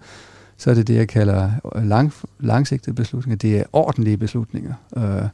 så 0.56 0.70
er 0.70 0.74
det 0.74 0.86
det, 0.86 0.94
jeg 0.94 1.08
kalder 1.08 1.50
øh, 1.76 1.84
lang, 1.84 2.12
langsigtede 2.40 2.96
beslutninger. 2.96 3.36
Det 3.36 3.58
er 3.58 3.64
ordentlige 3.72 4.16
beslutninger. 4.16 4.74
Øh, 4.96 5.28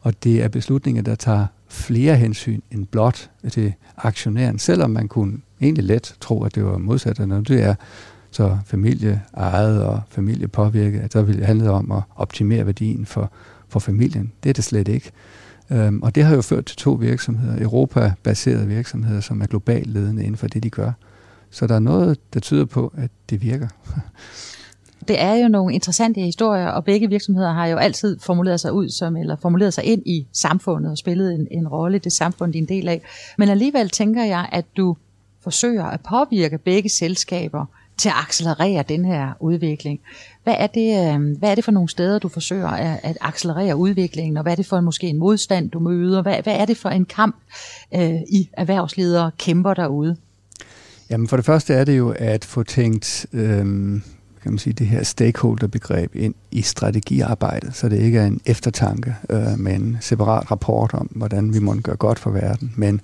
og 0.00 0.24
det 0.24 0.42
er 0.42 0.48
beslutninger, 0.48 1.02
der 1.02 1.14
tager 1.14 1.46
flere 1.68 2.16
hensyn 2.16 2.60
end 2.70 2.86
blot 2.86 3.30
til 3.50 3.74
aktionæren, 3.96 4.58
selvom 4.58 4.90
man 4.90 5.08
kunne 5.08 5.38
egentlig 5.60 5.84
let 5.84 6.16
tro, 6.20 6.44
at 6.44 6.54
det 6.54 6.64
var 6.64 6.78
modsat. 6.78 7.28
Når 7.28 7.40
det 7.40 7.62
er 7.62 7.74
så 8.30 8.58
familie 8.66 9.22
ejet 9.34 9.84
og 9.84 10.00
familie 10.08 10.48
påvirket, 10.48 11.00
at 11.00 11.12
så 11.12 11.22
vil 11.22 11.38
det 11.38 11.46
handle 11.46 11.70
om 11.70 11.92
at 11.92 12.02
optimere 12.16 12.66
værdien 12.66 13.06
for, 13.06 13.32
for 13.68 13.80
familien. 13.80 14.32
Det 14.42 14.50
er 14.50 14.54
det 14.54 14.64
slet 14.64 14.88
ikke. 14.88 15.10
Øhm, 15.70 16.02
og 16.02 16.14
det 16.14 16.24
har 16.24 16.34
jo 16.34 16.42
ført 16.42 16.64
til 16.64 16.76
to 16.76 16.92
virksomheder, 16.92 17.62
Europa-baserede 17.62 18.66
virksomheder, 18.66 19.20
som 19.20 19.40
er 19.40 19.46
globalt 19.46 19.86
ledende 19.86 20.22
inden 20.22 20.36
for 20.36 20.46
det, 20.46 20.62
de 20.62 20.70
gør. 20.70 20.92
Så 21.50 21.66
der 21.66 21.74
er 21.74 21.78
noget, 21.78 22.34
der 22.34 22.40
tyder 22.40 22.64
på, 22.64 22.92
at 22.96 23.10
det 23.30 23.42
virker. 23.42 23.68
Det 25.08 25.20
er 25.20 25.34
jo 25.34 25.48
nogle 25.48 25.74
interessante 25.74 26.20
historier, 26.20 26.66
og 26.66 26.84
begge 26.84 27.08
virksomheder 27.08 27.52
har 27.52 27.66
jo 27.66 27.76
altid 27.76 28.18
formuleret 28.18 28.60
sig 28.60 28.72
ud 28.72 28.88
som, 28.88 29.16
eller 29.16 29.36
formuleret 29.36 29.74
sig 29.74 29.84
ind 29.84 30.02
i 30.06 30.26
samfundet 30.32 30.90
og 30.90 30.98
spillet 30.98 31.34
en, 31.34 31.48
en 31.50 31.68
rolle 31.68 31.96
i 31.96 32.00
det 32.00 32.12
samfund, 32.12 32.52
de 32.52 32.58
er 32.58 32.62
en 32.62 32.68
del 32.68 32.88
af. 32.88 33.02
Men 33.38 33.48
alligevel 33.48 33.90
tænker 33.90 34.24
jeg, 34.24 34.48
at 34.52 34.64
du 34.76 34.96
forsøger 35.40 35.84
at 35.84 36.00
påvirke 36.00 36.58
begge 36.58 36.88
selskaber 36.88 37.66
til 37.98 38.08
at 38.08 38.14
accelerere 38.18 38.84
den 38.88 39.04
her 39.04 39.32
udvikling. 39.40 40.00
Hvad 40.44 40.54
er 40.58 40.66
det, 40.66 41.14
øh, 41.14 41.38
hvad 41.38 41.50
er 41.50 41.54
det 41.54 41.64
for 41.64 41.72
nogle 41.72 41.88
steder, 41.88 42.18
du 42.18 42.28
forsøger 42.28 42.68
at, 42.68 43.00
at 43.02 43.18
accelerere 43.20 43.76
udviklingen, 43.76 44.36
og 44.36 44.42
hvad 44.42 44.52
er 44.52 44.56
det 44.56 44.66
for 44.66 44.80
måske 44.80 45.06
en 45.06 45.18
modstand, 45.18 45.70
du 45.70 45.78
møder? 45.78 46.22
Hvad, 46.22 46.36
hvad 46.42 46.54
er 46.54 46.64
det 46.64 46.76
for 46.76 46.88
en 46.88 47.04
kamp, 47.04 47.36
øh, 47.94 48.14
I 48.28 48.48
erhvervsledere 48.52 49.30
kæmper 49.38 49.74
derude? 49.74 50.16
Jamen 51.10 51.28
for 51.28 51.36
det 51.36 51.44
første 51.44 51.74
er 51.74 51.84
det 51.84 51.98
jo 51.98 52.14
at 52.18 52.44
få 52.44 52.62
tænkt 52.62 53.26
øh, 53.32 53.66
kan 54.42 54.52
man 54.52 54.58
sige, 54.58 54.72
det 54.72 54.86
her 54.86 55.02
stakeholder-begreb 55.02 56.16
ind 56.16 56.34
i 56.50 56.62
strategiarbejdet, 56.62 57.74
så 57.74 57.88
det 57.88 57.98
ikke 58.00 58.18
er 58.18 58.26
en 58.26 58.40
eftertanke 58.46 59.14
øh, 59.30 59.58
med 59.58 59.74
en 59.74 59.96
separat 60.00 60.50
rapport 60.50 60.94
om, 60.94 61.08
hvordan 61.10 61.54
vi 61.54 61.58
må 61.58 61.74
gøre 61.74 61.96
godt 61.96 62.18
for 62.18 62.30
verden, 62.30 62.72
men 62.76 63.00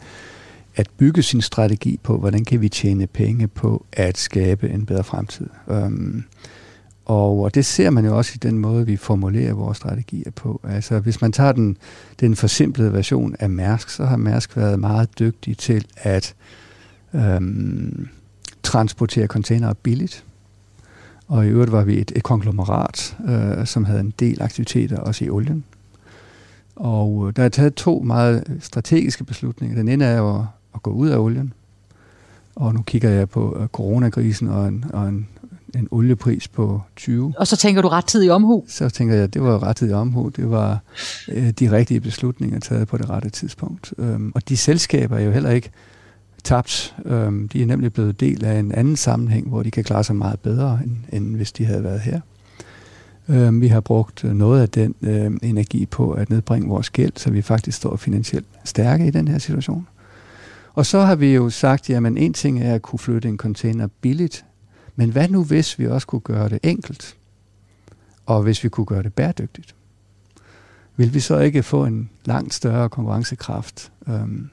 at 0.76 0.88
bygge 0.96 1.22
sin 1.22 1.40
strategi 1.40 2.00
på, 2.02 2.18
hvordan 2.18 2.44
kan 2.44 2.60
vi 2.60 2.68
tjene 2.68 3.06
penge 3.06 3.48
på 3.48 3.86
at 3.92 4.18
skabe 4.18 4.70
en 4.70 4.86
bedre 4.86 5.04
fremtid. 5.04 5.46
Um, 5.66 6.24
og 7.04 7.54
det 7.54 7.64
ser 7.64 7.90
man 7.90 8.04
jo 8.04 8.16
også 8.16 8.32
i 8.34 8.38
den 8.38 8.58
måde, 8.58 8.86
vi 8.86 8.96
formulerer 8.96 9.52
vores 9.52 9.76
strategier 9.76 10.30
på. 10.30 10.60
Altså, 10.64 10.98
hvis 10.98 11.20
man 11.20 11.32
tager 11.32 11.52
den, 11.52 11.76
den 12.20 12.36
forsimplede 12.36 12.92
version 12.92 13.36
af 13.38 13.50
Mærsk, 13.50 13.90
så 13.90 14.04
har 14.04 14.16
Mærsk 14.16 14.56
været 14.56 14.80
meget 14.80 15.18
dygtig 15.18 15.58
til 15.58 15.86
at 15.96 16.34
øhm, 17.14 18.08
transportere 18.62 19.26
containere 19.26 19.74
billigt. 19.74 20.24
Og 21.28 21.46
i 21.46 21.48
øvrigt 21.48 21.72
var 21.72 21.84
vi 21.84 22.00
et, 22.00 22.12
et 22.16 22.22
konglomerat, 22.22 23.16
øh, 23.28 23.66
som 23.66 23.84
havde 23.84 24.00
en 24.00 24.12
del 24.18 24.42
aktiviteter 24.42 24.98
også 24.98 25.24
i 25.24 25.30
olien. 25.30 25.64
Og 26.76 27.28
øh, 27.28 27.32
der 27.36 27.42
er 27.42 27.48
taget 27.48 27.74
to 27.74 27.98
meget 27.98 28.58
strategiske 28.60 29.24
beslutninger. 29.24 29.76
Den 29.76 29.88
ene 29.88 30.04
er 30.04 30.18
jo 30.18 30.44
at, 30.74 30.82
gå 30.82 30.90
ud 30.90 31.08
af 31.08 31.18
olien. 31.18 31.52
Og 32.56 32.74
nu 32.74 32.82
kigger 32.82 33.10
jeg 33.10 33.28
på 33.28 33.58
uh, 33.60 33.66
coronakrisen 33.66 34.48
og 34.48 34.68
en, 34.68 34.84
og 34.92 35.08
en, 35.08 35.28
en 35.74 35.88
oliepris 35.90 36.48
på 36.48 36.82
20. 36.96 37.34
Og 37.36 37.46
så 37.46 37.56
tænker 37.56 37.82
du 37.82 37.88
rettidig 37.88 38.32
omhu? 38.32 38.64
Så 38.68 38.88
tænker 38.88 39.14
jeg, 39.14 39.24
at 39.24 39.34
det 39.34 39.42
var 39.42 39.62
rettidig 39.62 39.94
omhu. 39.94 40.28
Det 40.28 40.50
var 40.50 40.80
uh, 41.28 41.48
de 41.48 41.70
rigtige 41.70 42.00
beslutninger 42.00 42.60
taget 42.60 42.88
på 42.88 42.98
det 42.98 43.10
rette 43.10 43.30
tidspunkt. 43.30 43.94
Um, 43.98 44.32
og 44.34 44.48
de 44.48 44.56
selskaber 44.56 45.16
er 45.16 45.24
jo 45.24 45.30
heller 45.30 45.50
ikke 45.50 45.70
tabt. 46.44 46.94
Um, 47.04 47.48
de 47.48 47.62
er 47.62 47.66
nemlig 47.66 47.92
blevet 47.92 48.20
del 48.20 48.44
af 48.44 48.58
en 48.58 48.72
anden 48.72 48.96
sammenhæng, 48.96 49.48
hvor 49.48 49.62
de 49.62 49.70
kan 49.70 49.84
klare 49.84 50.04
sig 50.04 50.16
meget 50.16 50.40
bedre, 50.40 50.80
end, 50.84 50.96
end 51.12 51.36
hvis 51.36 51.52
de 51.52 51.64
havde 51.64 51.84
været 51.84 52.00
her. 52.00 52.20
Um, 53.28 53.60
vi 53.60 53.68
har 53.68 53.80
brugt 53.80 54.24
noget 54.24 54.62
af 54.62 54.68
den 54.68 54.94
um, 55.26 55.38
energi 55.42 55.86
på 55.86 56.10
at 56.10 56.30
nedbringe 56.30 56.68
vores 56.68 56.90
gæld, 56.90 57.12
så 57.16 57.30
vi 57.30 57.42
faktisk 57.42 57.76
står 57.76 57.96
finansielt 57.96 58.46
stærke 58.64 59.06
i 59.06 59.10
den 59.10 59.28
her 59.28 59.38
situation. 59.38 59.86
Og 60.74 60.86
så 60.86 61.00
har 61.00 61.14
vi 61.14 61.34
jo 61.34 61.50
sagt, 61.50 61.90
jamen 61.90 62.18
en 62.18 62.32
ting 62.32 62.62
er 62.62 62.74
at 62.74 62.82
kunne 62.82 62.98
flytte 62.98 63.28
en 63.28 63.36
container 63.36 63.88
billigt, 64.00 64.44
men 64.96 65.10
hvad 65.10 65.28
nu 65.28 65.44
hvis 65.44 65.78
vi 65.78 65.86
også 65.86 66.06
kunne 66.06 66.20
gøre 66.20 66.48
det 66.48 66.58
enkelt? 66.62 67.16
Og 68.26 68.42
hvis 68.42 68.64
vi 68.64 68.68
kunne 68.68 68.86
gøre 68.86 69.02
det 69.02 69.14
bæredygtigt? 69.14 69.74
Vil 70.96 71.14
vi 71.14 71.20
så 71.20 71.38
ikke 71.38 71.62
få 71.62 71.84
en 71.84 72.10
langt 72.24 72.54
større 72.54 72.88
konkurrencekraft? 72.88 73.92
Øhm, 74.08 74.48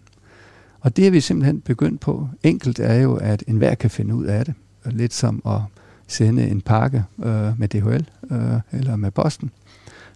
og 0.79 0.97
det 0.97 1.07
er 1.07 1.11
vi 1.11 1.21
simpelthen 1.21 1.61
begyndt 1.61 2.01
på. 2.01 2.29
Enkelt 2.43 2.79
er 2.79 2.93
jo, 2.93 3.15
at 3.15 3.43
enhver 3.47 3.75
kan 3.75 3.89
finde 3.89 4.15
ud 4.15 4.25
af 4.25 4.45
det. 4.45 4.53
Lidt 4.85 5.13
som 5.13 5.41
at 5.45 5.61
sende 6.07 6.47
en 6.47 6.61
pakke 6.61 7.03
øh, 7.23 7.59
med 7.59 7.67
DHL 7.67 8.05
øh, 8.31 8.59
eller 8.71 8.95
med 8.95 9.11
posten. 9.11 9.51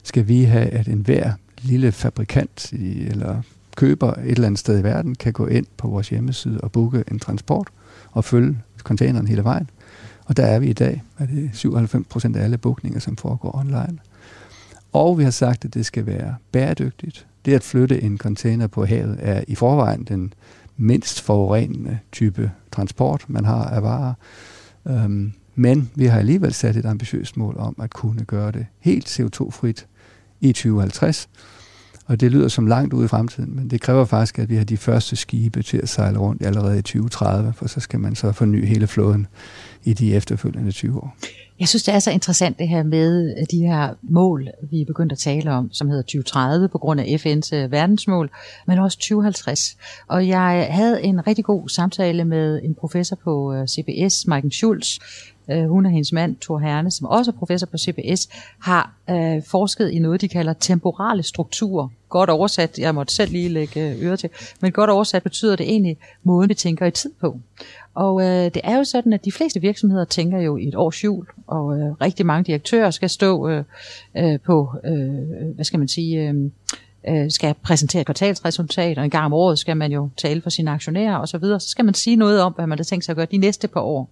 Skal 0.04 0.28
vi 0.28 0.44
have, 0.44 0.68
at 0.68 0.88
enhver 0.88 1.34
lille 1.62 1.91
fabrikant 1.91 2.72
i, 2.72 3.08
eller 3.08 3.41
køber 3.75 4.13
et 4.13 4.31
eller 4.31 4.45
andet 4.45 4.59
sted 4.59 4.79
i 4.79 4.83
verden, 4.83 5.15
kan 5.15 5.33
gå 5.33 5.47
ind 5.47 5.65
på 5.77 5.88
vores 5.88 6.09
hjemmeside 6.09 6.61
og 6.61 6.71
booke 6.71 7.03
en 7.11 7.19
transport 7.19 7.67
og 8.11 8.25
følge 8.25 8.57
containeren 8.83 9.27
hele 9.27 9.43
vejen. 9.43 9.69
Og 10.25 10.38
der 10.38 10.45
er 10.45 10.59
vi 10.59 10.67
i 10.67 10.73
dag. 10.73 11.03
at 11.17 11.29
det 11.29 11.49
97 11.53 12.07
procent 12.09 12.35
af 12.35 12.43
alle 12.43 12.57
bookninger, 12.57 12.99
som 12.99 13.17
foregår 13.17 13.55
online. 13.55 13.99
Og 14.93 15.17
vi 15.17 15.23
har 15.23 15.31
sagt, 15.31 15.65
at 15.65 15.73
det 15.73 15.85
skal 15.85 16.05
være 16.05 16.35
bæredygtigt. 16.51 17.27
Det 17.45 17.53
at 17.53 17.63
flytte 17.63 18.03
en 18.03 18.17
container 18.17 18.67
på 18.67 18.85
havet 18.85 19.17
er 19.19 19.43
i 19.47 19.55
forvejen 19.55 20.03
den 20.03 20.33
mindst 20.77 21.21
forurenende 21.21 21.99
type 22.11 22.51
transport, 22.71 23.25
man 23.27 23.45
har 23.45 23.63
af 23.65 23.83
varer. 23.83 24.13
Øhm, 24.88 25.33
men 25.55 25.91
vi 25.95 26.05
har 26.05 26.19
alligevel 26.19 26.53
sat 26.53 26.75
et 26.75 26.85
ambitiøst 26.85 27.38
mål 27.38 27.55
om 27.57 27.75
at 27.81 27.89
kunne 27.89 28.25
gøre 28.25 28.51
det 28.51 28.65
helt 28.79 29.19
CO2-frit 29.19 29.88
i 30.41 30.47
2050. 30.47 31.29
Og 32.06 32.22
det 32.22 32.32
lyder 32.32 32.48
som 32.48 32.68
langt 32.68 32.94
ude 32.94 33.06
i 33.06 33.08
fremtiden, 33.08 33.56
men 33.56 33.70
det 33.70 33.82
kræver 33.82 34.06
faktisk, 34.06 34.39
at 34.39 34.50
vi 34.50 34.56
har 34.56 34.63
de 34.63 34.78
første 34.78 35.15
skibe 35.15 35.63
til 35.63 35.78
at 35.78 35.89
sejle 35.89 36.18
rundt 36.18 36.46
allerede 36.46 36.80
i 36.80 36.82
2030, 36.82 37.54
for 37.54 37.68
så 37.68 37.80
skal 37.80 38.00
man 38.00 38.15
så 38.15 38.32
forny 38.32 38.65
hele 38.65 38.88
flåden 38.88 39.28
i 39.84 39.94
de 39.94 40.15
efterfølgende 40.15 40.72
20 40.72 40.98
år. 40.98 41.15
Jeg 41.60 41.68
synes, 41.68 41.84
det 41.84 41.94
er 41.94 42.00
så 42.00 42.12
interessant 42.12 42.60
det 42.60 42.68
her 42.68 42.84
med 42.84 43.36
de 43.52 43.58
her 43.58 43.94
mål, 44.02 44.48
vi 44.72 44.82
er 44.82 44.86
begyndt 44.86 45.12
at 45.12 45.18
tale 45.18 45.52
om, 45.52 45.74
som 45.74 45.88
hedder 45.88 46.04
2030 46.04 46.70
på 46.70 46.78
grund 46.78 47.00
af 47.00 47.04
FN's 47.04 47.56
øh, 47.56 47.72
verdensmål, 47.72 48.30
men 48.68 48.80
også 48.80 48.98
2050. 48.98 49.78
Og 50.08 50.28
jeg 50.28 50.68
havde 50.72 51.04
en 51.04 51.28
rigtig 51.28 51.46
god 51.46 51.70
samtale 51.70 52.26
med 52.26 52.60
en 52.63 52.76
professor 52.76 53.15
på 53.24 53.54
øh, 53.54 53.68
CBS, 53.68 54.28
Michael 54.28 54.52
Schulz, 54.52 55.00
øh, 55.51 55.67
hun 55.69 55.86
og 55.86 55.91
hendes 55.91 56.12
mand, 56.12 56.36
Thor 56.41 56.60
Herne, 56.60 56.91
som 56.91 57.08
også 57.08 57.31
er 57.31 57.36
professor 57.36 57.67
på 57.67 57.77
CBS, 57.77 58.29
har 58.60 58.93
øh, 59.10 59.43
forsket 59.43 59.89
i 59.89 59.99
noget, 59.99 60.21
de 60.21 60.27
kalder 60.27 60.53
temporale 60.53 61.23
strukturer. 61.23 61.88
Godt 62.10 62.29
oversat, 62.29 62.79
jeg 62.79 62.95
måtte 62.95 63.13
selv 63.13 63.31
lige 63.31 63.49
lægge 63.49 63.89
øh, 63.89 64.03
øre 64.03 64.17
til, 64.17 64.29
men 64.62 64.71
godt 64.71 64.89
oversat 64.89 65.23
betyder 65.23 65.55
det 65.55 65.69
egentlig 65.69 65.97
måden, 66.23 66.49
vi 66.49 66.53
tænker 66.53 66.86
i 66.86 66.91
tid 66.91 67.12
på. 67.21 67.39
Og 67.93 68.21
øh, 68.21 68.27
det 68.27 68.62
er 68.63 68.77
jo 68.77 68.84
sådan, 68.84 69.13
at 69.13 69.25
de 69.25 69.31
fleste 69.31 69.62
virksomheder 69.62 70.05
tænker 70.05 70.39
jo 70.39 70.58
i 70.58 70.67
et 70.67 70.75
års 70.75 71.03
jul, 71.03 71.25
og 71.47 71.79
øh, 71.79 71.91
rigtig 72.01 72.25
mange 72.25 72.43
direktører 72.43 72.91
skal 72.91 73.10
stå 73.10 73.49
øh, 73.49 73.63
øh, 74.17 74.39
på, 74.39 74.69
øh, 74.86 75.55
hvad 75.55 75.65
skal 75.65 75.79
man 75.79 75.88
sige, 75.88 76.29
øh, 76.29 76.36
øh, 77.08 77.31
skal 77.31 77.55
præsentere 77.63 78.01
et 78.01 78.08
kvartalsresultat, 78.08 78.97
og 78.97 79.03
en 79.03 79.10
gang 79.10 79.25
om 79.25 79.34
året 79.34 79.60
skal 79.60 79.77
man 79.77 79.91
jo 79.91 80.10
tale 80.17 80.41
for 80.41 80.49
sine 80.49 80.71
aktionærer 80.71 81.17
osv., 81.17 81.27
så, 81.27 81.38
videre. 81.38 81.60
så 81.60 81.69
skal 81.69 81.86
man 81.86 81.93
sige 81.93 82.15
noget 82.15 82.41
om, 82.41 82.53
hvad 82.53 82.67
man 82.67 82.79
har 82.79 82.84
tænkt 82.84 83.05
sig 83.05 83.13
at 83.13 83.17
gøre 83.17 83.27
de 83.31 83.38
næste 83.38 83.67
par 83.67 83.81
år. 83.81 84.10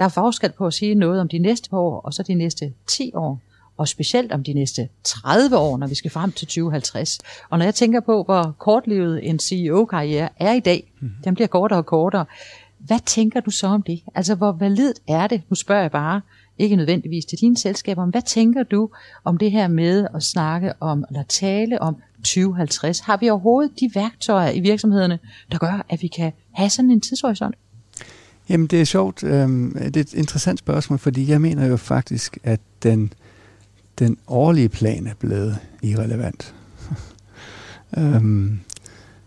Der 0.00 0.06
er 0.06 0.10
forskel 0.10 0.52
på 0.52 0.66
at 0.66 0.74
sige 0.74 0.94
noget 0.94 1.20
om 1.20 1.28
de 1.28 1.38
næste 1.38 1.70
par 1.70 1.78
år, 1.78 2.00
og 2.00 2.14
så 2.14 2.22
de 2.22 2.34
næste 2.34 2.72
10 2.88 3.10
år, 3.14 3.40
og 3.76 3.88
specielt 3.88 4.32
om 4.32 4.44
de 4.44 4.52
næste 4.52 4.88
30 5.04 5.56
år, 5.56 5.76
når 5.76 5.86
vi 5.86 5.94
skal 5.94 6.10
frem 6.10 6.32
til 6.32 6.46
2050. 6.46 7.18
Og 7.50 7.58
når 7.58 7.64
jeg 7.64 7.74
tænker 7.74 8.00
på, 8.00 8.22
hvor 8.22 8.54
kortlivet 8.58 9.28
en 9.28 9.38
CEO-karriere 9.38 10.28
er 10.36 10.52
i 10.52 10.60
dag, 10.60 10.92
mm. 11.00 11.10
den 11.24 11.34
bliver 11.34 11.48
kortere 11.48 11.78
og 11.78 11.86
kortere, 11.86 12.24
hvad 12.78 12.98
tænker 13.06 13.40
du 13.40 13.50
så 13.50 13.66
om 13.66 13.82
det? 13.82 14.00
Altså, 14.14 14.34
hvor 14.34 14.52
validt 14.52 14.98
er 15.08 15.26
det? 15.26 15.42
Nu 15.48 15.54
spørger 15.54 15.82
jeg 15.82 15.90
bare, 15.90 16.20
ikke 16.58 16.76
nødvendigvis 16.76 17.24
til 17.24 17.38
dine 17.40 17.56
selskaber, 17.56 18.04
men 18.04 18.10
hvad 18.10 18.22
tænker 18.22 18.62
du 18.62 18.90
om 19.24 19.38
det 19.38 19.50
her 19.50 19.68
med 19.68 20.06
at 20.14 20.22
snakke 20.22 20.72
om, 20.80 21.04
eller 21.10 21.22
tale 21.22 21.82
om 21.82 21.96
2050? 22.18 23.00
Har 23.00 23.16
vi 23.16 23.30
overhovedet 23.30 23.80
de 23.80 23.90
værktøjer 23.94 24.50
i 24.50 24.60
virksomhederne, 24.60 25.18
der 25.52 25.58
gør, 25.58 25.86
at 25.88 26.02
vi 26.02 26.06
kan 26.06 26.32
have 26.52 26.70
sådan 26.70 26.90
en 26.90 27.00
tidshorisont? 27.00 27.54
Jamen, 28.50 28.66
det 28.66 28.80
er 28.80 28.84
sjovt. 28.84 29.24
Øhm, 29.24 29.72
det 29.78 29.96
er 29.96 30.00
et 30.00 30.14
interessant 30.14 30.58
spørgsmål, 30.58 30.98
fordi 30.98 31.30
jeg 31.30 31.40
mener 31.40 31.66
jo 31.66 31.76
faktisk, 31.76 32.38
at 32.44 32.60
den, 32.82 33.12
den 33.98 34.16
årlige 34.28 34.68
plan 34.68 35.06
er 35.06 35.14
blevet 35.18 35.58
irrelevant. 35.82 36.54
øhm, 37.98 38.58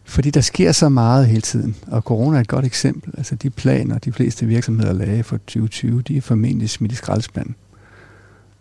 fordi 0.04 0.30
der 0.30 0.42
sker 0.42 0.72
så 0.72 0.90
meget 0.90 1.28
hele 1.28 1.42
tiden, 1.42 1.76
og 1.88 2.02
corona 2.02 2.38
er 2.38 2.42
et 2.42 2.48
godt 2.48 2.66
eksempel. 2.66 3.14
Altså 3.18 3.36
de 3.36 3.50
planer, 3.50 3.98
de 3.98 4.12
fleste 4.12 4.46
virksomheder 4.46 4.94
lagde 4.94 5.24
for 5.24 5.38
2020, 5.38 6.02
de 6.02 6.18
er 6.18 6.22
formentlig 6.22 6.70
smidt 6.70 6.92
i 6.92 6.96
skraldespanden. 6.96 7.56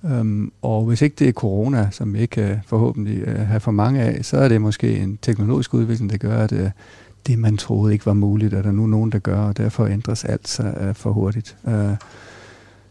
Øhm, 0.04 0.52
og 0.62 0.84
hvis 0.84 1.02
ikke 1.02 1.16
det 1.18 1.28
er 1.28 1.32
corona, 1.32 1.88
som 1.90 2.14
vi 2.14 2.18
ikke 2.18 2.30
kan 2.30 2.60
forhåbentlig 2.66 3.28
uh, 3.28 3.34
have 3.34 3.60
for 3.60 3.70
mange 3.70 4.00
af, 4.00 4.24
så 4.24 4.36
er 4.36 4.48
det 4.48 4.60
måske 4.60 4.98
en 4.98 5.18
teknologisk 5.22 5.74
udvikling, 5.74 6.10
der 6.10 6.16
gør, 6.16 6.38
at 6.38 6.52
uh, 6.52 6.70
det, 7.26 7.38
man 7.38 7.56
troede 7.56 7.92
ikke 7.92 8.06
var 8.06 8.12
muligt, 8.12 8.54
er 8.54 8.62
der 8.62 8.72
nu 8.72 8.86
nogen, 8.86 9.12
der 9.12 9.18
gør, 9.18 9.38
og 9.38 9.56
derfor 9.56 9.86
ændres 9.86 10.24
alt 10.24 10.48
sig 10.48 10.88
uh, 10.88 10.94
for 10.94 11.12
hurtigt. 11.12 11.56
Uh, 11.64 11.96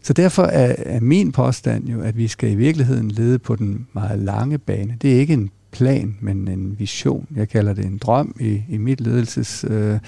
så 0.02 0.12
derfor 0.12 0.42
er, 0.42 0.74
er 0.78 1.00
min 1.00 1.32
påstand 1.32 1.88
jo, 1.88 2.00
at 2.00 2.16
vi 2.16 2.28
skal 2.28 2.50
i 2.50 2.54
virkeligheden 2.54 3.08
lede 3.08 3.38
på 3.38 3.56
den 3.56 3.86
meget 3.92 4.18
lange 4.18 4.58
bane. 4.58 4.96
Det 5.02 5.12
er 5.14 5.18
ikke 5.18 5.32
en 5.32 5.50
plan, 5.70 6.16
men 6.20 6.48
en 6.48 6.78
vision. 6.78 7.26
Jeg 7.36 7.48
kalder 7.48 7.72
det 7.72 7.84
en 7.84 7.98
drøm 7.98 8.36
i, 8.40 8.62
i 8.68 8.78
mit 8.78 9.00
ledelses, 9.00 9.64
øh, 9.68 9.98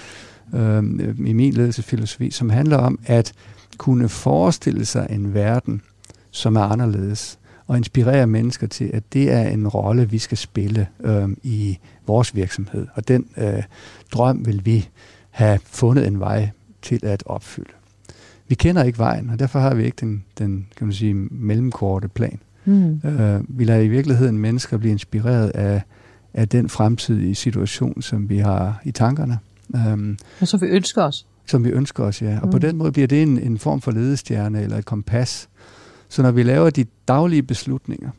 øh, 0.53 0.83
i 1.25 1.33
min 1.33 1.53
ledelsesfilosofi, 1.53 2.31
som 2.31 2.49
handler 2.49 2.77
om 2.77 2.99
at 3.05 3.33
kunne 3.77 4.09
forestille 4.09 4.85
sig 4.85 5.07
en 5.09 5.33
verden, 5.33 5.81
som 6.31 6.55
er 6.55 6.61
anderledes, 6.61 7.39
og 7.67 7.77
inspirere 7.77 8.27
mennesker 8.27 8.67
til, 8.67 8.91
at 8.93 9.03
det 9.13 9.31
er 9.31 9.47
en 9.47 9.67
rolle, 9.67 10.09
vi 10.09 10.17
skal 10.17 10.37
spille 10.37 10.87
øh, 11.03 11.29
i 11.43 11.77
vores 12.07 12.35
virksomhed. 12.35 12.87
Og 12.93 13.07
den 13.07 13.27
øh, 13.37 13.63
drøm 14.11 14.45
vil 14.45 14.65
vi 14.65 14.89
have 15.29 15.59
fundet 15.65 16.07
en 16.07 16.19
vej 16.19 16.49
til 16.81 16.99
at 17.03 17.23
opfylde. 17.25 17.71
Vi 18.47 18.55
kender 18.55 18.83
ikke 18.83 18.97
vejen, 18.97 19.29
og 19.29 19.39
derfor 19.39 19.59
har 19.59 19.73
vi 19.73 19.85
ikke 19.85 19.97
den, 19.99 20.23
den 20.37 20.67
kan 20.77 20.87
man 20.87 20.93
sige, 20.93 21.13
mellemkorte 21.13 22.07
plan. 22.07 22.39
Mm. 22.65 23.01
Øh, 23.03 23.41
vi 23.47 23.63
lader 23.63 23.81
i 23.81 23.87
virkeligheden 23.87 24.37
mennesker 24.37 24.77
blive 24.77 24.91
inspireret 24.91 25.49
af, 25.49 25.81
af 26.33 26.49
den 26.49 26.69
fremtidige 26.69 27.35
situation, 27.35 28.01
som 28.01 28.29
vi 28.29 28.37
har 28.37 28.81
i 28.83 28.91
tankerne. 28.91 29.39
Um, 29.73 30.17
og 30.41 30.47
som 30.47 30.61
vi 30.61 30.65
ønsker 30.67 31.03
os. 31.03 31.25
Som 31.45 31.63
vi 31.63 31.69
ønsker 31.69 32.03
os, 32.03 32.21
ja. 32.21 32.39
Og 32.41 32.47
mm. 32.47 32.51
på 32.51 32.59
den 32.59 32.77
måde 32.77 32.91
bliver 32.91 33.07
det 33.07 33.21
en, 33.21 33.39
en 33.39 33.57
form 33.57 33.81
for 33.81 33.91
ledestjerne 33.91 34.61
eller 34.61 34.77
et 34.77 34.85
kompas. 34.85 35.49
Så 36.09 36.21
når 36.21 36.31
vi 36.31 36.43
laver 36.43 36.69
de 36.69 36.85
daglige 37.07 37.43
beslutninger, 37.43 38.09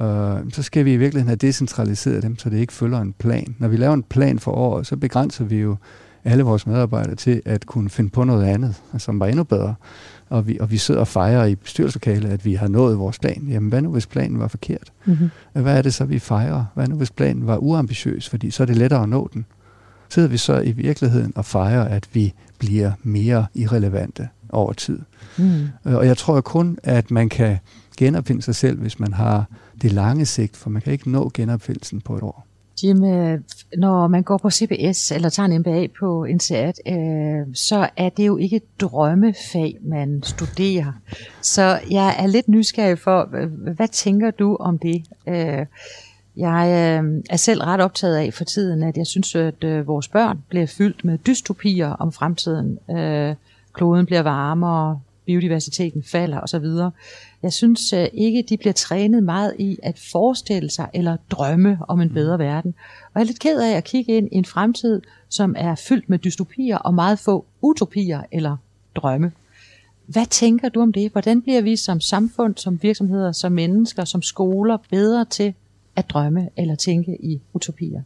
øh, 0.00 0.52
så 0.52 0.62
skal 0.62 0.84
vi 0.84 0.92
i 0.92 0.96
virkeligheden 0.96 1.28
have 1.28 1.36
decentraliseret 1.36 2.22
dem, 2.22 2.38
så 2.38 2.50
det 2.50 2.58
ikke 2.58 2.72
følger 2.72 3.00
en 3.00 3.12
plan. 3.12 3.54
Når 3.58 3.68
vi 3.68 3.76
laver 3.76 3.94
en 3.94 4.02
plan 4.02 4.38
for 4.38 4.52
året, 4.52 4.86
så 4.86 4.96
begrænser 4.96 5.44
vi 5.44 5.56
jo 5.56 5.76
alle 6.24 6.42
vores 6.42 6.66
medarbejdere 6.66 7.14
til 7.14 7.42
at 7.44 7.66
kunne 7.66 7.90
finde 7.90 8.10
på 8.10 8.24
noget 8.24 8.44
andet, 8.44 8.74
som 8.98 9.20
var 9.20 9.26
endnu 9.26 9.44
bedre 9.44 9.74
og 10.30 10.46
vi, 10.46 10.58
og 10.60 10.70
vi 10.70 10.76
sidder 10.76 11.00
og 11.00 11.08
fejrer 11.08 11.44
i 11.44 11.54
bestyrelseslokale, 11.54 12.28
at 12.28 12.44
vi 12.44 12.54
har 12.54 12.68
nået 12.68 12.98
vores 12.98 13.18
plan. 13.18 13.46
Jamen, 13.48 13.68
hvad 13.68 13.82
nu 13.82 13.92
hvis 13.92 14.06
planen 14.06 14.38
var 14.38 14.48
forkert? 14.48 14.92
Mm-hmm. 15.04 15.30
Hvad 15.52 15.78
er 15.78 15.82
det 15.82 15.94
så, 15.94 16.04
vi 16.04 16.18
fejrer? 16.18 16.64
Hvad 16.74 16.86
nu 16.86 16.96
hvis 16.96 17.10
planen 17.10 17.46
var 17.46 17.56
uambitiøs? 17.56 18.28
Fordi 18.28 18.50
så 18.50 18.62
er 18.62 18.66
det 18.66 18.76
lettere 18.76 19.02
at 19.02 19.08
nå 19.08 19.30
den. 19.34 19.44
Sidder 20.08 20.28
vi 20.28 20.36
så 20.36 20.60
i 20.60 20.72
virkeligheden 20.72 21.32
og 21.36 21.44
fejrer, 21.44 21.84
at 21.84 22.08
vi 22.12 22.34
bliver 22.58 22.92
mere 23.02 23.46
irrelevante 23.54 24.28
over 24.50 24.72
tid. 24.72 24.98
Mm. 25.38 25.68
Og 25.84 26.06
jeg 26.06 26.16
tror 26.16 26.40
kun, 26.40 26.78
at 26.82 27.10
man 27.10 27.28
kan 27.28 27.58
genopfinde 27.96 28.42
sig 28.42 28.54
selv, 28.54 28.80
hvis 28.80 29.00
man 29.00 29.12
har 29.12 29.46
det 29.82 29.92
lange 29.92 30.26
sigt, 30.26 30.56
for 30.56 30.70
man 30.70 30.82
kan 30.82 30.92
ikke 30.92 31.10
nå 31.10 31.30
genopfindelsen 31.34 32.00
på 32.00 32.16
et 32.16 32.22
år. 32.22 32.48
Jim, 32.82 33.04
øh, 33.04 33.40
når 33.76 34.08
man 34.08 34.22
går 34.22 34.38
på 34.38 34.50
CBS 34.50 35.12
eller 35.12 35.28
tager 35.28 35.46
en 35.46 35.60
MBA 35.60 35.86
på 36.00 36.24
INSEAD, 36.24 36.72
øh, 36.86 37.54
så 37.54 37.88
er 37.96 38.08
det 38.08 38.26
jo 38.26 38.36
ikke 38.36 38.56
et 38.56 38.80
drømmefag, 38.80 39.78
man 39.82 40.22
studerer. 40.22 40.92
Så 41.42 41.80
jeg 41.90 42.16
er 42.18 42.26
lidt 42.26 42.48
nysgerrig 42.48 42.98
for, 42.98 43.28
hvad 43.74 43.88
tænker 43.88 44.30
du 44.30 44.56
om 44.56 44.78
det? 44.78 45.04
Øh, 45.28 45.66
jeg 46.36 46.66
øh, 46.68 47.22
er 47.30 47.36
selv 47.36 47.62
ret 47.62 47.80
optaget 47.80 48.16
af 48.16 48.34
for 48.34 48.44
tiden, 48.44 48.82
at 48.82 48.96
jeg 48.96 49.06
synes, 49.06 49.34
at 49.34 49.64
øh, 49.64 49.86
vores 49.86 50.08
børn 50.08 50.38
bliver 50.48 50.66
fyldt 50.66 51.04
med 51.04 51.18
dystopier 51.18 51.88
om 51.88 52.12
fremtiden. 52.12 52.78
Kloden 53.72 54.06
bliver 54.06 54.22
varmere, 54.22 55.00
biodiversiteten 55.28 56.02
falder 56.02 56.40
osv. 56.40 56.64
Jeg 57.42 57.52
synes 57.52 57.92
uh, 57.92 58.04
ikke, 58.12 58.44
de 58.48 58.56
bliver 58.56 58.72
trænet 58.72 59.22
meget 59.22 59.54
i 59.58 59.78
at 59.82 59.98
forestille 60.12 60.70
sig 60.70 60.88
eller 60.94 61.16
drømme 61.30 61.78
om 61.88 62.00
en 62.00 62.12
bedre 62.12 62.38
verden. 62.38 62.74
Og 63.04 63.10
jeg 63.14 63.20
er 63.20 63.24
lidt 63.24 63.38
ked 63.38 63.60
af 63.60 63.76
at 63.76 63.84
kigge 63.84 64.16
ind 64.16 64.28
i 64.32 64.36
en 64.36 64.44
fremtid, 64.44 65.02
som 65.28 65.54
er 65.58 65.74
fyldt 65.74 66.08
med 66.08 66.18
dystopier 66.18 66.78
og 66.78 66.94
meget 66.94 67.18
få 67.18 67.44
utopier 67.60 68.22
eller 68.32 68.56
drømme. 68.94 69.32
Hvad 70.06 70.26
tænker 70.26 70.68
du 70.68 70.80
om 70.80 70.92
det? 70.92 71.12
Hvordan 71.12 71.42
bliver 71.42 71.60
vi 71.60 71.76
som 71.76 72.00
samfund, 72.00 72.56
som 72.56 72.82
virksomheder, 72.82 73.32
som 73.32 73.52
mennesker, 73.52 74.04
som 74.04 74.22
skoler 74.22 74.78
bedre 74.90 75.24
til 75.24 75.54
at 75.96 76.10
drømme 76.10 76.48
eller 76.56 76.74
tænke 76.74 77.16
i 77.20 77.40
utopier? 77.52 78.02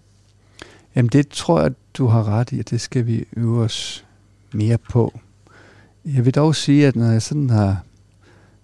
Jamen 0.96 1.08
det 1.08 1.28
tror 1.28 1.60
jeg, 1.60 1.72
du 1.94 2.06
har 2.06 2.28
ret 2.28 2.52
i, 2.52 2.58
at 2.58 2.70
det 2.70 2.80
skal 2.80 3.06
vi 3.06 3.24
øve 3.36 3.60
os 3.60 4.04
mere 4.52 4.78
på. 4.78 5.12
Jeg 6.04 6.24
vil 6.24 6.34
dog 6.34 6.54
sige, 6.54 6.86
at 6.86 6.96
når 6.96 7.10
jeg 7.10 7.22
sådan 7.22 7.50
har 7.50 7.84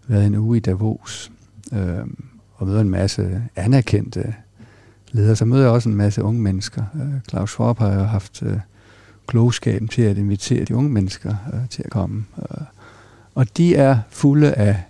været 0.07 0.26
en 0.26 0.34
uge 0.34 0.57
i 0.57 0.61
Davos 0.61 1.32
øh, 1.72 2.07
og 2.55 2.66
møder 2.66 2.80
en 2.80 2.91
masse 2.91 3.43
anerkendte 3.57 4.34
ledere, 5.12 5.36
så 5.36 5.45
møder 5.45 5.62
jeg 5.62 5.72
også 5.72 5.89
en 5.89 5.95
masse 5.95 6.22
unge 6.22 6.41
mennesker. 6.41 6.84
Øh, 6.95 7.20
Claus 7.30 7.51
Schwab 7.51 7.78
har 7.78 7.95
jo 7.95 8.03
haft 8.03 8.43
øh, 8.43 8.59
klogskaben 9.26 9.89
til 9.89 10.03
at 10.03 10.18
invitere 10.18 10.64
de 10.64 10.76
unge 10.76 10.91
mennesker 10.91 11.34
øh, 11.53 11.68
til 11.68 11.82
at 11.84 11.91
komme. 11.91 12.24
Øh, 12.39 12.64
og 13.34 13.57
de 13.57 13.74
er 13.74 13.99
fulde 14.11 14.53
af 14.53 14.82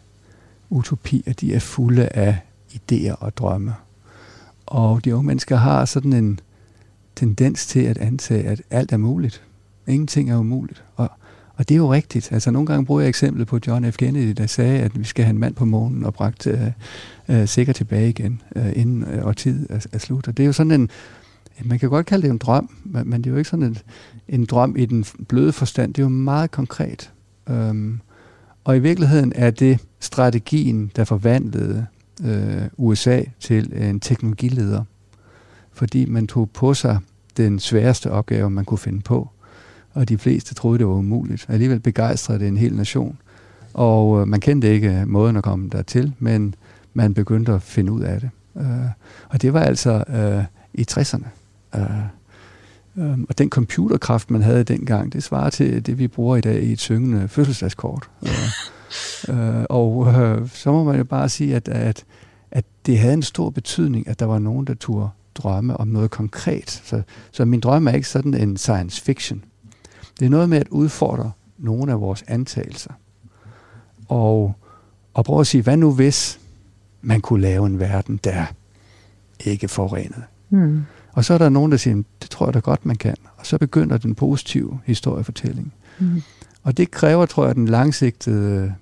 utopier, 0.70 1.32
de 1.32 1.54
er 1.54 1.60
fulde 1.60 2.08
af 2.08 2.38
idéer 2.72 3.14
og 3.14 3.36
drømme. 3.36 3.74
Og 4.66 5.04
de 5.04 5.14
unge 5.14 5.26
mennesker 5.26 5.56
har 5.56 5.84
sådan 5.84 6.12
en 6.12 6.40
tendens 7.16 7.66
til 7.66 7.80
at 7.80 7.98
antage, 7.98 8.44
at 8.44 8.62
alt 8.70 8.92
er 8.92 8.96
muligt. 8.96 9.42
Ingenting 9.86 10.30
er 10.30 10.36
umuligt. 10.36 10.84
Og 10.96 11.10
og 11.58 11.68
det 11.68 11.74
er 11.74 11.78
jo 11.78 11.92
rigtigt. 11.92 12.32
Altså 12.32 12.50
nogle 12.50 12.66
gange 12.66 12.86
bruger 12.86 13.00
jeg 13.00 13.08
eksemplet 13.08 13.46
på 13.46 13.58
John 13.66 13.92
F. 13.92 13.96
Kennedy, 13.96 14.32
der 14.32 14.46
sagde, 14.46 14.78
at 14.80 14.98
vi 14.98 15.04
skal 15.04 15.24
have 15.24 15.30
en 15.30 15.38
mand 15.38 15.54
på 15.54 15.64
månen 15.64 16.04
og 16.04 16.14
bragt 16.14 16.46
uh, 16.46 16.60
uh, 17.28 17.48
sikkert 17.48 17.76
tilbage 17.76 18.08
igen, 18.08 18.42
uh, 18.56 18.78
inden 18.78 19.22
uh, 19.24 19.34
tid 19.34 19.66
er, 19.70 19.86
er 19.92 19.98
slut. 19.98 20.28
Og 20.28 20.36
det 20.36 20.42
er 20.42 20.46
jo 20.46 20.52
sådan 20.52 20.72
en, 20.72 20.90
man 21.64 21.78
kan 21.78 21.88
godt 21.88 22.06
kalde 22.06 22.22
det 22.22 22.30
en 22.30 22.38
drøm, 22.38 22.70
men 22.84 23.12
det 23.12 23.26
er 23.26 23.30
jo 23.30 23.36
ikke 23.36 23.50
sådan 23.50 23.64
en, 23.64 23.78
en 24.28 24.44
drøm 24.44 24.76
i 24.76 24.86
den 24.86 25.04
bløde 25.28 25.52
forstand. 25.52 25.94
Det 25.94 26.02
er 26.02 26.04
jo 26.04 26.08
meget 26.08 26.50
konkret. 26.50 27.12
Um, 27.46 28.00
og 28.64 28.76
i 28.76 28.80
virkeligheden 28.80 29.32
er 29.34 29.50
det 29.50 29.78
strategien, 30.00 30.90
der 30.96 31.04
forvandlede 31.04 31.86
uh, 32.20 32.88
USA 32.88 33.22
til 33.40 33.72
en 33.76 34.00
teknologileder. 34.00 34.84
Fordi 35.72 36.04
man 36.04 36.26
tog 36.26 36.50
på 36.50 36.74
sig 36.74 36.98
den 37.36 37.58
sværeste 37.58 38.10
opgave, 38.10 38.50
man 38.50 38.64
kunne 38.64 38.78
finde 38.78 39.00
på 39.00 39.30
og 39.94 40.08
de 40.08 40.18
fleste 40.18 40.54
troede, 40.54 40.78
det 40.78 40.86
var 40.86 40.92
umuligt. 40.92 41.46
Alligevel 41.48 41.80
begejstrede 41.80 42.38
det 42.38 42.48
en 42.48 42.56
hel 42.56 42.74
nation. 42.74 43.18
Og 43.74 44.20
øh, 44.20 44.28
man 44.28 44.40
kendte 44.40 44.72
ikke 44.72 45.04
måden 45.06 45.36
at 45.36 45.42
komme 45.42 45.68
dertil, 45.68 46.12
men 46.18 46.54
man 46.94 47.14
begyndte 47.14 47.52
at 47.52 47.62
finde 47.62 47.92
ud 47.92 48.00
af 48.00 48.20
det. 48.20 48.30
Øh, 48.56 48.90
og 49.28 49.42
det 49.42 49.52
var 49.52 49.60
altså 49.60 50.04
øh, 50.08 50.44
i 50.74 50.86
60'erne. 50.90 51.26
Øh, 51.76 51.82
øh, 52.96 53.18
og 53.28 53.38
den 53.38 53.50
computerkraft, 53.50 54.30
man 54.30 54.42
havde 54.42 54.64
dengang, 54.64 55.12
det 55.12 55.22
svarer 55.22 55.50
til 55.50 55.86
det, 55.86 55.98
vi 55.98 56.08
bruger 56.08 56.36
i 56.36 56.40
dag 56.40 56.62
i 56.62 56.72
et 56.72 56.80
syngende 56.80 57.28
fødselsdagskort. 57.28 58.10
øh, 59.28 59.58
øh, 59.58 59.64
og 59.68 60.14
øh, 60.14 60.48
så 60.48 60.72
må 60.72 60.84
man 60.84 60.96
jo 60.96 61.04
bare 61.04 61.28
sige, 61.28 61.56
at, 61.56 61.68
at, 61.68 62.04
at 62.50 62.64
det 62.86 62.98
havde 62.98 63.14
en 63.14 63.22
stor 63.22 63.50
betydning, 63.50 64.08
at 64.08 64.20
der 64.20 64.26
var 64.26 64.38
nogen, 64.38 64.66
der 64.66 64.74
turde 64.74 65.08
drømme 65.34 65.76
om 65.76 65.88
noget 65.88 66.10
konkret. 66.10 66.70
Så, 66.84 67.02
så 67.30 67.44
min 67.44 67.60
drøm 67.60 67.86
er 67.86 67.92
ikke 67.92 68.08
sådan 68.08 68.34
en 68.34 68.56
science 68.56 69.02
fiction. 69.02 69.44
Det 70.18 70.26
er 70.26 70.30
noget 70.30 70.48
med 70.48 70.58
at 70.58 70.68
udfordre 70.68 71.32
nogle 71.58 71.92
af 71.92 72.00
vores 72.00 72.24
antagelser. 72.26 72.92
Og, 74.08 74.54
og 75.14 75.24
prøve 75.24 75.40
at 75.40 75.46
sige, 75.46 75.62
hvad 75.62 75.76
nu 75.76 75.92
hvis 75.94 76.40
man 77.02 77.20
kunne 77.20 77.40
lave 77.40 77.66
en 77.66 77.80
verden, 77.80 78.20
der 78.24 78.46
ikke 79.40 79.68
forurenet? 79.68 80.22
Mm. 80.50 80.84
Og 81.12 81.24
så 81.24 81.34
er 81.34 81.38
der 81.38 81.48
nogen, 81.48 81.72
der 81.72 81.78
siger, 81.78 82.02
det 82.22 82.30
tror 82.30 82.46
jeg 82.46 82.54
da 82.54 82.58
godt, 82.58 82.86
man 82.86 82.96
kan. 82.96 83.16
Og 83.36 83.46
så 83.46 83.58
begynder 83.58 83.98
den 83.98 84.14
positive 84.14 84.80
historiefortælling. 84.84 85.72
Mm. 85.98 86.22
Og 86.62 86.76
det 86.76 86.90
kræver, 86.90 87.26
tror 87.26 87.46
jeg, 87.46 87.54
den 87.54 87.68
langsigtede 87.68 88.74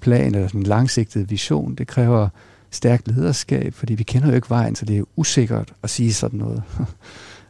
plan, 0.00 0.34
eller 0.34 0.48
den 0.48 0.62
langsigtede 0.62 1.28
vision. 1.28 1.74
Det 1.74 1.86
kræver 1.86 2.28
stærkt 2.70 3.08
lederskab, 3.08 3.74
fordi 3.74 3.94
vi 3.94 4.02
kender 4.02 4.28
jo 4.28 4.34
ikke 4.34 4.50
vejen, 4.50 4.74
så 4.74 4.84
det 4.84 4.98
er 4.98 5.04
usikkert 5.16 5.74
at 5.82 5.90
sige 5.90 6.12
sådan 6.12 6.38
noget. 6.38 6.62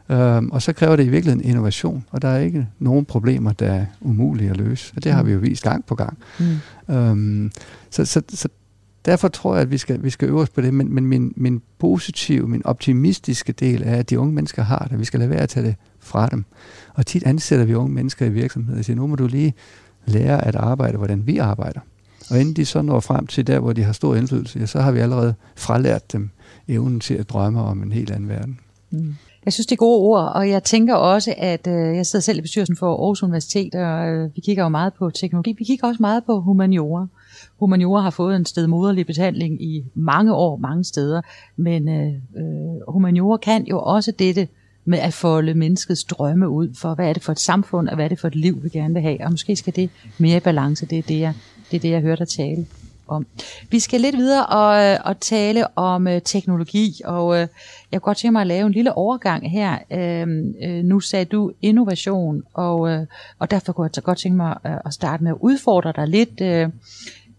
Øhm, 0.09 0.49
og 0.51 0.61
så 0.61 0.73
kræver 0.73 0.95
det 0.95 1.05
i 1.05 1.09
virkeligheden 1.09 1.49
innovation, 1.49 2.05
og 2.11 2.21
der 2.21 2.27
er 2.27 2.39
ikke 2.39 2.67
nogen 2.79 3.05
problemer, 3.05 3.51
der 3.51 3.71
er 3.73 3.85
umulige 4.01 4.49
at 4.49 4.57
løse. 4.57 4.93
Og 4.95 5.03
det 5.03 5.11
har 5.11 5.23
vi 5.23 5.31
jo 5.31 5.39
vist 5.39 5.63
gang 5.63 5.85
på 5.85 5.95
gang. 5.95 6.17
Mm. 6.39 6.95
Øhm, 6.95 7.51
så, 7.89 8.05
så, 8.05 8.21
så 8.29 8.49
derfor 9.05 9.27
tror 9.27 9.53
jeg, 9.53 9.61
at 9.61 9.71
vi 9.71 9.77
skal, 9.77 10.03
vi 10.03 10.09
skal 10.09 10.29
øve 10.29 10.41
os 10.41 10.49
på 10.49 10.61
det, 10.61 10.73
men, 10.73 10.93
men 10.93 11.05
min, 11.05 11.33
min 11.35 11.61
positive, 11.79 12.47
min 12.47 12.65
optimistiske 12.65 13.53
del 13.53 13.83
er, 13.85 13.95
at 13.95 14.09
de 14.09 14.19
unge 14.19 14.33
mennesker 14.33 14.63
har 14.63 14.87
det. 14.91 14.99
Vi 14.99 15.05
skal 15.05 15.19
lade 15.19 15.29
være 15.29 15.41
at 15.41 15.49
tage 15.49 15.65
det 15.65 15.75
fra 15.99 16.27
dem. 16.27 16.45
Og 16.93 17.05
tit 17.05 17.23
ansætter 17.23 17.65
vi 17.65 17.73
unge 17.75 17.93
mennesker 17.93 18.25
i 18.25 18.29
virksomheder 18.29 18.79
og 18.79 18.85
siger, 18.85 18.97
nu 18.97 19.07
må 19.07 19.15
du 19.15 19.27
lige 19.27 19.53
lære 20.05 20.45
at 20.45 20.55
arbejde, 20.55 20.97
hvordan 20.97 21.27
vi 21.27 21.37
arbejder. 21.37 21.79
Og 22.29 22.39
inden 22.39 22.53
de 22.53 22.65
så 22.65 22.81
når 22.81 22.99
frem 22.99 23.27
til 23.27 23.47
der, 23.47 23.59
hvor 23.59 23.73
de 23.73 23.83
har 23.83 23.93
stor 23.93 24.15
indflydelse, 24.15 24.59
ja, 24.59 24.65
så 24.65 24.81
har 24.81 24.91
vi 24.91 24.99
allerede 24.99 25.33
fralært 25.55 26.11
dem 26.13 26.29
evnen 26.67 26.99
til 26.99 27.13
at 27.13 27.29
drømme 27.29 27.61
om 27.61 27.83
en 27.83 27.91
helt 27.91 28.11
anden 28.11 28.29
verden. 28.29 28.59
Mm. 28.91 29.15
Jeg 29.45 29.53
synes, 29.53 29.67
det 29.67 29.75
er 29.75 29.77
gode 29.77 29.99
ord, 29.99 30.31
og 30.35 30.49
jeg 30.49 30.63
tænker 30.63 30.95
også, 30.95 31.33
at 31.37 31.67
øh, 31.67 31.95
jeg 31.95 32.05
sidder 32.05 32.23
selv 32.23 32.37
i 32.37 32.41
bestyrelsen 32.41 32.75
for 32.75 32.89
Aarhus 32.89 33.23
Universitet, 33.23 33.75
og 33.75 34.07
øh, 34.07 34.35
vi 34.35 34.41
kigger 34.41 34.63
jo 34.63 34.69
meget 34.69 34.93
på 34.93 35.09
teknologi. 35.09 35.55
Vi 35.57 35.63
kigger 35.63 35.87
også 35.87 36.01
meget 36.01 36.23
på 36.25 36.39
humaniora. 36.39 37.07
humaniora 37.59 38.01
har 38.01 38.09
fået 38.09 38.35
en 38.35 38.45
stedmoderlig 38.45 39.05
behandling 39.05 39.63
i 39.63 39.83
mange 39.93 40.33
år, 40.33 40.57
mange 40.57 40.83
steder, 40.83 41.21
men 41.55 41.89
øh, 41.89 42.07
øh 42.07 42.93
humaniora 42.93 43.37
kan 43.37 43.65
jo 43.65 43.79
også 43.79 44.11
dette 44.19 44.47
med 44.85 44.99
at 44.99 45.13
folde 45.13 45.53
menneskets 45.53 46.03
drømme 46.03 46.49
ud 46.49 46.73
for, 46.75 46.95
hvad 46.95 47.09
er 47.09 47.13
det 47.13 47.23
for 47.23 47.31
et 47.31 47.39
samfund, 47.39 47.87
og 47.87 47.95
hvad 47.95 48.05
er 48.05 48.09
det 48.09 48.19
for 48.19 48.27
et 48.27 48.35
liv, 48.35 48.63
vi 48.63 48.69
gerne 48.69 48.93
vil 48.93 49.03
have, 49.03 49.25
og 49.25 49.31
måske 49.31 49.55
skal 49.55 49.75
det 49.75 49.89
mere 50.17 50.37
i 50.37 50.39
balance, 50.39 50.85
det 50.85 50.97
er 50.97 51.01
det, 51.01 51.19
jeg, 51.19 51.33
det 51.71 51.77
er 51.77 51.81
det, 51.81 51.89
jeg 51.89 52.01
hørte 52.01 52.19
dig 52.19 52.27
tale 52.27 52.65
om. 53.07 53.25
Vi 53.69 53.79
skal 53.79 54.01
lidt 54.01 54.17
videre 54.17 54.45
og, 54.45 54.83
øh, 54.83 54.99
og 55.05 55.19
tale 55.19 55.77
om 55.77 56.07
øh, 56.07 56.21
teknologi, 56.21 57.01
og 57.05 57.35
øh, 57.35 57.47
jeg 57.91 58.01
kunne 58.01 58.09
godt 58.09 58.17
tænke 58.17 58.31
mig 58.31 58.41
at 58.41 58.47
lave 58.47 58.67
en 58.67 58.73
lille 58.73 58.93
overgang 58.93 59.51
her. 59.51 59.77
Øh, 59.91 60.27
øh, 60.63 60.83
nu 60.83 60.99
sagde 60.99 61.25
du 61.25 61.51
innovation, 61.61 62.43
og, 62.53 62.89
øh, 62.89 63.05
og 63.39 63.51
derfor 63.51 63.73
kunne 63.73 63.89
jeg 63.95 64.03
godt 64.03 64.17
tænke 64.17 64.37
mig 64.37 64.57
at, 64.63 64.81
at 64.85 64.93
starte 64.93 65.23
med 65.23 65.31
at 65.31 65.37
udfordre 65.39 65.93
dig 65.95 66.07
lidt 66.07 66.41
øh, 66.41 66.69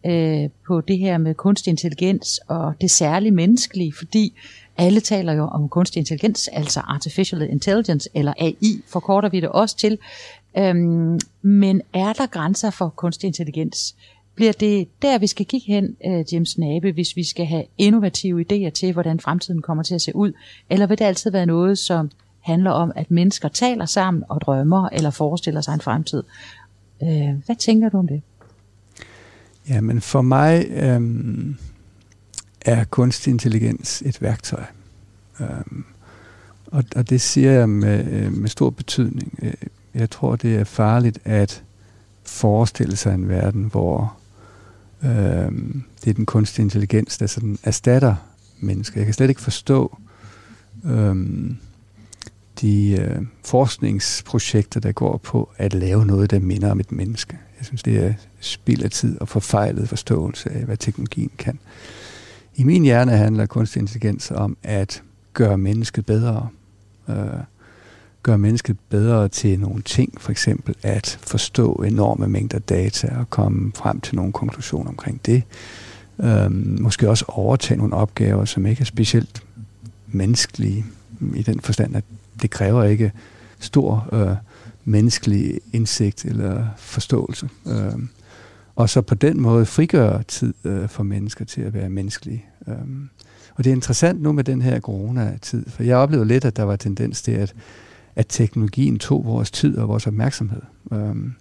øh, 0.07 0.51
på 0.67 0.81
det 0.81 0.99
her 0.99 1.19
med 1.19 1.35
kunstig 1.35 1.71
intelligens 1.71 2.41
og 2.49 2.75
det 2.81 2.91
særlige 2.91 3.33
menneskelige, 3.33 3.93
fordi 3.99 4.35
alle 4.77 5.01
taler 5.01 5.33
jo 5.33 5.45
om 5.45 5.69
kunstig 5.69 6.01
intelligens, 6.01 6.49
altså 6.49 6.81
artificial 6.81 7.43
intelligence, 7.43 8.09
eller 8.15 8.33
AI 8.39 8.83
forkorter 8.89 9.29
vi 9.29 9.41
det 9.41 9.49
også 9.49 9.77
til. 9.77 9.99
Øhm, 10.59 11.21
men 11.43 11.83
er 11.93 12.13
der 12.13 12.27
grænser 12.27 12.71
for 12.71 12.89
kunstig 12.89 13.27
intelligens? 13.27 13.97
Bliver 14.35 14.53
det 14.53 14.89
der, 15.03 15.19
vi 15.19 15.27
skal 15.27 15.47
kigge 15.47 15.67
hen, 15.67 15.97
øh, 16.07 16.25
James 16.33 16.59
Nabe, 16.59 16.93
hvis 16.93 17.17
vi 17.17 17.25
skal 17.25 17.47
have 17.47 17.65
innovative 17.79 18.45
idéer 18.53 18.71
til, 18.71 18.93
hvordan 18.93 19.21
fremtiden 19.21 19.63
kommer 19.63 19.83
til 19.83 19.95
at 19.95 20.03
se 20.03 20.17
ud? 20.17 20.33
Eller 20.71 20.87
vil 20.87 20.99
det 20.99 21.05
altid 21.05 21.31
være 21.31 21.47
noget, 21.47 21.79
som 21.79 22.11
handler 22.41 22.71
om, 22.71 22.93
at 22.97 23.11
mennesker 23.11 23.49
taler 23.49 23.87
sammen 23.87 24.25
og 24.29 24.41
drømmer 24.41 24.89
eller 24.93 25.11
forestiller 25.11 25.61
sig 25.61 25.75
en 25.75 25.81
fremtid? 25.81 26.23
Øh, 27.03 27.35
hvad 27.47 27.57
tænker 27.57 27.89
du 27.89 27.99
om 27.99 28.09
det? 28.09 28.23
Jamen 29.69 30.01
for 30.01 30.23
mig 30.23 30.67
øhm, 30.71 31.57
er 32.61 32.85
kunstig 32.85 33.31
intelligens 33.31 34.03
et 34.07 34.23
værktøj. 34.23 34.65
Øhm, 35.41 35.85
og, 36.67 36.85
og 36.97 37.11
det 37.11 37.21
siger 37.21 37.53
jeg 37.53 37.69
med, 37.69 38.07
øh, 38.13 38.33
med 38.33 38.49
stor 38.49 38.71
betydning. 38.71 39.39
Jeg 39.95 40.11
tror, 40.11 40.37
det 40.37 40.57
er 40.57 40.65
farligt 40.65 41.19
at 41.25 41.63
forestille 42.25 42.97
sig 42.97 43.15
en 43.15 43.29
verden, 43.29 43.65
hvor 43.65 44.17
øhm, 45.05 45.83
det 46.05 46.11
er 46.11 46.15
den 46.15 46.27
kunstige 46.27 46.63
intelligens, 46.63 47.19
der 47.19 47.27
sådan 47.27 47.59
erstatter 47.63 48.15
mennesker. 48.61 49.01
Jeg 49.01 49.07
kan 49.07 49.15
slet 49.15 49.29
ikke 49.29 49.41
forstå 49.41 49.99
øhm, 50.85 51.57
de 52.61 52.91
øh, 53.01 53.23
forskningsprojekter, 53.45 54.81
der 54.81 54.93
går 54.93 55.17
på 55.17 55.51
at 55.57 55.75
lave 55.75 56.07
noget, 56.07 56.31
der 56.31 56.39
minder 56.39 56.71
om 56.71 56.81
et 56.81 56.93
menneske. 56.93 57.39
Jeg 57.59 57.67
synes, 57.67 57.83
det 57.83 58.05
er 58.05 58.15
spild 58.41 58.83
af 58.83 58.91
tid 58.91 59.21
og 59.21 59.29
forfejlet 59.29 59.89
forståelse 59.89 60.51
af, 60.51 60.65
hvad 60.65 60.77
teknologien 60.77 61.31
kan. 61.39 61.59
I 62.55 62.65
min 62.65 62.83
hjerne 62.83 63.13
handler 63.13 63.47
kunstig 63.47 63.81
intelligens 63.81 64.31
om 64.31 64.57
at 64.63 65.03
gøre 65.33 65.59
mennesket 65.59 66.07
bedre. 66.07 66.49
Øh, 67.09 67.17
gøre 68.25 68.39
mennesket 68.39 68.77
bedre 68.89 69.29
til 69.29 69.61
nogle 69.61 69.83
ting, 69.83 70.21
for 70.21 70.31
eksempel 70.31 70.75
at 70.83 71.19
forstå 71.23 71.75
enorme 71.75 72.29
mængder 72.29 72.59
data 72.59 73.17
og 73.19 73.31
komme 73.31 73.73
frem 73.75 74.01
til 74.01 74.17
nogle 74.17 74.33
konklusioner 74.33 74.91
omkring 74.91 75.21
det. 75.27 75.43
Øhm, 76.21 76.77
måske 76.81 77.11
også 77.11 77.25
overtage 77.29 77.79
nogle 77.79 77.95
opgaver, 77.95 78.45
som 78.45 78.67
ikke 78.67 78.81
er 78.81 78.85
specielt 78.85 79.43
menneskelige, 80.09 80.85
i 81.35 81.43
den 81.43 81.61
forstand, 81.61 81.97
at 81.97 82.05
det 82.43 82.51
kræver 82.51 82.85
ikke 82.85 83.13
stor 83.59 84.09
øh, 84.13 84.37
menneskelig 84.85 85.61
indsigt 85.73 86.25
eller 86.25 86.67
forståelse. 86.77 87.49
Øh, 87.67 87.99
og 88.77 88.91
så 88.91 89.01
på 89.01 89.15
den 89.15 89.41
måde 89.41 89.67
frigøre 89.67 90.23
tid 90.23 90.55
øh, 90.65 90.89
for 90.89 91.03
mennesker 91.03 91.45
til 91.45 91.61
at 91.61 91.75
være 91.75 91.89
menneskelige. 91.89 92.45
Øhm, 92.69 93.09
og 93.55 93.65
det 93.65 93.71
er 93.71 93.75
interessant 93.75 94.23
nu 94.23 94.33
med 94.33 94.45
den 94.45 94.63
her 94.63 94.81
coronatid, 94.81 95.65
for 95.69 95.83
jeg 95.83 95.97
oplevede 95.97 96.29
lidt, 96.29 96.45
at 96.45 96.57
der 96.57 96.63
var 96.63 96.77
tendens 96.77 97.23
til, 97.23 97.33
at, 97.33 97.55
at 98.17 98.27
teknologien 98.29 98.99
tog 98.99 99.25
vores 99.25 99.51
tid 99.51 99.79
og 99.79 99.89
vores 99.89 100.07
opmærksomhed. 100.07 100.63
Øhm, 100.93 101.35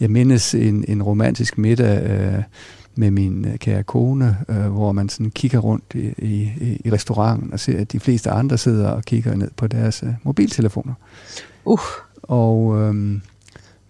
jeg 0.00 0.10
mindes 0.10 0.54
en, 0.54 0.84
en 0.88 1.02
romantisk 1.02 1.58
middag 1.58 2.10
øh, 2.10 2.42
med 2.96 3.10
min 3.10 3.44
øh, 3.48 3.58
kære 3.58 3.82
kone, 3.82 4.38
øh, 4.48 4.66
hvor 4.66 4.92
man 4.92 5.08
sådan 5.08 5.30
kigger 5.30 5.58
rundt 5.58 5.84
i, 5.94 6.12
i, 6.18 6.80
i 6.84 6.90
restauranten 6.92 7.52
og 7.52 7.60
ser, 7.60 7.80
at 7.80 7.92
de 7.92 8.00
fleste 8.00 8.30
andre 8.30 8.58
sidder 8.58 8.88
og 8.88 9.02
kigger 9.02 9.34
ned 9.34 9.50
på 9.56 9.66
deres 9.66 10.02
øh, 10.02 10.08
mobiltelefoner. 10.22 10.94
Uh. 11.64 11.80
Og 12.22 12.80
øhm, 12.80 13.20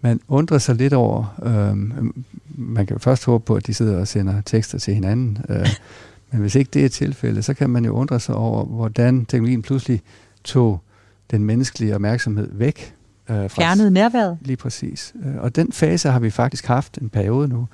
man 0.00 0.20
undrer 0.28 0.58
sig 0.58 0.74
lidt 0.74 0.92
over, 0.92 1.40
øhm, 1.42 2.24
man 2.48 2.86
kan 2.86 2.94
jo 2.94 2.98
først 2.98 3.24
håbe 3.24 3.44
på, 3.44 3.54
at 3.54 3.66
de 3.66 3.74
sidder 3.74 4.00
og 4.00 4.08
sender 4.08 4.40
tekster 4.40 4.78
til 4.78 4.94
hinanden, 4.94 5.38
øh, 5.48 5.68
men 6.30 6.40
hvis 6.40 6.54
ikke 6.54 6.70
det 6.74 6.84
er 6.84 6.88
tilfældet, 6.88 7.44
så 7.44 7.54
kan 7.54 7.70
man 7.70 7.84
jo 7.84 7.92
undre 7.92 8.20
sig 8.20 8.34
over, 8.34 8.64
hvordan 8.64 9.24
teknologien 9.24 9.62
pludselig 9.62 10.00
tog 10.44 10.80
den 11.30 11.44
menneskelige 11.44 11.94
opmærksomhed 11.94 12.48
væk. 12.52 12.94
Øh, 13.30 13.36
fra 13.36 13.48
Fjernede 13.48 13.90
nærværet. 13.90 14.38
Lige 14.40 14.56
præcis. 14.56 15.14
Øh, 15.24 15.36
og 15.36 15.56
den 15.56 15.72
fase 15.72 16.08
har 16.08 16.18
vi 16.18 16.30
faktisk 16.30 16.66
haft 16.66 16.98
en 16.98 17.08
periode 17.08 17.48
nu, 17.48 17.68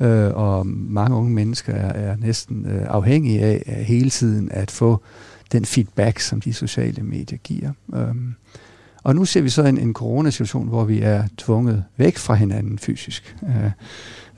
øh, 0.00 0.34
og 0.34 0.66
mange 0.66 1.16
unge 1.16 1.30
mennesker 1.30 1.72
er, 1.72 2.10
er 2.10 2.16
næsten 2.16 2.66
øh, 2.66 2.82
afhængige 2.88 3.40
af, 3.40 3.62
af 3.66 3.84
hele 3.84 4.10
tiden 4.10 4.48
at 4.52 4.70
få 4.70 5.02
den 5.52 5.64
feedback, 5.64 6.18
som 6.18 6.40
de 6.40 6.52
sociale 6.52 7.02
medier 7.02 7.38
giver. 7.38 7.70
Øh, 7.94 8.14
og 9.04 9.14
nu 9.14 9.24
ser 9.24 9.40
vi 9.40 9.48
så 9.48 9.62
en, 9.62 9.78
en 9.78 9.92
coronasituation, 9.92 10.68
hvor 10.68 10.84
vi 10.84 11.00
er 11.00 11.24
tvunget 11.36 11.84
væk 11.96 12.16
fra 12.16 12.34
hinanden 12.34 12.78
fysisk. 12.78 13.36
Uh, 13.42 13.50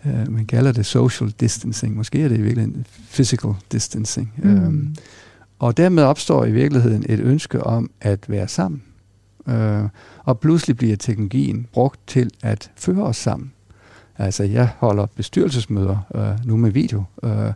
uh, 0.04 0.32
man 0.32 0.46
kalder 0.46 0.72
det 0.72 0.86
social 0.86 1.30
distancing. 1.30 1.96
Måske 1.96 2.22
er 2.22 2.28
det 2.28 2.38
i 2.38 2.40
virkeligheden 2.40 2.86
physical 3.10 3.50
distancing. 3.72 4.32
Mm. 4.36 4.66
Um, 4.66 4.94
og 5.58 5.76
dermed 5.76 6.02
opstår 6.02 6.44
i 6.44 6.52
virkeligheden 6.52 7.04
et 7.08 7.20
ønske 7.20 7.64
om 7.64 7.90
at 8.00 8.30
være 8.30 8.48
sammen. 8.48 8.82
Øh, 9.48 9.82
og 10.24 10.40
pludselig 10.40 10.76
bliver 10.76 10.96
teknologien 10.96 11.66
brugt 11.72 12.00
til 12.06 12.30
at 12.42 12.70
føre 12.76 13.02
os 13.02 13.16
sammen. 13.16 13.52
Altså, 14.18 14.44
jeg 14.44 14.68
holder 14.78 15.06
bestyrelsesmøder 15.06 15.98
øh, 16.14 16.46
nu 16.46 16.56
med 16.56 16.70
video, 16.70 17.04
Øh, 17.22 17.52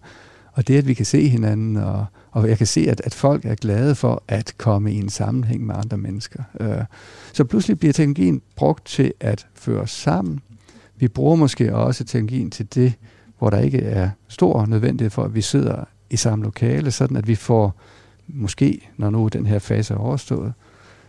og 0.53 0.69
det, 0.69 0.79
at 0.79 0.87
vi 0.87 0.95
kan 0.95 1.07
se 1.07 1.29
hinanden, 1.29 1.77
og, 1.77 2.07
og 2.31 2.49
jeg 2.49 2.59
kan 2.59 2.67
se, 2.67 2.81
at, 2.91 3.01
at 3.05 3.15
folk 3.15 3.45
er 3.45 3.55
glade 3.55 3.95
for 3.95 4.23
at 4.29 4.55
komme 4.59 4.93
i 4.93 4.97
en 4.97 5.09
sammenhæng 5.09 5.67
med 5.67 5.75
andre 5.75 5.97
mennesker. 5.99 6.43
Øh, 6.61 6.85
så 7.33 7.45
pludselig 7.45 7.79
bliver 7.79 7.93
teknologien 7.93 8.43
brugt 8.57 8.87
til 8.87 9.13
at 9.21 9.47
føre 9.55 9.81
os 9.81 9.91
sammen. 9.91 10.41
Vi 10.97 11.09
bruger 11.09 11.37
måske 11.37 11.75
også 11.75 12.05
teknologien 12.05 12.51
til 12.51 12.75
det, 12.75 12.93
hvor 13.39 13.51
der 13.51 13.59
ikke 13.59 13.79
er 13.79 14.11
stor 14.29 14.67
nødvendighed 14.67 15.11
for, 15.11 15.25
at 15.25 15.35
vi 15.35 15.41
sidder 15.41 15.85
i 16.11 16.17
samme 16.17 16.45
lokale, 16.45 16.91
sådan 16.91 17.17
at 17.17 17.29
vi 17.29 17.35
får, 17.35 17.75
måske 18.29 18.91
når 18.97 19.11
nu 19.11 19.29
den 19.29 19.47
her 19.47 19.59
fase 19.59 19.95
er 19.95 19.99
overstået, 19.99 20.53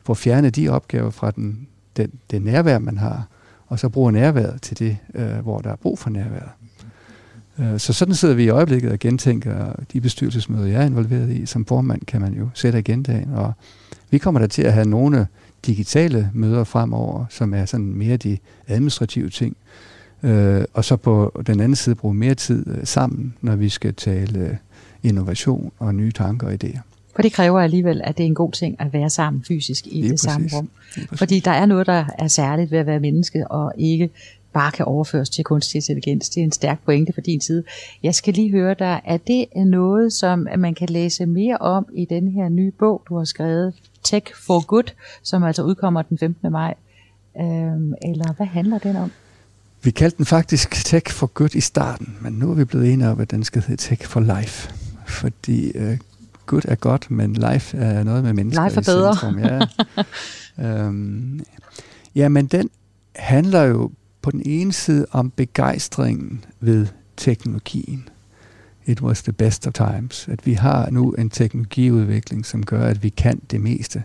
får 0.04 0.14
fjernet 0.14 0.56
de 0.56 0.70
opgaver 0.70 1.10
fra 1.10 1.32
den, 1.32 1.68
den, 1.97 2.12
det 2.32 2.41
nærvær, 2.41 2.80
man 2.80 2.97
har, 2.97 3.28
og 3.68 3.80
så 3.80 3.89
bruger 3.89 4.12
nærværet 4.12 4.62
til 4.62 4.80
det, 4.80 4.97
øh, 5.14 5.38
hvor 5.38 5.60
der 5.60 5.72
er 5.72 5.76
brug 5.76 5.99
for 5.99 6.10
nærværet. 6.10 6.49
Øh, 7.60 7.80
så 7.80 7.93
sådan 7.93 8.16
sidder 8.16 8.36
vi 8.36 8.43
i 8.43 8.49
øjeblikket 8.49 8.91
og 8.91 8.99
gentænker 8.99 9.74
de 9.93 10.02
bestyrelsesmøder, 10.02 10.68
jeg 10.68 10.82
er 10.82 10.86
involveret 10.86 11.30
i. 11.30 11.45
Som 11.45 11.66
formand 11.66 12.02
kan 12.02 12.22
man 12.22 12.34
jo 12.34 12.49
sætte 12.54 12.78
agendaen, 12.78 13.34
og 13.34 13.54
vi 14.10 14.18
kommer 14.18 14.39
der 14.39 14.47
til 14.47 14.62
at 14.62 14.74
have 14.74 14.89
nogle 14.89 15.28
digitale 15.66 16.32
møder 16.34 16.64
fremover, 16.64 17.26
som 17.30 17.54
er 17.54 17.66
sådan 17.66 17.93
mere 17.93 18.18
de 18.18 18.38
administrative 18.68 19.30
ting. 19.30 19.58
Øh, 20.24 20.64
og 20.74 20.86
så 20.86 20.95
på 20.95 21.41
den 21.47 21.60
anden 21.60 21.76
side 21.76 21.95
bruge 21.95 22.14
mere 22.14 22.36
tid 22.36 22.68
øh, 22.68 22.80
sammen, 22.84 23.34
når 23.41 23.56
vi 23.56 23.70
skal 23.70 23.93
tale 23.93 24.58
innovation 25.04 25.72
og 25.80 25.95
nye 25.95 26.12
tanker 26.12 26.47
og 26.47 26.54
idéer. 26.54 26.80
For 27.16 27.22
det 27.22 27.34
kræver 27.34 27.62
alligevel, 27.62 28.02
at 28.04 28.18
det 28.18 28.24
er 28.24 28.28
en 28.28 28.36
god 28.36 28.52
ting 28.52 28.76
at 28.82 28.93
være 28.93 29.10
sammen 29.10 29.43
fysisk 29.47 29.88
i 29.88 29.89
Lige 29.89 30.04
det 30.04 30.12
præcis. 30.12 30.22
samme 30.22 30.47
rum. 30.54 30.70
Fordi 31.14 31.39
der 31.39 31.52
er 31.52 31.66
noget, 31.66 31.88
der 31.88 32.06
er 32.20 32.28
særligt 32.28 32.72
ved 32.72 32.80
at 32.80 32.86
være 32.86 32.99
menneske, 32.99 33.47
og 33.47 33.74
ikke 33.78 34.10
bare 34.54 34.72
kan 34.72 34.86
overføres 34.86 35.30
til 35.30 35.43
kunstig 35.43 35.76
intelligens. 35.76 36.30
Det 36.30 36.41
er 36.41 36.43
en 36.43 36.52
stærk 36.52 36.86
pointe 36.86 37.14
for 37.14 37.22
din 37.22 37.41
side. 37.41 37.64
Jeg 38.04 38.16
skal 38.16 38.34
lige 38.34 38.52
høre 38.52 38.74
dig, 38.80 39.02
er 39.06 39.18
det 39.18 39.45
noget, 39.56 40.14
som 40.14 40.47
man 40.58 40.76
kan 40.76 40.89
læse 40.89 41.26
mere 41.26 41.58
om 41.58 41.86
i 41.95 42.06
den 42.06 42.32
her 42.32 42.49
nye 42.49 42.72
bog, 42.72 43.02
du 43.10 43.18
har 43.18 43.26
skrevet, 43.26 43.74
Tech 44.04 44.26
for 44.36 44.66
Good, 44.66 44.91
som 45.24 45.43
altså 45.43 45.64
udkommer 45.64 46.02
den 46.02 46.18
15. 46.18 46.52
maj? 46.52 46.74
Øhm, 47.39 47.93
eller 48.02 48.34
hvad 48.34 48.45
handler 48.47 48.78
den 48.78 48.95
om? 48.95 49.12
Vi 49.84 49.91
kaldte 49.91 50.18
den 50.18 50.26
faktisk 50.26 50.86
Tech 50.86 51.12
for 51.14 51.28
Good 51.28 51.56
i 51.56 51.62
starten, 51.62 52.18
men 52.22 52.34
nu 52.34 52.52
er 52.52 52.56
vi 52.56 52.66
blevet 52.66 52.93
enige 52.93 53.10
om, 53.10 53.20
at 53.20 53.32
den 53.32 53.43
skal 53.43 53.62
hedde 53.62 53.82
Tech 53.82 54.06
for 54.08 54.20
Life. 54.20 54.81
Fordi 55.12 55.78
uh, 55.78 55.97
good 56.45 56.62
er 56.68 56.76
godt, 56.76 57.12
men 57.12 57.34
life 57.34 57.78
er 57.78 58.03
noget 58.03 58.24
med 58.24 58.34
mennesker 58.34 58.64
life 58.64 58.80
er 58.80 58.84
bedre. 58.84 59.16
centrum. 59.16 59.39
Ja. 59.39 59.59
øhm, 60.86 61.39
ja, 62.16 62.30
men 62.30 62.45
den 62.45 62.70
handler 63.16 63.64
jo 63.64 63.91
på 64.22 64.32
den 64.32 64.41
ene 64.45 64.74
side 64.74 65.05
om 65.12 65.30
begejstringen 65.30 66.45
ved 66.59 66.88
teknologien. 67.18 68.09
It 68.86 69.01
was 69.01 69.24
the 69.24 69.34
best 69.34 69.68
of 69.68 69.74
times. 69.74 70.28
At 70.28 70.45
vi 70.45 70.53
har 70.53 70.89
nu 70.89 71.12
en 71.12 71.30
teknologiudvikling, 71.30 72.45
som 72.45 72.64
gør, 72.64 72.84
at 72.84 73.03
vi 73.03 73.09
kan 73.09 73.41
det 73.51 73.62
meste. 73.62 74.03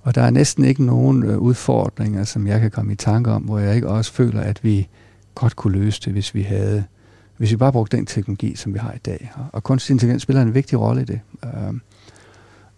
Og 0.00 0.14
der 0.14 0.22
er 0.22 0.30
næsten 0.30 0.64
ikke 0.64 0.84
nogen 0.84 1.22
øh, 1.22 1.38
udfordringer, 1.38 2.24
som 2.24 2.46
jeg 2.46 2.60
kan 2.60 2.70
komme 2.70 2.92
i 2.92 2.96
tanke 2.96 3.30
om, 3.30 3.42
hvor 3.42 3.58
jeg 3.58 3.74
ikke 3.74 3.88
også 3.88 4.12
føler, 4.12 4.40
at 4.40 4.64
vi 4.64 4.88
godt 5.34 5.56
kunne 5.56 5.78
løse 5.78 6.00
det, 6.04 6.12
hvis 6.12 6.34
vi 6.34 6.42
havde 6.42 6.84
hvis 7.38 7.50
vi 7.50 7.56
bare 7.56 7.72
brugte 7.72 7.96
den 7.96 8.06
teknologi, 8.06 8.56
som 8.56 8.74
vi 8.74 8.78
har 8.78 8.92
i 8.92 8.98
dag. 8.98 9.32
Og, 9.34 9.44
og 9.52 9.62
kunstig 9.62 9.94
intelligens 9.94 10.22
spiller 10.22 10.42
en 10.42 10.54
vigtig 10.54 10.80
rolle 10.80 11.02
i 11.02 11.04
det. 11.04 11.20
Øhm, 11.44 11.80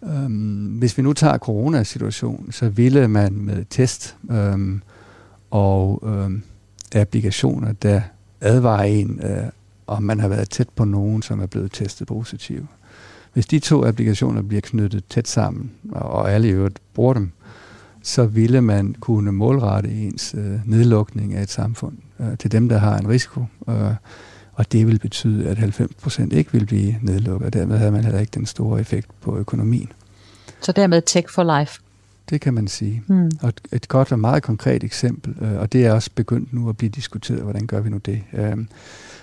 øhm, 0.03 0.77
hvis 0.77 0.97
vi 0.97 1.03
nu 1.03 1.13
tager 1.13 1.37
coronasituationen, 1.37 2.51
så 2.51 2.69
ville 2.69 3.07
man 3.07 3.33
med 3.33 3.65
test 3.69 4.17
øhm, 4.31 4.81
og 5.51 6.03
øhm, 6.05 6.43
applikationer, 6.95 7.71
der 7.71 8.01
advarer 8.41 8.83
en, 8.83 9.19
øh, 9.23 9.49
om 9.87 10.03
man 10.03 10.19
har 10.19 10.27
været 10.27 10.49
tæt 10.49 10.69
på 10.69 10.85
nogen, 10.85 11.21
som 11.21 11.39
er 11.39 11.45
blevet 11.45 11.71
testet 11.71 12.07
positiv. 12.07 12.67
Hvis 13.33 13.45
de 13.45 13.59
to 13.59 13.85
applikationer 13.85 14.41
bliver 14.41 14.61
knyttet 14.61 15.03
tæt 15.09 15.27
sammen, 15.27 15.71
og 15.91 16.31
alle 16.31 16.47
i 16.47 16.51
øvrigt 16.51 16.79
bruger 16.93 17.13
dem, 17.13 17.31
så 18.03 18.25
ville 18.25 18.61
man 18.61 18.95
kunne 18.99 19.31
målrette 19.31 19.89
ens 19.89 20.35
øh, 20.37 20.59
nedlukning 20.65 21.33
af 21.33 21.41
et 21.41 21.49
samfund 21.49 21.97
øh, 22.19 22.37
til 22.37 22.51
dem, 22.51 22.69
der 22.69 22.77
har 22.77 22.97
en 22.97 23.09
risiko. 23.09 23.45
Øh, 23.69 23.93
og 24.61 24.71
det 24.71 24.87
vil 24.87 24.99
betyde, 24.99 25.49
at 25.49 25.57
90% 25.57 26.35
ikke 26.35 26.51
vil 26.51 26.65
blive 26.65 26.95
nedlukket, 27.01 27.45
og 27.45 27.53
dermed 27.53 27.77
havde 27.77 27.91
man 27.91 28.03
heller 28.03 28.19
ikke 28.19 28.31
den 28.33 28.45
store 28.45 28.79
effekt 28.79 29.07
på 29.21 29.37
økonomien. 29.37 29.91
Så 30.61 30.71
dermed 30.71 31.01
tech 31.05 31.29
for 31.29 31.59
life? 31.59 31.81
Det 32.29 32.41
kan 32.41 32.53
man 32.53 32.67
sige. 32.67 33.03
Hmm. 33.07 33.31
Og 33.41 33.53
et, 33.71 33.87
godt 33.87 34.11
og 34.11 34.19
meget 34.19 34.43
konkret 34.43 34.83
eksempel, 34.83 35.35
øh, 35.41 35.59
og 35.59 35.73
det 35.73 35.85
er 35.85 35.93
også 35.93 36.09
begyndt 36.15 36.53
nu 36.53 36.69
at 36.69 36.77
blive 36.77 36.89
diskuteret, 36.89 37.41
hvordan 37.41 37.67
gør 37.67 37.81
vi 37.81 37.89
nu 37.89 37.97
det. 37.97 38.23
Øh, 38.33 38.57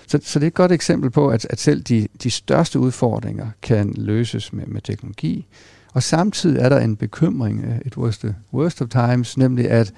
så, 0.07 0.19
så 0.23 0.39
det 0.39 0.45
er 0.45 0.47
et 0.47 0.53
godt 0.53 0.71
eksempel 0.71 1.09
på, 1.09 1.29
at, 1.29 1.47
at 1.49 1.59
selv 1.59 1.81
de, 1.81 2.07
de 2.23 2.29
største 2.29 2.79
udfordringer 2.79 3.47
kan 3.61 3.93
løses 3.97 4.53
med, 4.53 4.65
med 4.65 4.81
teknologi, 4.81 5.45
og 5.93 6.03
samtidig 6.03 6.59
er 6.59 6.69
der 6.69 6.79
en 6.79 6.95
bekymring, 6.95 7.81
et 7.85 7.97
worst, 7.97 8.25
worst 8.53 8.81
of 8.81 8.87
times, 8.87 9.37
nemlig 9.37 9.69
at 9.69 9.93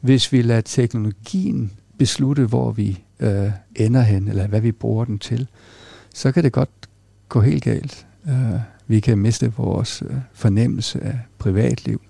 hvis 0.00 0.32
vi 0.32 0.42
lader 0.42 0.60
teknologien 0.60 1.72
beslutte, 1.98 2.46
hvor 2.46 2.70
vi 2.70 3.03
øh, 3.20 3.50
ender 3.76 4.00
hen, 4.00 4.28
eller 4.28 4.46
hvad 4.46 4.60
vi 4.60 4.72
bruger 4.72 5.04
den 5.04 5.18
til, 5.18 5.48
så 6.14 6.32
kan 6.32 6.44
det 6.44 6.52
godt 6.52 6.70
gå 7.28 7.40
helt 7.40 7.64
galt. 7.64 8.06
Øh, 8.28 8.60
vi 8.86 9.00
kan 9.00 9.18
miste 9.18 9.52
vores 9.52 10.02
øh, 10.10 10.16
fornemmelse 10.32 11.00
af 11.00 11.18
privatliv. 11.38 12.00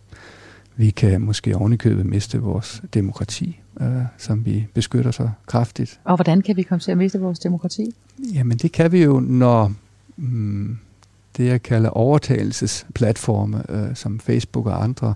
Vi 0.77 0.91
kan 0.91 1.21
måske 1.21 1.57
ovenikøbet 1.57 2.07
miste 2.07 2.39
vores 2.39 2.83
demokrati, 2.95 3.61
øh, 3.81 4.03
som 4.19 4.47
vi 4.47 4.67
beskytter 4.75 5.11
så 5.11 5.31
kraftigt. 5.47 6.01
Og 6.05 6.17
hvordan 6.17 6.43
kan 6.43 6.57
vi 6.57 6.63
komme 6.63 6.81
til 6.81 6.91
at 6.91 6.99
miste 6.99 7.21
vores 7.21 7.39
demokrati? 7.39 7.95
Jamen 8.35 8.59
det 8.59 8.73
kan 8.73 8.93
vi 8.93 9.03
jo, 9.03 9.21
når 9.21 9.73
mm, 10.17 10.79
det, 11.37 11.47
jeg 11.47 11.63
kalder 11.63 11.91
overtagelsesplatforme, 11.91 13.63
øh, 13.69 13.97
som 13.97 14.21
Facebook 14.21 14.67
og 14.67 14.85
andre, 14.85 15.15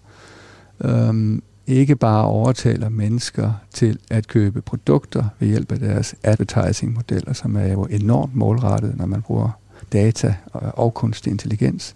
øh, 0.80 1.38
ikke 1.68 1.96
bare 1.96 2.24
overtaler 2.24 2.88
mennesker 2.88 3.52
til 3.72 3.98
at 4.10 4.28
købe 4.28 4.62
produkter 4.62 5.24
ved 5.38 5.48
hjælp 5.48 5.72
af 5.72 5.78
deres 5.78 6.14
advertising-modeller, 6.22 7.32
som 7.32 7.56
er 7.56 7.66
jo 7.66 7.84
enormt 7.84 8.34
målrettet, 8.34 8.96
når 8.96 9.06
man 9.06 9.22
bruger 9.22 9.50
data 9.92 10.34
og 10.52 10.94
kunstig 10.94 11.30
intelligens, 11.30 11.94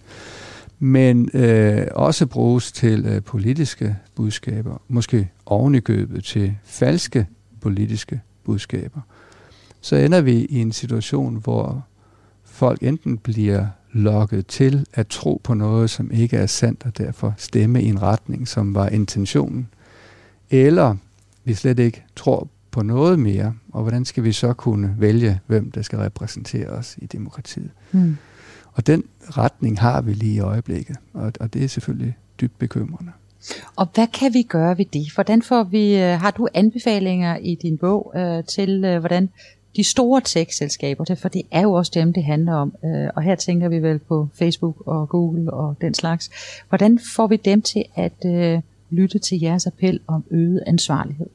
men 0.79 1.29
øh, 1.33 1.87
også 1.91 2.25
bruges 2.25 2.71
til 2.71 3.05
øh, 3.05 3.23
politiske 3.23 3.95
budskaber, 4.15 4.81
måske 4.87 5.29
ovenikøbet 5.45 6.07
købet 6.07 6.23
til 6.23 6.57
falske 6.63 7.27
politiske 7.61 8.21
budskaber. 8.43 9.01
Så 9.81 9.95
ender 9.95 10.21
vi 10.21 10.45
i 10.45 10.61
en 10.61 10.71
situation, 10.71 11.35
hvor 11.35 11.85
folk 12.43 12.83
enten 12.83 13.17
bliver 13.17 13.67
lokket 13.93 14.47
til 14.47 14.85
at 14.93 15.07
tro 15.07 15.41
på 15.43 15.53
noget, 15.53 15.89
som 15.89 16.11
ikke 16.11 16.37
er 16.37 16.45
sandt, 16.45 16.83
og 16.85 16.97
derfor 16.97 17.33
stemme 17.37 17.81
i 17.81 17.85
en 17.85 18.01
retning, 18.01 18.47
som 18.47 18.75
var 18.75 18.87
intentionen. 18.89 19.67
Eller 20.49 20.95
vi 21.43 21.53
slet 21.53 21.79
ikke 21.79 22.03
tror 22.15 22.47
på 22.71 22.83
noget 22.83 23.19
mere, 23.19 23.53
og 23.71 23.81
hvordan 23.81 24.05
skal 24.05 24.23
vi 24.23 24.31
så 24.31 24.53
kunne 24.53 24.95
vælge, 24.97 25.39
hvem 25.47 25.71
der 25.71 25.81
skal 25.81 25.99
repræsentere 25.99 26.67
os 26.67 26.95
i 26.97 27.05
demokratiet. 27.05 27.71
Mm. 27.91 28.17
Og 28.73 28.87
den 28.87 29.03
retning 29.21 29.79
har 29.79 30.01
vi 30.01 30.13
lige 30.13 30.35
i 30.35 30.39
øjeblikket, 30.39 30.95
og, 31.13 31.33
og 31.39 31.53
det 31.53 31.63
er 31.63 31.67
selvfølgelig 31.67 32.17
dybt 32.41 32.59
bekymrende. 32.59 33.11
Og 33.75 33.87
hvad 33.93 34.07
kan 34.07 34.33
vi 34.33 34.41
gøre 34.41 34.77
ved 34.77 34.85
det? 34.85 35.11
Hvordan 35.13 35.41
får 35.41 35.63
vi, 35.63 35.95
øh, 35.95 36.19
har 36.19 36.31
du 36.31 36.47
anbefalinger 36.53 37.37
i 37.37 37.55
din 37.61 37.77
bog 37.77 38.13
øh, 38.15 38.43
til, 38.43 38.83
øh, 38.85 38.99
hvordan 38.99 39.29
de 39.75 39.83
store 39.83 40.21
tech-selskaber, 40.21 41.15
for 41.15 41.29
det 41.29 41.41
er 41.51 41.61
jo 41.61 41.73
også 41.73 41.91
dem, 41.95 42.13
det 42.13 42.23
handler 42.23 42.53
om. 42.53 42.75
Øh, 42.85 43.09
og 43.15 43.21
her 43.21 43.35
tænker 43.35 43.69
vi 43.69 43.79
vel 43.79 43.99
på 43.99 44.27
Facebook 44.33 44.75
og 44.85 45.09
Google 45.09 45.53
og 45.53 45.75
den 45.81 45.93
slags. 45.93 46.29
Hvordan 46.69 46.99
får 47.15 47.27
vi 47.27 47.35
dem 47.35 47.61
til 47.61 47.83
at 47.95 48.25
øh, 48.25 48.61
lytte 48.89 49.19
til 49.19 49.39
jeres 49.41 49.67
appel 49.67 49.99
om 50.07 50.23
øget 50.31 50.63
ansvarlighed? 50.67 51.27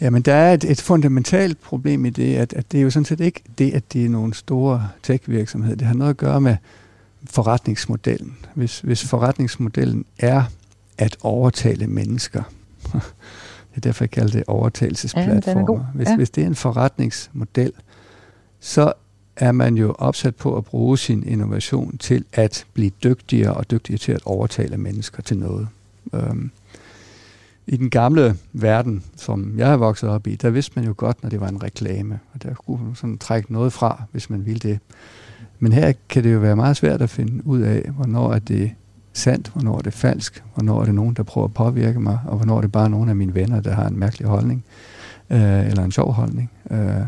Jamen, 0.00 0.22
der 0.22 0.34
er 0.34 0.54
et, 0.54 0.64
et 0.64 0.80
fundamentalt 0.80 1.60
problem 1.60 2.04
i 2.04 2.10
det, 2.10 2.36
at, 2.36 2.52
at 2.52 2.72
det 2.72 2.78
er 2.78 2.82
jo 2.82 2.90
sådan 2.90 3.04
set 3.04 3.20
ikke 3.20 3.42
det, 3.58 3.74
at 3.74 3.92
det 3.92 4.04
er 4.04 4.08
nogle 4.08 4.34
store 4.34 4.88
tech-virksomheder. 5.02 5.76
Det 5.76 5.86
har 5.86 5.94
noget 5.94 6.10
at 6.10 6.16
gøre 6.16 6.40
med 6.40 6.56
forretningsmodellen. 7.24 8.36
Hvis, 8.54 8.80
hvis 8.80 9.04
forretningsmodellen 9.04 10.04
er 10.18 10.42
at 10.98 11.16
overtale 11.22 11.86
mennesker, 11.86 12.42
det 13.70 13.76
er 13.76 13.80
derfor, 13.80 14.04
jeg 14.04 14.10
kalder 14.10 14.32
det 14.32 14.44
overtagelsesplatformer. 14.46 15.78
Ja, 15.78 15.84
hvis, 15.94 16.08
ja. 16.08 16.16
hvis 16.16 16.30
det 16.30 16.42
er 16.42 16.46
en 16.46 16.54
forretningsmodel, 16.54 17.72
så 18.60 18.92
er 19.36 19.52
man 19.52 19.76
jo 19.76 19.94
opsat 19.98 20.36
på 20.36 20.56
at 20.56 20.64
bruge 20.64 20.98
sin 20.98 21.22
innovation 21.22 21.98
til 21.98 22.24
at 22.32 22.66
blive 22.72 22.90
dygtigere 23.04 23.54
og 23.54 23.70
dygtigere 23.70 23.98
til 23.98 24.12
at 24.12 24.22
overtale 24.24 24.76
mennesker 24.76 25.22
til 25.22 25.38
noget. 25.38 25.68
Øhm, 26.14 26.50
I 27.66 27.76
den 27.76 27.90
gamle 27.90 28.36
verden, 28.52 29.04
som 29.16 29.54
jeg 29.58 29.68
har 29.68 29.76
vokset 29.76 30.08
op 30.08 30.26
i, 30.26 30.36
der 30.36 30.50
vidste 30.50 30.72
man 30.76 30.84
jo 30.84 30.94
godt, 30.96 31.22
når 31.22 31.30
det 31.30 31.40
var 31.40 31.48
en 31.48 31.62
reklame, 31.62 32.18
og 32.34 32.42
der 32.42 32.54
kunne 32.54 32.84
man 32.84 32.94
sådan 32.94 33.18
trække 33.18 33.52
noget 33.52 33.72
fra, 33.72 34.02
hvis 34.12 34.30
man 34.30 34.46
ville 34.46 34.58
det. 34.58 34.78
Men 35.58 35.72
her 35.72 35.92
kan 36.08 36.24
det 36.24 36.32
jo 36.32 36.38
være 36.38 36.56
meget 36.56 36.76
svært 36.76 37.02
at 37.02 37.10
finde 37.10 37.46
ud 37.46 37.60
af, 37.60 37.90
hvornår 37.96 38.32
er 38.32 38.38
det 38.38 38.70
sandt, 39.20 39.48
hvornår 39.48 39.78
er 39.78 39.82
det 39.82 39.92
falsk, 39.92 40.44
hvornår 40.54 40.80
er 40.80 40.84
det 40.84 40.94
nogen, 40.94 41.14
der 41.14 41.22
prøver 41.22 41.44
at 41.44 41.54
påvirke 41.54 42.00
mig, 42.00 42.18
og 42.26 42.36
hvornår 42.36 42.56
er 42.56 42.60
det 42.60 42.72
bare 42.72 42.90
nogen 42.90 43.08
af 43.08 43.16
mine 43.16 43.34
venner, 43.34 43.60
der 43.60 43.74
har 43.74 43.88
en 43.88 43.98
mærkelig 43.98 44.28
holdning, 44.28 44.64
øh, 45.30 45.66
eller 45.66 45.84
en 45.84 45.92
sjov 45.92 46.12
holdning. 46.12 46.50
Øh, 46.70 47.06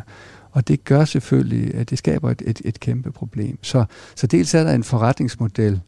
og 0.51 0.69
det 0.69 0.85
gør 0.85 1.05
selvfølgelig, 1.05 1.75
at 1.75 1.91
det 1.91 1.99
skaber 1.99 2.31
et, 2.31 2.43
et, 2.47 2.63
et 2.65 2.81
kæmpe 2.81 3.13
problem. 3.13 3.59
Så, 3.63 3.85
så 4.15 4.27
dels 4.27 4.55
er 4.55 4.65
der 4.65 4.73
en 4.73 4.85
forretningsmodel 4.85 5.81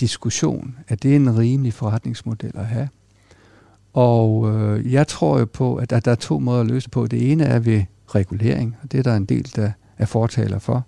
diskussion, 0.00 0.76
at 0.88 1.02
det 1.02 1.12
er 1.12 1.16
en 1.16 1.38
rimelig 1.38 1.72
forretningsmodel 1.72 2.52
at 2.54 2.66
have. 2.66 2.88
Og 3.92 4.54
øh, 4.54 4.92
jeg 4.92 5.06
tror 5.08 5.38
jo 5.38 5.44
på, 5.44 5.76
at 5.76 5.90
der, 5.90 6.00
der 6.00 6.10
er 6.10 6.14
to 6.14 6.38
måder 6.38 6.60
at 6.60 6.66
løse 6.66 6.90
på. 6.90 7.06
Det 7.06 7.32
ene 7.32 7.44
er 7.44 7.58
ved 7.58 7.82
regulering, 8.14 8.76
og 8.82 8.92
det 8.92 8.98
er 8.98 9.02
der 9.02 9.16
en 9.16 9.24
del, 9.24 9.52
der 9.56 9.70
er 9.98 10.06
fortaler 10.06 10.58
for. 10.58 10.86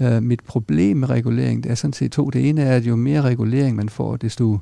Øh, 0.00 0.22
mit 0.22 0.40
problem 0.40 0.96
med 0.96 1.10
regulering, 1.10 1.64
det 1.64 1.70
er 1.70 1.74
sådan 1.74 1.92
set 1.92 2.12
to. 2.12 2.30
Det 2.30 2.48
ene 2.48 2.62
er, 2.62 2.76
at 2.76 2.86
jo 2.86 2.96
mere 2.96 3.22
regulering 3.22 3.76
man 3.76 3.88
får, 3.88 4.16
desto 4.16 4.58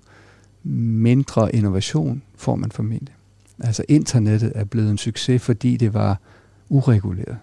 mindre 0.64 1.54
innovation 1.54 2.22
får 2.36 2.56
man 2.56 2.70
formentlig. 2.70 3.14
Altså 3.60 3.84
internettet 3.88 4.52
er 4.54 4.64
blevet 4.64 4.90
en 4.90 4.98
succes, 4.98 5.42
fordi 5.42 5.76
det 5.76 5.94
var 5.94 6.20
ureguleret. 6.68 7.38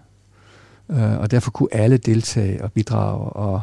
Øh, 0.90 1.18
og 1.18 1.30
derfor 1.30 1.50
kunne 1.50 1.68
alle 1.72 1.96
deltage 1.96 2.64
og 2.64 2.72
bidrage, 2.72 3.30
og, 3.30 3.60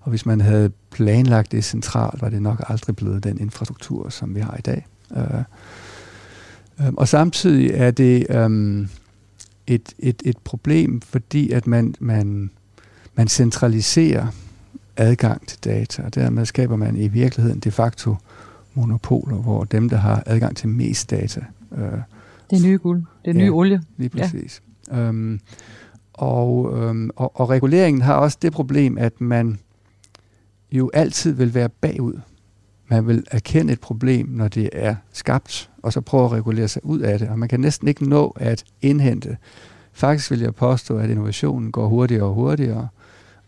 og 0.00 0.10
hvis 0.10 0.26
man 0.26 0.40
havde 0.40 0.70
planlagt 0.90 1.52
det 1.52 1.64
centralt, 1.64 2.22
var 2.22 2.28
det 2.28 2.42
nok 2.42 2.64
aldrig 2.68 2.96
blevet 2.96 3.24
den 3.24 3.40
infrastruktur, 3.40 4.08
som 4.08 4.34
vi 4.34 4.40
har 4.40 4.56
i 4.58 4.60
dag. 4.60 4.86
Øh, 5.16 5.42
øh, 6.80 6.92
og 6.96 7.08
samtidig 7.08 7.70
er 7.74 7.90
det 7.90 8.26
øh, 8.30 8.86
et, 9.66 9.94
et, 9.98 10.22
et 10.24 10.38
problem, 10.38 11.00
fordi 11.00 11.50
at 11.50 11.66
man, 11.66 11.94
man 12.00 12.50
man 13.16 13.28
centraliserer 13.28 14.26
adgang 14.96 15.46
til 15.46 15.58
data, 15.64 16.02
og 16.02 16.14
dermed 16.14 16.46
skaber 16.46 16.76
man 16.76 16.96
i 16.96 17.08
virkeligheden 17.08 17.60
de 17.60 17.70
facto 17.70 18.16
monopoler, 18.74 19.36
hvor 19.36 19.64
dem, 19.64 19.88
der 19.88 19.96
har 19.96 20.22
adgang 20.26 20.56
til 20.56 20.68
mest 20.68 21.10
data... 21.10 21.40
Øh, 21.72 21.98
det 22.50 22.58
er 22.58 22.66
nye 22.66 22.78
guld, 22.78 23.04
det 23.24 23.30
er 23.30 23.34
ja, 23.34 23.44
nye 23.44 23.52
olie. 23.52 23.82
lige 23.96 24.08
præcis. 24.08 24.62
Ja. 24.92 24.98
Øhm, 24.98 25.40
og, 26.12 26.78
øhm, 26.78 27.10
og, 27.16 27.40
og 27.40 27.50
reguleringen 27.50 28.02
har 28.02 28.14
også 28.14 28.38
det 28.42 28.52
problem, 28.52 28.98
at 28.98 29.20
man 29.20 29.58
jo 30.72 30.90
altid 30.94 31.32
vil 31.32 31.54
være 31.54 31.68
bagud. 31.68 32.20
Man 32.88 33.06
vil 33.06 33.24
erkende 33.30 33.72
et 33.72 33.80
problem, 33.80 34.28
når 34.28 34.48
det 34.48 34.70
er 34.72 34.96
skabt, 35.12 35.70
og 35.82 35.92
så 35.92 36.00
prøve 36.00 36.24
at 36.24 36.32
regulere 36.32 36.68
sig 36.68 36.84
ud 36.84 37.00
af 37.00 37.18
det. 37.18 37.28
Og 37.28 37.38
man 37.38 37.48
kan 37.48 37.60
næsten 37.60 37.88
ikke 37.88 38.08
nå 38.08 38.36
at 38.40 38.64
indhente. 38.82 39.36
Faktisk 39.92 40.30
vil 40.30 40.40
jeg 40.40 40.54
påstå, 40.54 40.98
at 40.98 41.10
innovationen 41.10 41.72
går 41.72 41.88
hurtigere 41.88 42.24
og 42.24 42.34
hurtigere, 42.34 42.88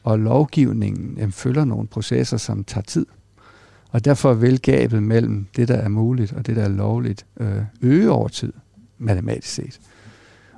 og 0.02 0.18
lovgivningen 0.18 1.14
jamen, 1.16 1.32
følger 1.32 1.64
nogle 1.64 1.86
processer, 1.88 2.36
som 2.36 2.64
tager 2.64 2.84
tid. 2.84 3.06
Og 3.90 4.04
derfor 4.04 4.34
vil 4.34 4.60
gabet 4.60 5.02
mellem 5.02 5.46
det, 5.56 5.68
der 5.68 5.76
er 5.76 5.88
muligt 5.88 6.32
og 6.32 6.46
det, 6.46 6.56
der 6.56 6.62
er 6.62 6.68
lovligt, 6.68 7.26
øh, 7.40 7.62
øge 7.82 8.10
over 8.10 8.28
tid, 8.28 8.52
matematisk 8.98 9.54
set. 9.54 9.80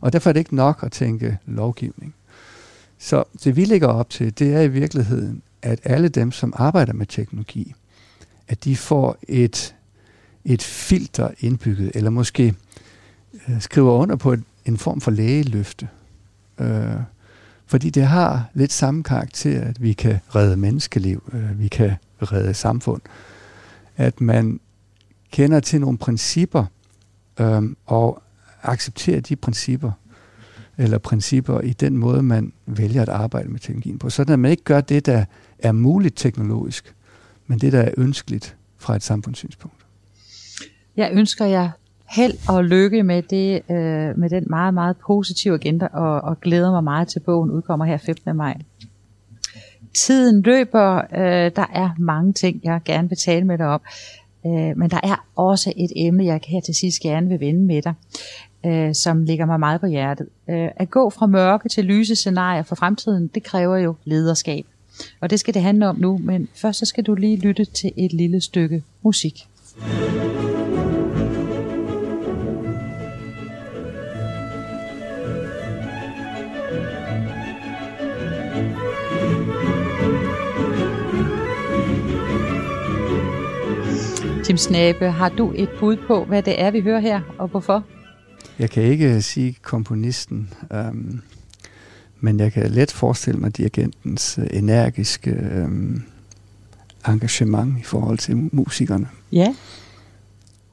Og 0.00 0.12
derfor 0.12 0.30
er 0.30 0.32
det 0.32 0.40
ikke 0.40 0.56
nok 0.56 0.78
at 0.82 0.92
tænke 0.92 1.38
lovgivning. 1.46 2.14
Så 2.98 3.24
det 3.44 3.56
vi 3.56 3.64
lægger 3.64 3.88
op 3.88 4.10
til, 4.10 4.38
det 4.38 4.54
er 4.54 4.60
i 4.60 4.68
virkeligheden, 4.68 5.42
at 5.62 5.80
alle 5.84 6.08
dem, 6.08 6.32
som 6.32 6.52
arbejder 6.56 6.92
med 6.92 7.06
teknologi, 7.06 7.74
at 8.48 8.64
de 8.64 8.76
får 8.76 9.16
et, 9.28 9.74
et 10.44 10.62
filter 10.62 11.30
indbygget, 11.40 11.92
eller 11.94 12.10
måske 12.10 12.54
øh, 13.48 13.60
skriver 13.60 13.92
under 13.92 14.16
på 14.16 14.32
et, 14.32 14.42
en 14.64 14.78
form 14.78 15.00
for 15.00 15.10
lægeløfte. 15.10 15.88
Øh, 16.58 16.94
fordi 17.70 17.90
det 17.90 18.06
har 18.06 18.50
lidt 18.54 18.72
samme 18.72 19.02
karakter, 19.02 19.60
at 19.60 19.82
vi 19.82 19.92
kan 19.92 20.18
redde 20.34 20.56
menneskeliv, 20.56 21.30
øh, 21.32 21.60
vi 21.60 21.68
kan 21.68 21.92
redde 22.22 22.54
samfund. 22.54 23.02
At 23.96 24.20
man 24.20 24.60
kender 25.32 25.60
til 25.60 25.80
nogle 25.80 25.98
principper 25.98 26.64
øh, 27.40 27.62
og 27.86 28.22
accepterer 28.62 29.20
de 29.20 29.36
principper, 29.36 29.92
eller 30.78 30.98
principper 30.98 31.60
i 31.60 31.72
den 31.72 31.96
måde, 31.96 32.22
man 32.22 32.52
vælger 32.66 33.02
at 33.02 33.08
arbejde 33.08 33.48
med 33.48 33.60
teknologien 33.60 33.98
på. 33.98 34.10
Sådan 34.10 34.32
at 34.32 34.38
man 34.38 34.50
ikke 34.50 34.64
gør 34.64 34.80
det, 34.80 35.06
der 35.06 35.24
er 35.58 35.72
muligt 35.72 36.16
teknologisk, 36.16 36.94
men 37.46 37.58
det, 37.58 37.72
der 37.72 37.80
er 37.80 37.90
ønskeligt 37.96 38.56
fra 38.76 38.96
et 38.96 39.02
samfundssynspunkt. 39.02 39.86
Jeg 40.96 41.10
ønsker 41.12 41.46
jer 41.46 41.70
held 42.10 42.48
og 42.48 42.64
lykke 42.64 43.02
med, 43.02 43.22
det, 43.22 43.62
øh, 43.70 44.18
med 44.18 44.30
den 44.30 44.46
meget, 44.50 44.74
meget 44.74 44.96
positive 45.06 45.54
agenda, 45.54 45.86
og, 45.86 46.20
og 46.20 46.40
glæder 46.40 46.70
mig 46.70 46.84
meget 46.84 47.08
til 47.08 47.20
bogen 47.20 47.50
udkommer 47.50 47.86
her 47.86 47.96
15. 47.96 48.36
maj. 48.36 48.56
Tiden 49.94 50.42
løber, 50.42 50.96
øh, 50.96 51.50
der 51.56 51.66
er 51.72 51.90
mange 51.98 52.32
ting, 52.32 52.60
jeg 52.64 52.80
gerne 52.84 53.08
vil 53.08 53.18
tale 53.18 53.44
med 53.44 53.58
dig 53.58 53.66
om, 53.66 53.80
øh, 54.46 54.78
men 54.78 54.90
der 54.90 55.00
er 55.02 55.26
også 55.36 55.72
et 55.76 55.92
emne, 55.96 56.24
jeg 56.24 56.40
her 56.46 56.60
til 56.60 56.74
sidst 56.74 57.00
gerne 57.00 57.28
vil 57.28 57.40
vende 57.40 57.60
med 57.60 57.82
dig, 57.82 57.94
øh, 58.66 58.94
som 58.94 59.22
ligger 59.22 59.46
mig 59.46 59.60
meget 59.60 59.80
på 59.80 59.86
hjertet. 59.86 60.26
Øh, 60.50 60.68
at 60.76 60.90
gå 60.90 61.10
fra 61.10 61.26
mørke 61.26 61.68
til 61.68 61.84
lyse 61.84 62.16
scenarier 62.16 62.62
for 62.62 62.74
fremtiden, 62.74 63.30
det 63.34 63.42
kræver 63.42 63.76
jo 63.76 63.94
lederskab. 64.04 64.66
Og 65.20 65.30
det 65.30 65.40
skal 65.40 65.54
det 65.54 65.62
handle 65.62 65.88
om 65.88 65.96
nu, 65.98 66.18
men 66.18 66.48
først 66.54 66.78
så 66.78 66.86
skal 66.86 67.04
du 67.04 67.14
lige 67.14 67.36
lytte 67.36 67.64
til 67.64 67.92
et 67.96 68.12
lille 68.12 68.40
stykke 68.40 68.82
musik. 69.02 69.46
Tim 69.84 70.29
Snabe, 84.60 85.10
har 85.10 85.28
du 85.28 85.52
et 85.56 85.68
bud 85.80 85.96
på, 85.96 86.24
hvad 86.24 86.42
det 86.42 86.60
er, 86.60 86.70
vi 86.70 86.80
hører 86.80 87.00
her, 87.00 87.20
og 87.38 87.48
hvorfor? 87.48 87.84
Jeg 88.58 88.70
kan 88.70 88.82
ikke 88.82 89.22
sige 89.22 89.56
komponisten, 89.62 90.52
um, 90.70 91.22
men 92.20 92.40
jeg 92.40 92.52
kan 92.52 92.70
let 92.70 92.92
forestille 92.92 93.40
mig 93.40 93.56
dirigentens 93.56 94.38
uh, 94.38 94.44
energiske 94.50 95.62
um, 95.64 96.02
engagement 97.08 97.78
i 97.78 97.82
forhold 97.82 98.18
til 98.18 98.50
musikerne. 98.52 99.08
Ja, 99.32 99.54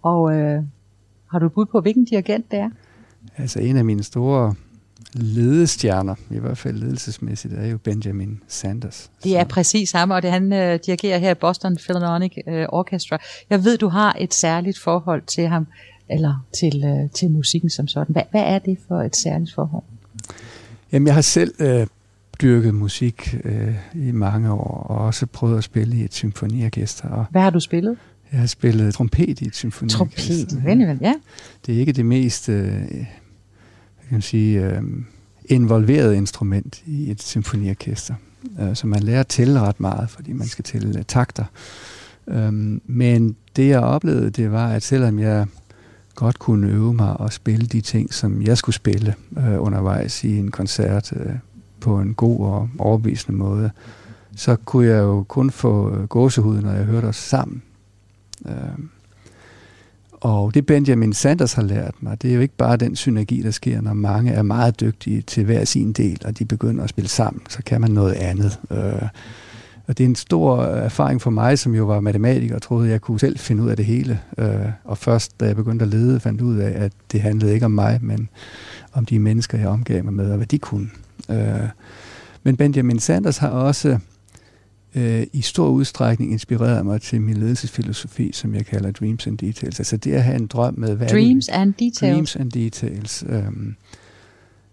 og 0.02 0.36
øh, 0.36 0.64
har 1.32 1.40
du 1.40 1.46
et 1.46 1.54
bud 1.54 1.66
på, 1.66 1.82
hvilken 1.82 2.06
dirigent 2.06 2.52
det 2.52 2.60
er? 2.60 2.70
Altså 3.38 3.60
en 3.60 3.78
af 3.78 3.86
mine 3.86 4.04
store 4.04 4.56
ledestjerner, 5.14 6.16
i 6.32 6.40
hvert 6.40 6.58
fald 6.58 6.78
ledelsesmæssigt, 6.78 7.54
er 7.54 7.68
jo 7.68 7.78
Benjamin 7.78 8.40
Sanders. 8.48 9.12
Det 9.24 9.38
er 9.38 9.44
præcis 9.44 9.92
ham, 9.92 10.12
og 10.12 10.22
det 10.22 10.32
han 10.32 10.54
øh, 10.54 10.80
dirigerer 10.86 11.18
her 11.18 11.32
i 11.32 11.34
Boston 11.34 11.78
Philharmonic 11.78 12.38
øh, 12.48 12.66
Orchestra. 12.70 13.18
Jeg 13.50 13.64
ved, 13.64 13.78
du 13.78 13.88
har 13.88 14.16
et 14.20 14.34
særligt 14.34 14.80
forhold 14.80 15.22
til 15.22 15.48
ham, 15.48 15.68
eller 16.10 16.46
til, 16.60 16.84
øh, 16.86 17.10
til 17.10 17.32
musikken 17.32 17.70
som 17.70 17.88
sådan. 17.88 18.14
Hvad, 18.14 18.24
hvad 18.32 18.44
er 18.44 18.60
det 18.60 18.78
for 18.88 19.02
et 19.02 19.16
særligt 19.16 19.54
forhold? 19.54 19.84
Jamen, 20.92 21.08
jeg 21.08 21.14
har 21.16 21.22
selv 21.22 21.54
øh, 21.60 21.88
dyrket 22.42 22.74
musik 22.74 23.36
øh, 23.44 23.76
i 23.96 24.12
mange 24.12 24.52
år, 24.52 24.86
og 24.90 25.06
også 25.06 25.26
prøvet 25.26 25.58
at 25.58 25.64
spille 25.64 25.98
i 25.98 26.04
et 26.04 26.14
symfoniorkester. 26.14 27.10
Og 27.10 27.26
Hvad 27.32 27.42
har 27.42 27.50
du 27.50 27.60
spillet? 27.60 27.98
jeg 28.32 28.40
har 28.40 28.48
spillet 28.48 28.94
trompet 28.94 29.42
i 29.42 29.48
et 29.48 29.56
symfoniorkester. 29.56 30.50
Trompet, 30.50 30.88
vel, 30.88 30.98
ja. 31.02 31.14
Det 31.66 31.76
er 31.76 31.80
ikke 31.80 31.92
det 31.92 32.06
mest 32.06 32.50
øh, 32.50 32.82
kan 34.10 34.22
sige, 34.22 34.66
øh, 34.66 34.82
involveret 35.46 36.16
instrument 36.16 36.84
i 36.86 37.12
et 37.12 37.22
symfoniorkester. 37.22 38.14
Øh, 38.60 38.76
så 38.76 38.88
man 38.88 39.04
lærer 39.04 39.20
at 39.20 39.28
tælle 39.28 39.60
ret 39.60 39.80
meget, 39.80 40.10
fordi 40.10 40.34
man 40.34 40.48
skal 40.48 40.64
tælle 40.66 41.00
øh, 41.00 41.06
takter. 41.06 41.46
Øh, 42.28 42.54
men 42.86 43.36
det 43.56 43.68
jeg 43.68 43.80
oplevede, 43.80 44.30
det 44.30 44.52
var, 44.52 44.68
at 44.68 44.84
selvom 44.84 45.20
jeg 45.20 45.46
godt 46.16 46.40
kunne 46.40 46.68
øve 46.68 46.94
mig 46.94 47.18
og 47.18 47.34
spille 47.34 47.68
de 47.68 47.82
ting, 47.82 48.14
som 48.14 48.42
jeg 48.42 48.58
skulle 48.58 48.76
spille 48.76 49.16
øh, 49.38 49.64
undervejs 49.64 50.24
i 50.24 50.38
en 50.38 50.52
koncert 50.52 51.14
øh, 51.16 51.34
på 51.80 52.00
en 52.00 52.14
god 52.14 52.40
og 52.40 52.70
overbevisende 52.80 53.38
måde, 53.38 53.72
så 54.36 54.56
kunne 54.56 54.88
jeg 54.88 55.00
jo 55.00 55.24
kun 55.24 55.52
få 55.52 55.96
øh, 55.96 56.04
gåsehud, 56.04 56.62
når 56.62 56.72
jeg 56.72 56.84
hørte 56.84 57.06
os 57.06 57.16
sammen. 57.16 57.62
Øh, 58.46 58.54
og 60.22 60.54
det 60.54 60.66
Benjamin 60.66 61.14
Sanders 61.14 61.54
har 61.54 61.64
lært 61.64 61.94
mig, 62.00 62.22
det 62.22 62.30
er 62.32 62.36
jo 62.36 62.42
ikke 62.42 62.58
bare 62.58 62.78
den 62.78 62.96
synergi, 62.96 63.42
der 63.42 63.52
sker, 63.52 63.82
når 63.82 63.94
mange 63.94 64.32
er 64.32 64.42
meget 64.42 64.80
dygtige 64.80 65.22
til 65.22 65.46
hver 65.46 65.66
sin 65.66 65.94
del, 65.94 66.22
og 66.26 66.40
de 66.40 66.46
begynder 66.46 66.84
at 66.84 66.90
spille 66.90 67.10
sammen, 67.10 67.42
så 67.50 67.64
kan 67.66 67.82
man 67.82 67.92
noget 67.92 68.14
andet. 68.14 68.60
Øh, 68.72 69.10
og 69.88 69.98
det 69.98 70.04
er 70.04 70.08
en 70.08 70.16
stor 70.16 70.64
erfaring 70.64 71.22
for 71.22 71.30
mig, 71.30 71.60
som 71.60 71.76
jo 71.76 71.86
var 71.86 72.00
matematiker 72.00 72.56
og 72.56 72.62
troede, 72.62 72.86
at 72.86 72.92
jeg 72.92 73.02
kunne 73.02 73.20
selv 73.20 73.40
finde 73.40 73.64
ud 73.64 73.70
af 73.70 73.78
det 73.78 73.86
hele. 73.86 74.20
Øh, 74.38 74.66
og 74.84 74.98
først, 74.98 75.40
da 75.40 75.46
jeg 75.46 75.56
begyndte 75.56 75.84
at 75.84 75.90
lede, 75.90 76.20
fandt 76.20 76.42
ud 76.42 76.58
af, 76.58 76.84
at 76.84 76.92
det 77.12 77.22
handlede 77.22 77.54
ikke 77.54 77.66
om 77.66 77.72
mig, 77.72 78.00
men 78.02 78.30
om 78.94 79.06
de 79.06 79.20
mennesker, 79.20 79.58
jeg 79.58 79.68
omgav 79.68 80.04
mig 80.04 80.14
med, 80.14 80.32
og 80.32 80.38
hvad 80.38 80.48
de 80.48 80.60
kunne. 80.60 80.90
Øh, 81.30 81.70
men 82.44 82.58
Benjamin 82.58 83.00
Sanders 83.00 83.38
har 83.38 83.50
også 83.50 84.00
øh, 84.96 85.28
i 85.34 85.42
stor 85.42 85.68
udstrækning 85.68 86.32
inspireret 86.32 86.86
mig 86.86 87.02
til 87.02 87.22
min 87.22 87.38
ledelsesfilosofi, 87.38 88.32
som 88.34 88.56
jeg 88.56 88.66
kalder 88.66 88.92
Dreams 88.92 89.28
and 89.28 89.38
Details. 89.38 89.80
Altså 89.80 89.98
det 89.98 90.14
at 90.14 90.24
have 90.24 90.36
en 90.36 90.48
drøm 90.48 90.74
med... 90.78 90.96
Hvad 90.96 91.08
Dreams 91.08 91.50
and 91.50 91.74
Details. 91.74 92.00
Dreams 92.00 92.36
and 92.36 92.52
Details. 92.52 93.24
Um, 93.30 93.76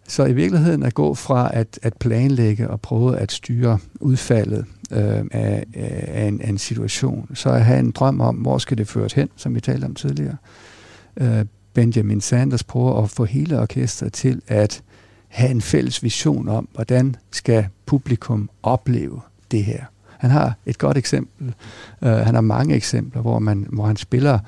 så 0.09 0.25
i 0.25 0.33
virkeligheden 0.33 0.83
at 0.83 0.95
gå 0.95 1.15
fra 1.15 1.51
at, 1.55 1.79
at 1.83 1.95
planlægge 1.97 2.71
og 2.71 2.81
prøve 2.81 3.19
at 3.19 3.33
styre 3.33 3.79
udfaldet 4.01 4.65
øh, 4.93 5.25
af, 5.31 5.65
af, 5.75 6.29
en, 6.29 6.41
af 6.41 6.49
en 6.49 6.59
situation, 6.59 7.31
så 7.35 7.49
at 7.49 7.65
have 7.65 7.79
en 7.79 7.91
drøm 7.91 8.21
om, 8.21 8.37
hvor 8.37 8.59
skal 8.59 8.79
det 8.79 8.89
føres 8.89 9.13
hen, 9.13 9.29
som 9.37 9.55
vi 9.55 9.61
talte 9.61 9.85
om 9.85 9.95
tidligere. 9.95 10.37
Øh, 11.17 11.45
Benjamin 11.75 12.21
Sanders 12.21 12.65
prøver 12.65 13.03
at 13.03 13.11
få 13.11 13.25
hele 13.25 13.61
orkestret 13.61 14.13
til 14.13 14.43
at 14.49 14.83
have 15.29 15.51
en 15.51 15.61
fælles 15.61 16.03
vision 16.03 16.49
om, 16.49 16.69
hvordan 16.75 17.17
skal 17.31 17.67
publikum 17.87 18.51
opleve 18.63 19.21
det 19.51 19.65
her. 19.65 19.85
Han 20.25 20.31
har 20.31 20.55
et 20.67 20.79
godt 20.79 20.97
eksempel. 20.97 21.55
Uh, 22.03 22.09
han 22.09 22.35
har 22.35 22.41
mange 22.41 22.75
eksempler, 22.75 23.23
hvor, 23.23 23.39
man, 23.39 23.67
hvor 23.73 23.87
han 23.87 23.97
spiller 23.97 24.39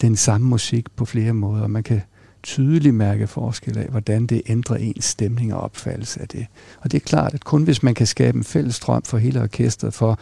den 0.00 0.16
samme 0.16 0.46
musik 0.46 0.86
på 0.96 1.04
flere 1.04 1.32
måder. 1.32 1.66
Man 1.66 1.82
kan 1.82 2.02
tydeligt 2.42 2.94
mærke 2.94 3.26
forskel 3.26 3.78
af, 3.78 3.86
hvordan 3.86 4.26
det 4.26 4.42
ændrer 4.46 4.76
ens 4.76 5.04
stemning 5.04 5.54
og 5.54 5.60
opfattelse 5.60 6.20
af 6.20 6.28
det. 6.28 6.46
Og 6.80 6.92
det 6.92 7.02
er 7.02 7.06
klart, 7.06 7.34
at 7.34 7.44
kun 7.44 7.62
hvis 7.62 7.82
man 7.82 7.94
kan 7.94 8.06
skabe 8.06 8.38
en 8.38 8.44
fælles 8.44 8.78
drøm 8.78 9.02
for 9.02 9.18
hele 9.18 9.42
orkestret 9.42 9.94
for, 9.94 10.18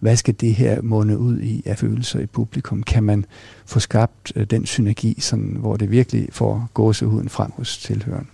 hvad 0.00 0.16
skal 0.16 0.34
det 0.40 0.54
her 0.54 0.82
måne 0.82 1.18
ud 1.18 1.40
i 1.40 1.62
af 1.66 1.78
følelser 1.78 2.20
i 2.20 2.26
publikum, 2.26 2.82
kan 2.82 3.02
man 3.02 3.24
få 3.66 3.80
skabt 3.80 4.32
øh, 4.36 4.46
den 4.46 4.66
synergi, 4.66 5.20
sådan, 5.20 5.56
hvor 5.58 5.76
det 5.76 5.90
virkelig 5.90 6.28
får 6.32 6.68
gåsehuden 6.74 7.28
frem 7.28 7.52
hos 7.56 7.78
tilhøren. 7.78 8.28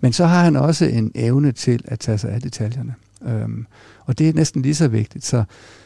Men 0.00 0.12
så 0.12 0.26
har 0.26 0.44
han 0.44 0.56
også 0.56 0.84
en 0.84 1.12
evne 1.14 1.52
til 1.52 1.80
at 1.84 2.00
tage 2.00 2.18
sig 2.18 2.30
af 2.30 2.40
detaljerne. 2.40 2.94
Øhm, 3.22 3.66
og 4.04 4.18
det 4.18 4.28
er 4.28 4.32
næsten 4.32 4.62
lige 4.62 4.74
så 4.74 4.88
vigtigt. 4.88 5.24
Så, 5.24 5.44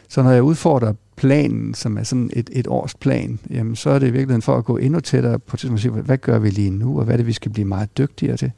så 0.08 0.22
når 0.22 0.30
jeg 0.30 0.42
udfordrer 0.42 0.92
planen, 1.16 1.74
som 1.74 1.98
er 1.98 2.02
sådan 2.02 2.30
et, 2.32 2.50
et 2.52 2.66
års 2.66 2.94
plan, 2.94 3.38
jamen, 3.50 3.76
så 3.76 3.90
er 3.90 3.98
det 3.98 4.06
i 4.06 4.10
virkeligheden 4.10 4.42
for 4.42 4.56
at 4.56 4.64
gå 4.64 4.76
endnu 4.76 5.00
tættere 5.00 5.38
på 5.38 5.56
til 5.56 5.72
at 5.72 5.80
sige, 5.80 5.90
hvad 5.90 6.18
gør 6.18 6.38
vi 6.38 6.50
lige 6.50 6.70
nu, 6.70 6.98
og 6.98 7.04
hvad 7.04 7.14
er 7.14 7.16
det, 7.16 7.26
vi 7.26 7.32
skal 7.32 7.52
blive 7.52 7.64
meget 7.64 7.98
dygtigere 7.98 8.36
til. 8.36 8.52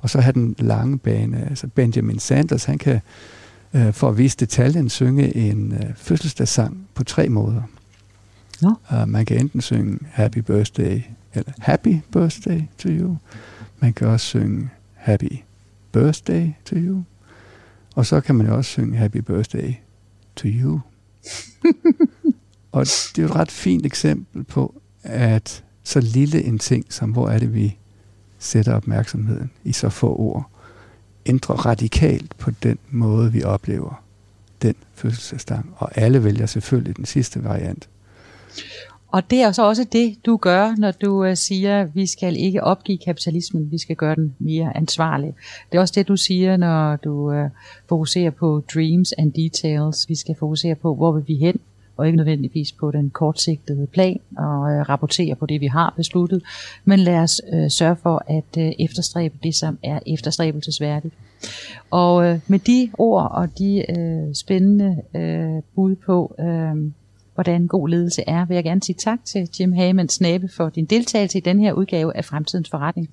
Og 0.00 0.10
så 0.10 0.20
have 0.20 0.32
den 0.32 0.54
lange 0.58 0.98
bane. 0.98 1.46
Altså 1.50 1.66
Benjamin 1.66 2.18
Sanders, 2.18 2.64
han 2.64 2.78
kan 2.78 3.00
øh, 3.74 3.92
for 3.92 4.08
at 4.08 4.18
vise 4.18 4.36
detaljen 4.36 4.88
synge 4.88 5.36
en 5.36 5.72
øh, 5.72 5.94
fødselsdagssang 5.96 6.88
på 6.94 7.04
tre 7.04 7.28
måder. 7.28 7.62
Nå. 8.62 8.74
Uh, 8.92 9.08
man 9.08 9.24
kan 9.26 9.38
enten 9.38 9.60
synge 9.60 9.98
Happy 10.10 10.38
Birthday, 10.38 11.00
eller 11.34 11.52
Happy 11.58 11.96
Birthday 12.12 12.62
to 12.78 12.88
you. 12.88 13.16
Man 13.80 13.92
kan 13.92 14.08
også 14.08 14.26
synge 14.26 14.68
Happy 14.94 15.36
Birthday 15.92 16.50
to 16.64 16.76
you. 16.76 17.02
Og 17.94 18.06
så 18.06 18.20
kan 18.20 18.34
man 18.34 18.46
jo 18.46 18.56
også 18.56 18.70
synge 18.70 18.98
Happy 18.98 19.16
Birthday 19.16 19.74
to 20.36 20.48
you. 20.48 20.80
og 22.72 22.86
det 22.86 23.18
er 23.18 23.22
jo 23.22 23.28
et 23.28 23.36
ret 23.36 23.50
fint 23.50 23.86
eksempel 23.86 24.44
på, 24.44 24.82
at 25.02 25.64
så 25.84 26.00
lille 26.00 26.44
en 26.44 26.58
ting 26.58 26.92
som, 26.92 27.10
hvor 27.10 27.28
er 27.28 27.38
det, 27.38 27.54
vi 27.54 27.78
sætter 28.38 28.74
opmærksomheden 28.74 29.50
i 29.64 29.72
så 29.72 29.88
få 29.88 30.16
ord, 30.16 30.50
ændrer 31.26 31.56
radikalt 31.66 32.36
på 32.38 32.50
den 32.50 32.78
måde, 32.90 33.32
vi 33.32 33.42
oplever 33.42 34.04
den 34.62 34.74
fødselsdagsdag. 34.94 35.62
Og 35.76 35.98
alle 35.98 36.24
vælger 36.24 36.46
selvfølgelig 36.46 36.96
den 36.96 37.04
sidste 37.04 37.44
variant. 37.44 37.88
Og 39.12 39.30
det 39.30 39.42
er 39.42 39.46
jo 39.46 39.52
så 39.52 39.62
også 39.62 39.84
det, 39.92 40.26
du 40.26 40.36
gør, 40.36 40.74
når 40.78 40.90
du 40.90 41.24
øh, 41.24 41.36
siger, 41.36 41.80
at 41.80 41.94
vi 41.94 42.06
skal 42.06 42.36
ikke 42.36 42.64
opgive 42.64 42.98
kapitalismen, 42.98 43.70
vi 43.70 43.78
skal 43.78 43.96
gøre 43.96 44.14
den 44.14 44.34
mere 44.38 44.76
ansvarlig. 44.76 45.34
Det 45.72 45.76
er 45.76 45.80
også 45.80 45.94
det, 45.96 46.08
du 46.08 46.16
siger, 46.16 46.56
når 46.56 46.96
du 46.96 47.32
øh, 47.32 47.50
fokuserer 47.88 48.30
på 48.30 48.62
dreams 48.74 49.12
and 49.18 49.32
details. 49.32 50.08
Vi 50.08 50.14
skal 50.14 50.34
fokusere 50.38 50.74
på, 50.74 50.94
hvor 50.94 51.12
vil 51.12 51.24
vi 51.26 51.34
hen, 51.34 51.60
og 51.96 52.06
ikke 52.06 52.16
nødvendigvis 52.16 52.72
på 52.72 52.90
den 52.90 53.10
kortsigtede 53.10 53.86
plan 53.86 54.20
og 54.38 54.70
øh, 54.70 54.88
rapportere 54.88 55.34
på 55.34 55.46
det, 55.46 55.60
vi 55.60 55.66
har 55.66 55.94
besluttet. 55.96 56.42
Men 56.84 56.98
lad 56.98 57.18
os 57.18 57.40
sørge 57.68 57.96
for 57.96 58.24
at 58.26 58.56
uh, 58.56 58.84
efterstræbe 58.84 59.38
det, 59.42 59.54
som 59.54 59.78
er 59.82 59.98
efterstræbelsesværdigt. 60.06 61.14
Og 61.90 62.26
øh, 62.26 62.40
med 62.46 62.58
de 62.58 62.90
ord 62.98 63.30
og 63.30 63.58
de 63.58 63.84
øh, 63.98 64.34
spændende 64.34 65.02
øh, 65.14 65.62
bud 65.74 65.96
på, 65.96 66.34
øh, 66.40 66.92
hvordan 67.34 67.66
god 67.66 67.88
ledelse 67.88 68.22
er, 68.26 68.44
vil 68.44 68.54
jeg 68.54 68.64
gerne 68.64 68.82
sige 68.82 68.96
tak 68.96 69.24
til 69.24 69.48
Jim 69.60 69.72
Hagemann 69.72 70.08
Snabe 70.08 70.48
for 70.48 70.68
din 70.68 70.84
deltagelse 70.84 71.38
i 71.38 71.40
den 71.40 71.60
her 71.60 71.72
udgave 71.72 72.16
af 72.16 72.24
Fremtidens 72.24 72.70
Forretning. 72.70 73.10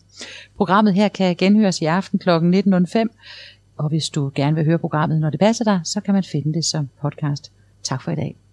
Programmet 0.57 0.93
her 0.93 1.07
kan 1.07 1.35
genhøres 1.35 1.81
i 1.81 1.85
aften 1.85 2.19
kl. 2.19 2.29
19.05, 2.29 3.05
og 3.77 3.89
hvis 3.89 4.09
du 4.09 4.31
gerne 4.35 4.55
vil 4.55 4.65
høre 4.65 4.79
programmet, 4.79 5.21
når 5.21 5.29
det 5.29 5.39
passer 5.39 5.63
dig, 5.63 5.81
så 5.83 6.01
kan 6.01 6.13
man 6.13 6.23
finde 6.23 6.53
det 6.53 6.65
som 6.65 6.89
podcast. 7.01 7.51
Tak 7.83 8.01
for 8.01 8.11
i 8.11 8.15
dag. 8.15 8.46